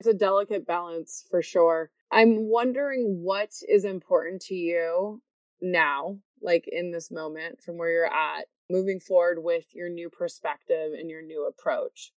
It's 0.00 0.09
a 0.09 0.14
delicate 0.14 0.66
balance 0.66 1.24
for 1.30 1.42
sure. 1.42 1.90
I'm 2.11 2.48
wondering 2.48 3.22
what 3.22 3.50
is 3.68 3.84
important 3.84 4.42
to 4.42 4.54
you 4.54 5.22
now 5.61 6.18
like 6.43 6.68
in 6.70 6.90
this 6.90 7.11
moment 7.11 7.62
from 7.62 7.76
where 7.76 7.90
you're 7.90 8.07
at 8.07 8.47
moving 8.70 9.01
forward 9.01 9.38
with 9.43 9.66
your 9.74 9.88
new 9.88 10.11
perspective 10.11 10.93
and 10.99 11.11
your 11.11 11.22
new 11.22 11.47
approach 11.47 12.12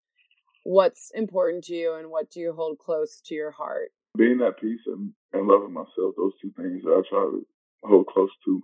what's 0.65 1.11
important 1.15 1.65
to 1.65 1.75
you 1.75 1.95
and 1.95 2.11
what 2.11 2.31
do 2.31 2.41
you 2.41 2.53
hold 2.53 2.79
close 2.79 3.21
to 3.25 3.35
your 3.35 3.51
heart 3.51 3.89
being 4.17 4.41
at 4.47 4.61
peace 4.61 4.81
and, 4.87 5.13
and 5.33 5.49
loving 5.49 5.73
myself 5.73 6.15
those 6.17 6.33
two 6.41 6.53
things 6.57 6.83
that 6.85 6.93
i 6.93 7.03
try 7.09 7.21
to 7.21 7.47
hold 7.85 8.07
close 8.07 8.31
to 8.45 8.63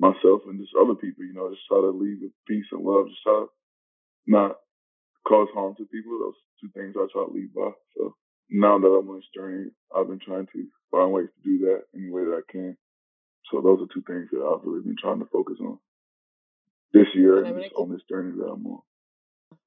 myself 0.00 0.42
and 0.48 0.60
just 0.60 0.72
other 0.80 0.94
people 0.94 1.24
you 1.24 1.34
know 1.34 1.50
just 1.50 1.66
try 1.68 1.80
to 1.80 1.90
leave 1.90 2.18
with 2.22 2.32
peace 2.48 2.66
and 2.72 2.82
love 2.82 3.08
just 3.08 3.22
try 3.22 3.32
to 3.32 3.46
not 4.26 4.56
cause 5.26 5.48
harm 5.54 5.74
to 5.76 5.84
people 5.86 6.18
those 6.18 6.40
two 6.60 6.68
things 6.74 6.94
i 6.96 7.06
try 7.12 7.24
to 7.24 7.32
lead 7.32 7.52
by 7.54 7.70
so 7.96 8.14
now 8.52 8.78
that 8.78 8.86
I'm 8.86 9.08
on 9.08 9.16
this 9.16 9.28
journey, 9.34 9.70
I've 9.96 10.08
been 10.08 10.20
trying 10.20 10.46
to 10.52 10.66
find 10.90 11.10
ways 11.10 11.28
to 11.34 11.42
do 11.42 11.64
that 11.66 11.84
any 11.96 12.10
way 12.10 12.24
that 12.24 12.42
I 12.44 12.52
can. 12.52 12.76
So 13.50 13.60
those 13.60 13.80
are 13.80 13.92
two 13.92 14.02
things 14.06 14.28
that 14.32 14.40
I've 14.40 14.64
really 14.64 14.82
been 14.82 14.96
trying 15.00 15.20
to 15.20 15.26
focus 15.26 15.56
on 15.60 15.78
this 16.92 17.06
year 17.14 17.38
and, 17.38 17.54
and 17.54 17.62
keep, 17.62 17.78
on 17.78 17.90
this 17.90 18.02
journey 18.08 18.32
that 18.36 18.44
I'm 18.44 18.66
on. 18.66 18.80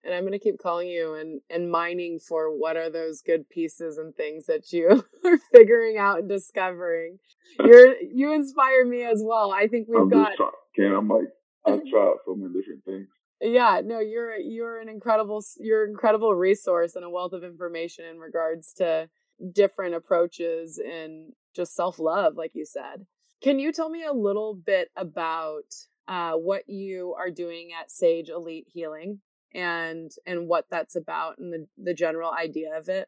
And 0.03 0.13
I'm 0.13 0.21
going 0.21 0.33
to 0.33 0.39
keep 0.39 0.59
calling 0.59 0.87
you 0.87 1.15
and, 1.15 1.41
and 1.49 1.69
mining 1.69 2.19
for 2.19 2.55
what 2.55 2.77
are 2.77 2.89
those 2.89 3.21
good 3.21 3.49
pieces 3.49 3.97
and 3.97 4.15
things 4.15 4.45
that 4.45 4.71
you 4.71 5.03
are 5.25 5.37
figuring 5.51 5.97
out 5.97 6.19
and 6.19 6.29
discovering. 6.29 7.19
You're 7.59 7.95
you 8.01 8.33
inspire 8.33 8.85
me 8.85 9.03
as 9.03 9.21
well. 9.23 9.51
I 9.51 9.67
think 9.67 9.87
we've 9.87 9.99
I'm 9.99 10.09
got. 10.09 10.33
Trying, 10.35 10.93
I'm 10.93 11.07
like 11.07 11.27
I've 11.65 11.85
tried 11.91 12.15
so 12.25 12.35
many 12.35 12.53
different 12.53 12.85
things. 12.85 13.07
Yeah, 13.41 13.81
no, 13.83 13.99
you're 13.99 14.35
you're 14.35 14.79
an 14.79 14.89
incredible 14.89 15.43
you're 15.59 15.83
an 15.83 15.91
incredible 15.91 16.33
resource 16.33 16.95
and 16.95 17.03
a 17.03 17.09
wealth 17.09 17.33
of 17.33 17.43
information 17.43 18.05
in 18.05 18.17
regards 18.19 18.73
to 18.75 19.09
different 19.51 19.95
approaches 19.95 20.79
and 20.83 21.33
just 21.55 21.75
self 21.75 21.99
love, 21.99 22.35
like 22.35 22.51
you 22.53 22.65
said. 22.65 23.05
Can 23.45 23.59
you 23.59 23.71
tell 23.71 23.89
me 23.91 24.03
a 24.03 24.11
little 24.11 24.55
bit 24.55 24.89
about 24.95 25.69
uh, 26.07 26.31
what 26.31 26.67
you 26.67 27.13
are 27.13 27.29
doing 27.29 27.69
at 27.79 27.91
Sage 27.91 28.29
Elite 28.29 28.65
Healing 28.73 29.19
and 29.53 30.09
and 30.25 30.47
what 30.47 30.65
that's 30.71 30.95
about 30.95 31.37
and 31.37 31.53
the 31.53 31.67
the 31.77 31.93
general 31.93 32.31
idea 32.31 32.75
of 32.75 32.89
it? 32.89 33.07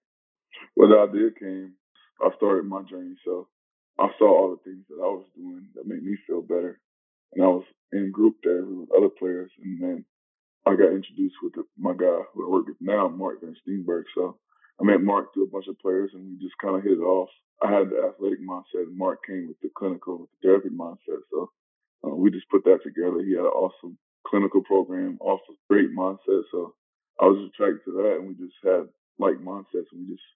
Well, 0.75 0.89
the 0.89 0.99
idea 1.09 1.31
came. 1.31 1.73
I 2.21 2.29
started 2.37 2.65
my 2.65 2.83
journey, 2.83 3.15
so 3.25 3.47
I 3.97 4.09
saw 4.19 4.25
all 4.27 4.51
the 4.51 4.61
things 4.63 4.85
that 4.89 5.01
I 5.01 5.07
was 5.07 5.25
doing 5.35 5.69
that 5.73 5.87
made 5.87 6.03
me 6.03 6.15
feel 6.27 6.43
better, 6.43 6.79
and 7.33 7.43
I 7.43 7.47
was 7.47 7.65
in 7.91 8.11
group 8.11 8.35
there 8.43 8.63
with 8.63 8.89
other 8.95 9.09
players, 9.09 9.49
and 9.59 9.81
then 9.81 10.05
I 10.67 10.75
got 10.75 10.93
introduced 10.93 11.37
with 11.41 11.53
the, 11.53 11.63
my 11.79 11.93
guy 11.93 12.21
who 12.35 12.45
I 12.45 12.51
work 12.51 12.67
with 12.67 12.77
now, 12.79 13.07
Mark 13.07 13.41
Van 13.41 13.55
Steenberg. 13.67 14.03
So 14.13 14.37
I 14.79 14.83
met 14.83 15.01
Mark 15.01 15.33
through 15.33 15.45
a 15.45 15.51
bunch 15.51 15.67
of 15.67 15.79
players, 15.79 16.11
and 16.13 16.23
we 16.29 16.37
just 16.37 16.57
kind 16.61 16.75
of 16.77 16.83
hit 16.83 16.93
it 16.93 17.01
off. 17.01 17.29
I 17.61 17.71
had 17.71 17.89
the 17.89 18.05
athletic 18.05 18.39
mindset, 18.41 18.85
and 18.85 18.97
Mark 18.97 19.25
came 19.25 19.47
with 19.47 19.59
the 19.61 19.69
clinical, 19.75 20.21
with 20.21 20.29
the 20.37 20.47
therapy 20.47 20.69
mindset. 20.69 21.25
So 21.31 21.49
uh, 22.05 22.15
we 22.15 22.29
just 22.29 22.49
put 22.49 22.63
that 22.65 22.83
together. 22.83 23.23
He 23.23 23.33
had 23.33 23.49
an 23.49 23.57
awesome 23.57 23.97
clinical 24.27 24.61
program, 24.61 25.17
awesome 25.19 25.57
great 25.69 25.89
mindset. 25.95 26.43
So 26.51 26.75
I 27.19 27.25
was 27.25 27.49
attracted 27.49 27.85
to 27.85 27.91
that, 28.03 28.17
and 28.21 28.27
we 28.27 28.35
just 28.35 28.57
had 28.63 28.85
like 29.17 29.41
mindsets, 29.41 29.89
and 29.91 30.05
we 30.05 30.13
just 30.13 30.27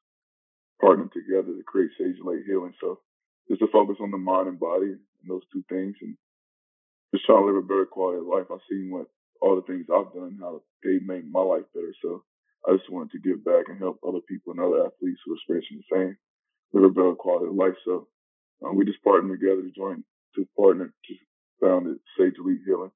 partnered 0.81 1.13
together 1.13 1.53
to 1.53 1.63
create 1.63 1.91
Sage 1.97 2.17
Elite 2.17 2.45
Healing. 2.47 2.73
So 2.81 2.99
just 3.47 3.61
to 3.61 3.67
focus 3.71 3.97
on 4.01 4.09
the 4.09 4.17
mind 4.17 4.47
and 4.47 4.59
body 4.59 4.97
and 4.97 5.29
those 5.29 5.45
two 5.53 5.63
things, 5.69 5.95
and 6.01 6.17
just 7.13 7.25
trying 7.25 7.43
to 7.43 7.45
live 7.45 7.63
a 7.63 7.67
better 7.67 7.85
quality 7.85 8.19
of 8.19 8.25
life. 8.25 8.47
I've 8.51 8.65
seen 8.69 8.89
what 8.89 9.05
all 9.41 9.55
the 9.55 9.61
things 9.61 9.85
I've 9.93 10.13
done, 10.13 10.37
how 10.39 10.61
they 10.83 10.97
make 11.05 11.29
my 11.29 11.41
life 11.41 11.65
better. 11.73 11.93
So 12.01 12.23
I 12.71 12.77
just 12.77 12.89
wanted 12.89 13.11
to 13.11 13.19
give 13.19 13.43
back 13.43 13.65
and 13.67 13.77
help 13.77 13.99
other 14.07 14.21
people 14.29 14.53
and 14.53 14.61
other 14.61 14.85
athletes 14.85 15.19
who 15.25 15.33
are 15.33 15.35
experiencing 15.35 15.81
the 15.83 15.95
same, 15.95 16.17
live 16.71 16.85
a 16.85 16.89
better 16.89 17.15
quality 17.15 17.47
of 17.47 17.55
life. 17.55 17.75
So 17.83 18.07
um, 18.65 18.77
we 18.77 18.85
just 18.85 19.03
partnered 19.03 19.39
together 19.39 19.61
to 19.61 19.71
join, 19.71 20.05
to 20.35 20.47
partner, 20.57 20.93
to 21.07 21.15
found 21.59 21.87
it 21.87 21.97
Sage 22.17 22.35
Elite 22.39 22.61
Healing. 22.65 22.91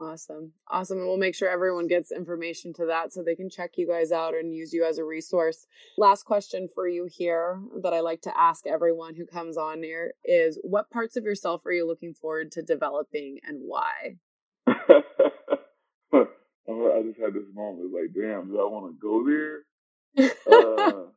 Awesome. 0.00 0.52
Awesome. 0.68 0.98
And 0.98 1.06
we'll 1.06 1.16
make 1.16 1.36
sure 1.36 1.48
everyone 1.48 1.86
gets 1.86 2.10
information 2.10 2.72
to 2.74 2.86
that 2.86 3.12
so 3.12 3.22
they 3.22 3.36
can 3.36 3.48
check 3.48 3.72
you 3.76 3.86
guys 3.86 4.10
out 4.10 4.34
and 4.34 4.52
use 4.52 4.72
you 4.72 4.84
as 4.84 4.98
a 4.98 5.04
resource. 5.04 5.68
Last 5.96 6.24
question 6.24 6.68
for 6.74 6.88
you 6.88 7.06
here 7.08 7.60
that 7.82 7.94
I 7.94 8.00
like 8.00 8.22
to 8.22 8.36
ask 8.36 8.66
everyone 8.66 9.14
who 9.14 9.26
comes 9.26 9.56
on 9.56 9.84
here 9.84 10.14
is 10.24 10.58
what 10.64 10.90
parts 10.90 11.16
of 11.16 11.22
yourself 11.22 11.64
are 11.64 11.72
you 11.72 11.86
looking 11.86 12.12
forward 12.12 12.50
to 12.52 12.62
developing 12.62 13.38
and 13.46 13.60
why? 13.62 14.16
I 16.68 17.02
just 17.04 17.20
had 17.20 17.34
this 17.34 17.48
moment 17.52 17.92
like, 17.92 18.14
damn, 18.14 18.48
do 18.48 18.60
I 18.60 18.68
want 18.68 18.88
to 18.88 18.96
go 18.96 19.24
there? 19.24 19.64
uh, 20.48 21.10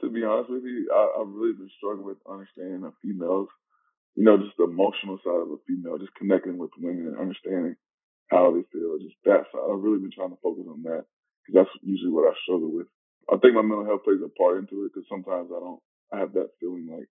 to 0.00 0.10
be 0.10 0.22
honest 0.24 0.50
with 0.50 0.62
you, 0.62 0.90
I, 0.92 1.18
have 1.18 1.28
really 1.28 1.54
been 1.54 1.70
struggling 1.78 2.06
with 2.06 2.22
understanding 2.28 2.82
the 2.82 2.92
females. 3.02 3.48
You 4.14 4.24
know, 4.24 4.36
just 4.36 4.56
the 4.58 4.68
emotional 4.68 5.18
side 5.24 5.40
of 5.40 5.50
a 5.50 5.58
female, 5.66 5.98
just 5.98 6.14
connecting 6.14 6.58
with 6.58 6.70
women 6.78 7.08
and 7.08 7.18
understanding 7.18 7.76
how 8.28 8.52
they 8.52 8.62
feel. 8.70 9.00
Just 9.00 9.16
that 9.24 9.48
side. 9.50 9.64
I've 9.64 9.80
really 9.80 10.04
been 10.04 10.12
trying 10.12 10.30
to 10.30 10.42
focus 10.42 10.68
on 10.68 10.82
that 10.84 11.08
because 11.42 11.64
that's 11.64 11.74
usually 11.82 12.12
what 12.12 12.28
I 12.28 12.36
struggle 12.44 12.70
with. 12.70 12.86
I 13.32 13.38
think 13.38 13.54
my 13.54 13.62
mental 13.62 13.86
health 13.88 14.04
plays 14.04 14.20
a 14.20 14.28
part 14.36 14.58
into 14.58 14.84
it 14.84 14.92
because 14.92 15.08
sometimes 15.08 15.48
I 15.48 15.58
don't. 15.58 15.80
I 16.12 16.18
have 16.20 16.36
that 16.36 16.52
feeling 16.60 16.92
like 16.92 17.08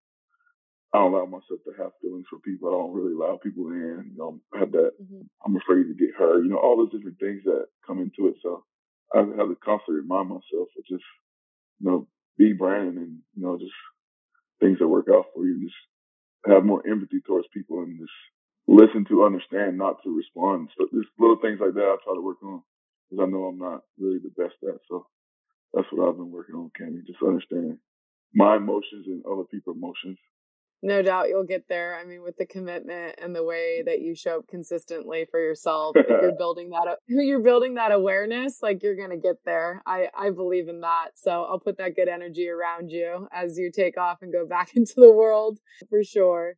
I 0.93 0.99
don't 0.99 1.13
allow 1.13 1.25
myself 1.25 1.63
to 1.63 1.73
have 1.79 1.91
feelings 2.01 2.25
for 2.29 2.39
people. 2.39 2.67
I 2.67 2.75
don't 2.75 2.93
really 2.93 3.13
allow 3.13 3.39
people 3.41 3.71
in. 3.71 4.11
You 4.11 4.17
know, 4.17 4.39
I 4.53 4.59
have 4.59 4.71
that. 4.73 4.91
Mm-hmm. 5.01 5.23
I'm 5.45 5.55
afraid 5.55 5.87
to 5.87 5.95
get 5.95 6.15
hurt. 6.17 6.43
You 6.43 6.49
know, 6.49 6.59
all 6.59 6.75
those 6.75 6.91
different 6.91 7.19
things 7.19 7.43
that 7.45 7.67
come 7.87 7.99
into 7.99 8.27
it. 8.27 8.35
So 8.43 8.65
I 9.15 9.19
have 9.19 9.47
to 9.47 9.57
constantly 9.63 10.01
remind 10.03 10.29
myself 10.29 10.67
of 10.75 10.83
just, 10.89 11.03
you 11.79 11.89
know, 11.89 12.07
be 12.37 12.53
Brandon 12.53 12.97
and 12.97 13.19
you 13.35 13.43
know 13.43 13.57
just 13.57 13.75
things 14.59 14.79
that 14.79 14.87
work 14.87 15.07
out 15.11 15.25
for 15.33 15.45
you. 15.45 15.63
Just 15.63 15.79
have 16.47 16.65
more 16.65 16.83
empathy 16.87 17.21
towards 17.25 17.47
people 17.53 17.83
and 17.83 17.99
just 17.99 18.17
listen 18.67 19.05
to 19.09 19.23
understand, 19.23 19.77
not 19.77 20.03
to 20.03 20.15
respond. 20.15 20.69
So 20.77 20.87
just 20.91 21.09
little 21.19 21.39
things 21.39 21.59
like 21.61 21.73
that 21.75 21.87
I 21.87 21.95
try 22.03 22.15
to 22.15 22.21
work 22.21 22.43
on 22.43 22.63
because 23.09 23.23
I 23.23 23.29
know 23.31 23.45
I'm 23.45 23.59
not 23.59 23.83
really 23.99 24.19
the 24.19 24.35
best 24.35 24.55
at. 24.67 24.79
So 24.89 25.07
that's 25.73 25.87
what 25.91 26.07
I've 26.07 26.17
been 26.17 26.31
working 26.31 26.55
on, 26.55 26.71
Kami. 26.77 26.99
Just 27.07 27.23
understanding 27.23 27.79
my 28.33 28.57
emotions 28.57 29.07
and 29.07 29.23
other 29.25 29.43
people's 29.51 29.77
emotions 29.77 30.17
no 30.83 31.01
doubt 31.01 31.29
you'll 31.29 31.45
get 31.45 31.67
there. 31.69 31.95
I 31.95 32.05
mean, 32.05 32.23
with 32.23 32.37
the 32.37 32.45
commitment 32.45 33.15
and 33.21 33.35
the 33.35 33.43
way 33.43 33.83
that 33.85 34.01
you 34.01 34.15
show 34.15 34.39
up 34.39 34.47
consistently 34.47 35.25
for 35.29 35.39
yourself, 35.39 35.95
if 35.95 36.07
you're 36.09 36.35
building 36.37 36.69
that, 36.69 36.97
you're 37.07 37.43
building 37.43 37.75
that 37.75 37.91
awareness, 37.91 38.59
like 38.63 38.81
you're 38.81 38.95
gonna 38.95 39.17
get 39.17 39.37
there. 39.45 39.81
I 39.85 40.07
I 40.17 40.31
believe 40.31 40.67
in 40.67 40.81
that. 40.81 41.11
So 41.15 41.43
I'll 41.43 41.59
put 41.59 41.77
that 41.77 41.95
good 41.95 42.07
energy 42.07 42.49
around 42.49 42.91
you 42.91 43.27
as 43.31 43.57
you 43.57 43.71
take 43.71 43.97
off 43.97 44.19
and 44.21 44.33
go 44.33 44.45
back 44.49 44.75
into 44.75 44.95
the 44.97 45.11
world 45.11 45.59
for 45.89 46.03
sure. 46.03 46.55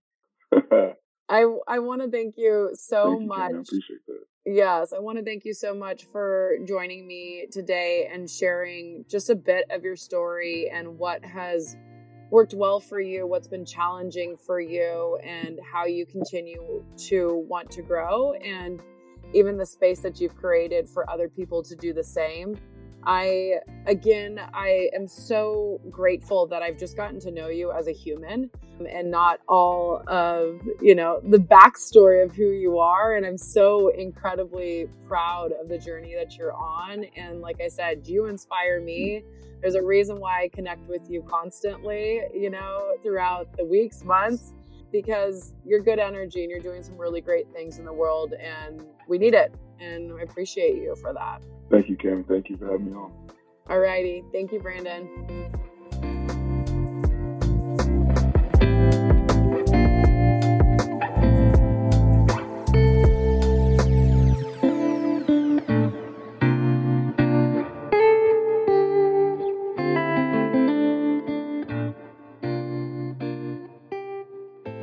I 1.29 1.45
I 1.67 1.79
want 1.79 2.01
to 2.01 2.09
thank 2.09 2.35
you 2.37 2.71
so 2.73 3.17
thank 3.17 3.27
much. 3.27 3.51
You, 3.51 3.57
I 3.57 3.61
appreciate 3.61 4.05
that. 4.07 4.19
Yes, 4.45 4.91
I 4.91 4.99
want 4.99 5.17
to 5.17 5.23
thank 5.23 5.45
you 5.45 5.53
so 5.53 5.73
much 5.73 6.05
for 6.11 6.57
joining 6.67 7.07
me 7.07 7.47
today 7.49 8.09
and 8.11 8.29
sharing 8.29 9.05
just 9.09 9.29
a 9.29 9.35
bit 9.35 9.65
of 9.69 9.83
your 9.83 9.95
story 9.95 10.69
and 10.69 10.97
what 10.97 11.23
has 11.23 11.77
worked 12.33 12.55
well 12.55 12.79
for 12.79 12.99
you, 12.99 13.27
what's 13.27 13.47
been 13.47 13.63
challenging 13.63 14.35
for 14.35 14.59
you, 14.59 15.19
and 15.23 15.59
how 15.71 15.85
you 15.85 16.03
continue 16.03 16.83
to 16.97 17.45
want 17.47 17.69
to 17.69 17.83
grow, 17.83 18.33
and 18.33 18.81
even 19.35 19.55
the 19.55 19.65
space 19.67 19.99
that 19.99 20.19
you've 20.19 20.35
created 20.35 20.89
for 20.89 21.07
other 21.07 21.29
people 21.29 21.61
to 21.61 21.75
do 21.75 21.93
the 21.93 22.03
same. 22.03 22.57
I, 23.05 23.59
again, 23.85 24.39
I 24.53 24.89
am 24.93 25.07
so 25.07 25.79
grateful 25.89 26.47
that 26.47 26.61
I've 26.61 26.77
just 26.77 26.95
gotten 26.95 27.19
to 27.21 27.31
know 27.31 27.47
you 27.47 27.71
as 27.71 27.87
a 27.87 27.91
human 27.91 28.49
and 28.89 29.11
not 29.11 29.39
all 29.47 30.03
of, 30.07 30.61
you 30.81 30.95
know, 30.95 31.21
the 31.23 31.37
backstory 31.37 32.23
of 32.23 32.35
who 32.35 32.51
you 32.51 32.79
are. 32.79 33.15
And 33.15 33.25
I'm 33.25 33.37
so 33.37 33.89
incredibly 33.89 34.87
proud 35.07 35.51
of 35.51 35.69
the 35.69 35.77
journey 35.77 36.15
that 36.15 36.37
you're 36.37 36.53
on. 36.53 37.05
And 37.15 37.41
like 37.41 37.61
I 37.61 37.67
said, 37.67 38.07
you 38.07 38.25
inspire 38.25 38.81
me. 38.81 39.23
There's 39.61 39.75
a 39.75 39.83
reason 39.83 40.19
why 40.19 40.43
I 40.43 40.47
connect 40.49 40.87
with 40.89 41.09
you 41.09 41.23
constantly, 41.23 42.21
you 42.33 42.49
know, 42.49 42.95
throughout 43.01 43.55
the 43.55 43.63
weeks, 43.63 44.03
months, 44.03 44.53
because 44.91 45.53
you're 45.65 45.79
good 45.79 45.99
energy 45.99 46.43
and 46.43 46.51
you're 46.51 46.59
doing 46.59 46.83
some 46.83 46.97
really 46.97 47.21
great 47.21 47.51
things 47.53 47.79
in 47.79 47.85
the 47.85 47.93
world. 47.93 48.33
And 48.33 48.85
we 49.07 49.17
need 49.17 49.33
it. 49.33 49.53
And 49.79 50.13
I 50.13 50.23
appreciate 50.23 50.75
you 50.75 50.95
for 50.95 51.13
that. 51.13 51.41
Thank 51.69 51.89
you, 51.89 51.97
Kim. 51.97 52.23
Thank 52.23 52.49
you 52.49 52.57
for 52.57 52.71
having 52.71 52.87
me 52.87 52.93
on. 52.93 53.11
All 53.69 53.79
righty. 53.79 54.23
Thank 54.31 54.51
you, 54.51 54.59
Brandon. 54.59 55.51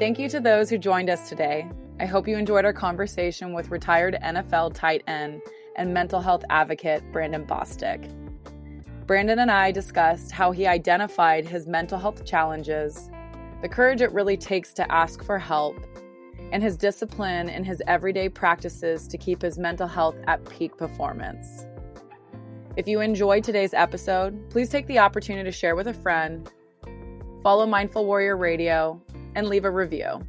Thank 0.01 0.19
you 0.19 0.31
to 0.31 0.41
those 0.41 0.71
who 0.71 0.79
joined 0.79 1.11
us 1.11 1.29
today. 1.29 1.69
I 2.01 2.07
hope 2.07 2.27
you 2.27 2.39
enjoyed 2.39 2.65
our 2.65 2.73
conversation 2.73 3.53
with 3.53 3.69
retired 3.69 4.17
NFL 4.23 4.73
tight 4.73 5.03
end 5.07 5.43
and 5.77 5.93
mental 5.93 6.23
health 6.23 6.43
advocate 6.49 7.03
Brandon 7.13 7.45
Bostick. 7.45 8.11
Brandon 9.07 9.41
and 9.41 9.51
I 9.51 9.71
discussed 9.71 10.33
how 10.33 10.53
he 10.53 10.67
identified 10.67 11.45
his 11.45 11.67
mental 11.67 11.99
health 11.99 12.25
challenges, 12.25 13.11
the 13.61 13.69
courage 13.69 14.01
it 14.01 14.11
really 14.13 14.39
takes 14.39 14.73
to 14.73 14.91
ask 14.91 15.23
for 15.23 15.39
help, 15.39 15.77
and 16.51 16.63
his 16.63 16.79
discipline 16.79 17.51
in 17.51 17.63
his 17.63 17.83
everyday 17.87 18.31
practices 18.31 19.07
to 19.07 19.19
keep 19.19 19.43
his 19.43 19.59
mental 19.59 19.87
health 19.87 20.17
at 20.27 20.43
peak 20.49 20.79
performance. 20.79 21.67
If 22.75 22.89
you 22.89 23.03
enjoyed 23.03 23.45
today's 23.45 23.75
episode, 23.75 24.49
please 24.49 24.71
take 24.71 24.87
the 24.87 24.99
opportunity 24.99 25.45
to 25.45 25.55
share 25.55 25.77
with 25.77 25.89
a 25.89 25.95
friend, 25.95 26.51
follow 27.43 27.67
Mindful 27.67 28.07
Warrior 28.07 28.39
Radio, 28.39 28.99
and 29.35 29.49
leave 29.49 29.65
a 29.65 29.71
review. 29.71 30.21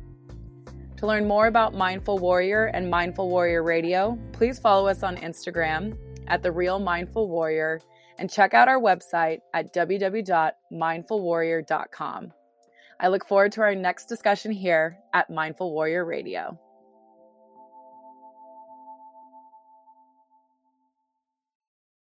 To 0.98 1.08
learn 1.08 1.28
more 1.28 1.48
about 1.48 1.74
Mindful 1.74 2.20
Warrior 2.20 2.66
and 2.66 2.90
Mindful 2.90 3.30
Warrior 3.30 3.64
Radio, 3.64 4.20
please 4.34 4.60
follow 4.60 4.88
us 4.88 5.02
on 5.02 5.18
Instagram 5.18 5.98
at 6.28 6.44
The 6.44 6.52
Real 6.52 6.78
Mindful 6.78 7.28
Warrior 7.28 7.82
and 8.20 8.30
check 8.30 8.54
out 8.54 8.68
our 8.68 8.80
website 8.80 9.40
at 9.54 9.74
www.mindfulwarrior.com. 9.74 12.34
I 13.00 13.08
look 13.08 13.28
forward 13.28 13.52
to 13.54 13.62
our 13.62 13.74
next 13.74 14.06
discussion 14.06 14.52
here 14.52 15.00
at 15.12 15.32
Mindful 15.32 15.74
Warrior 15.74 16.06
Radio. 16.06 16.60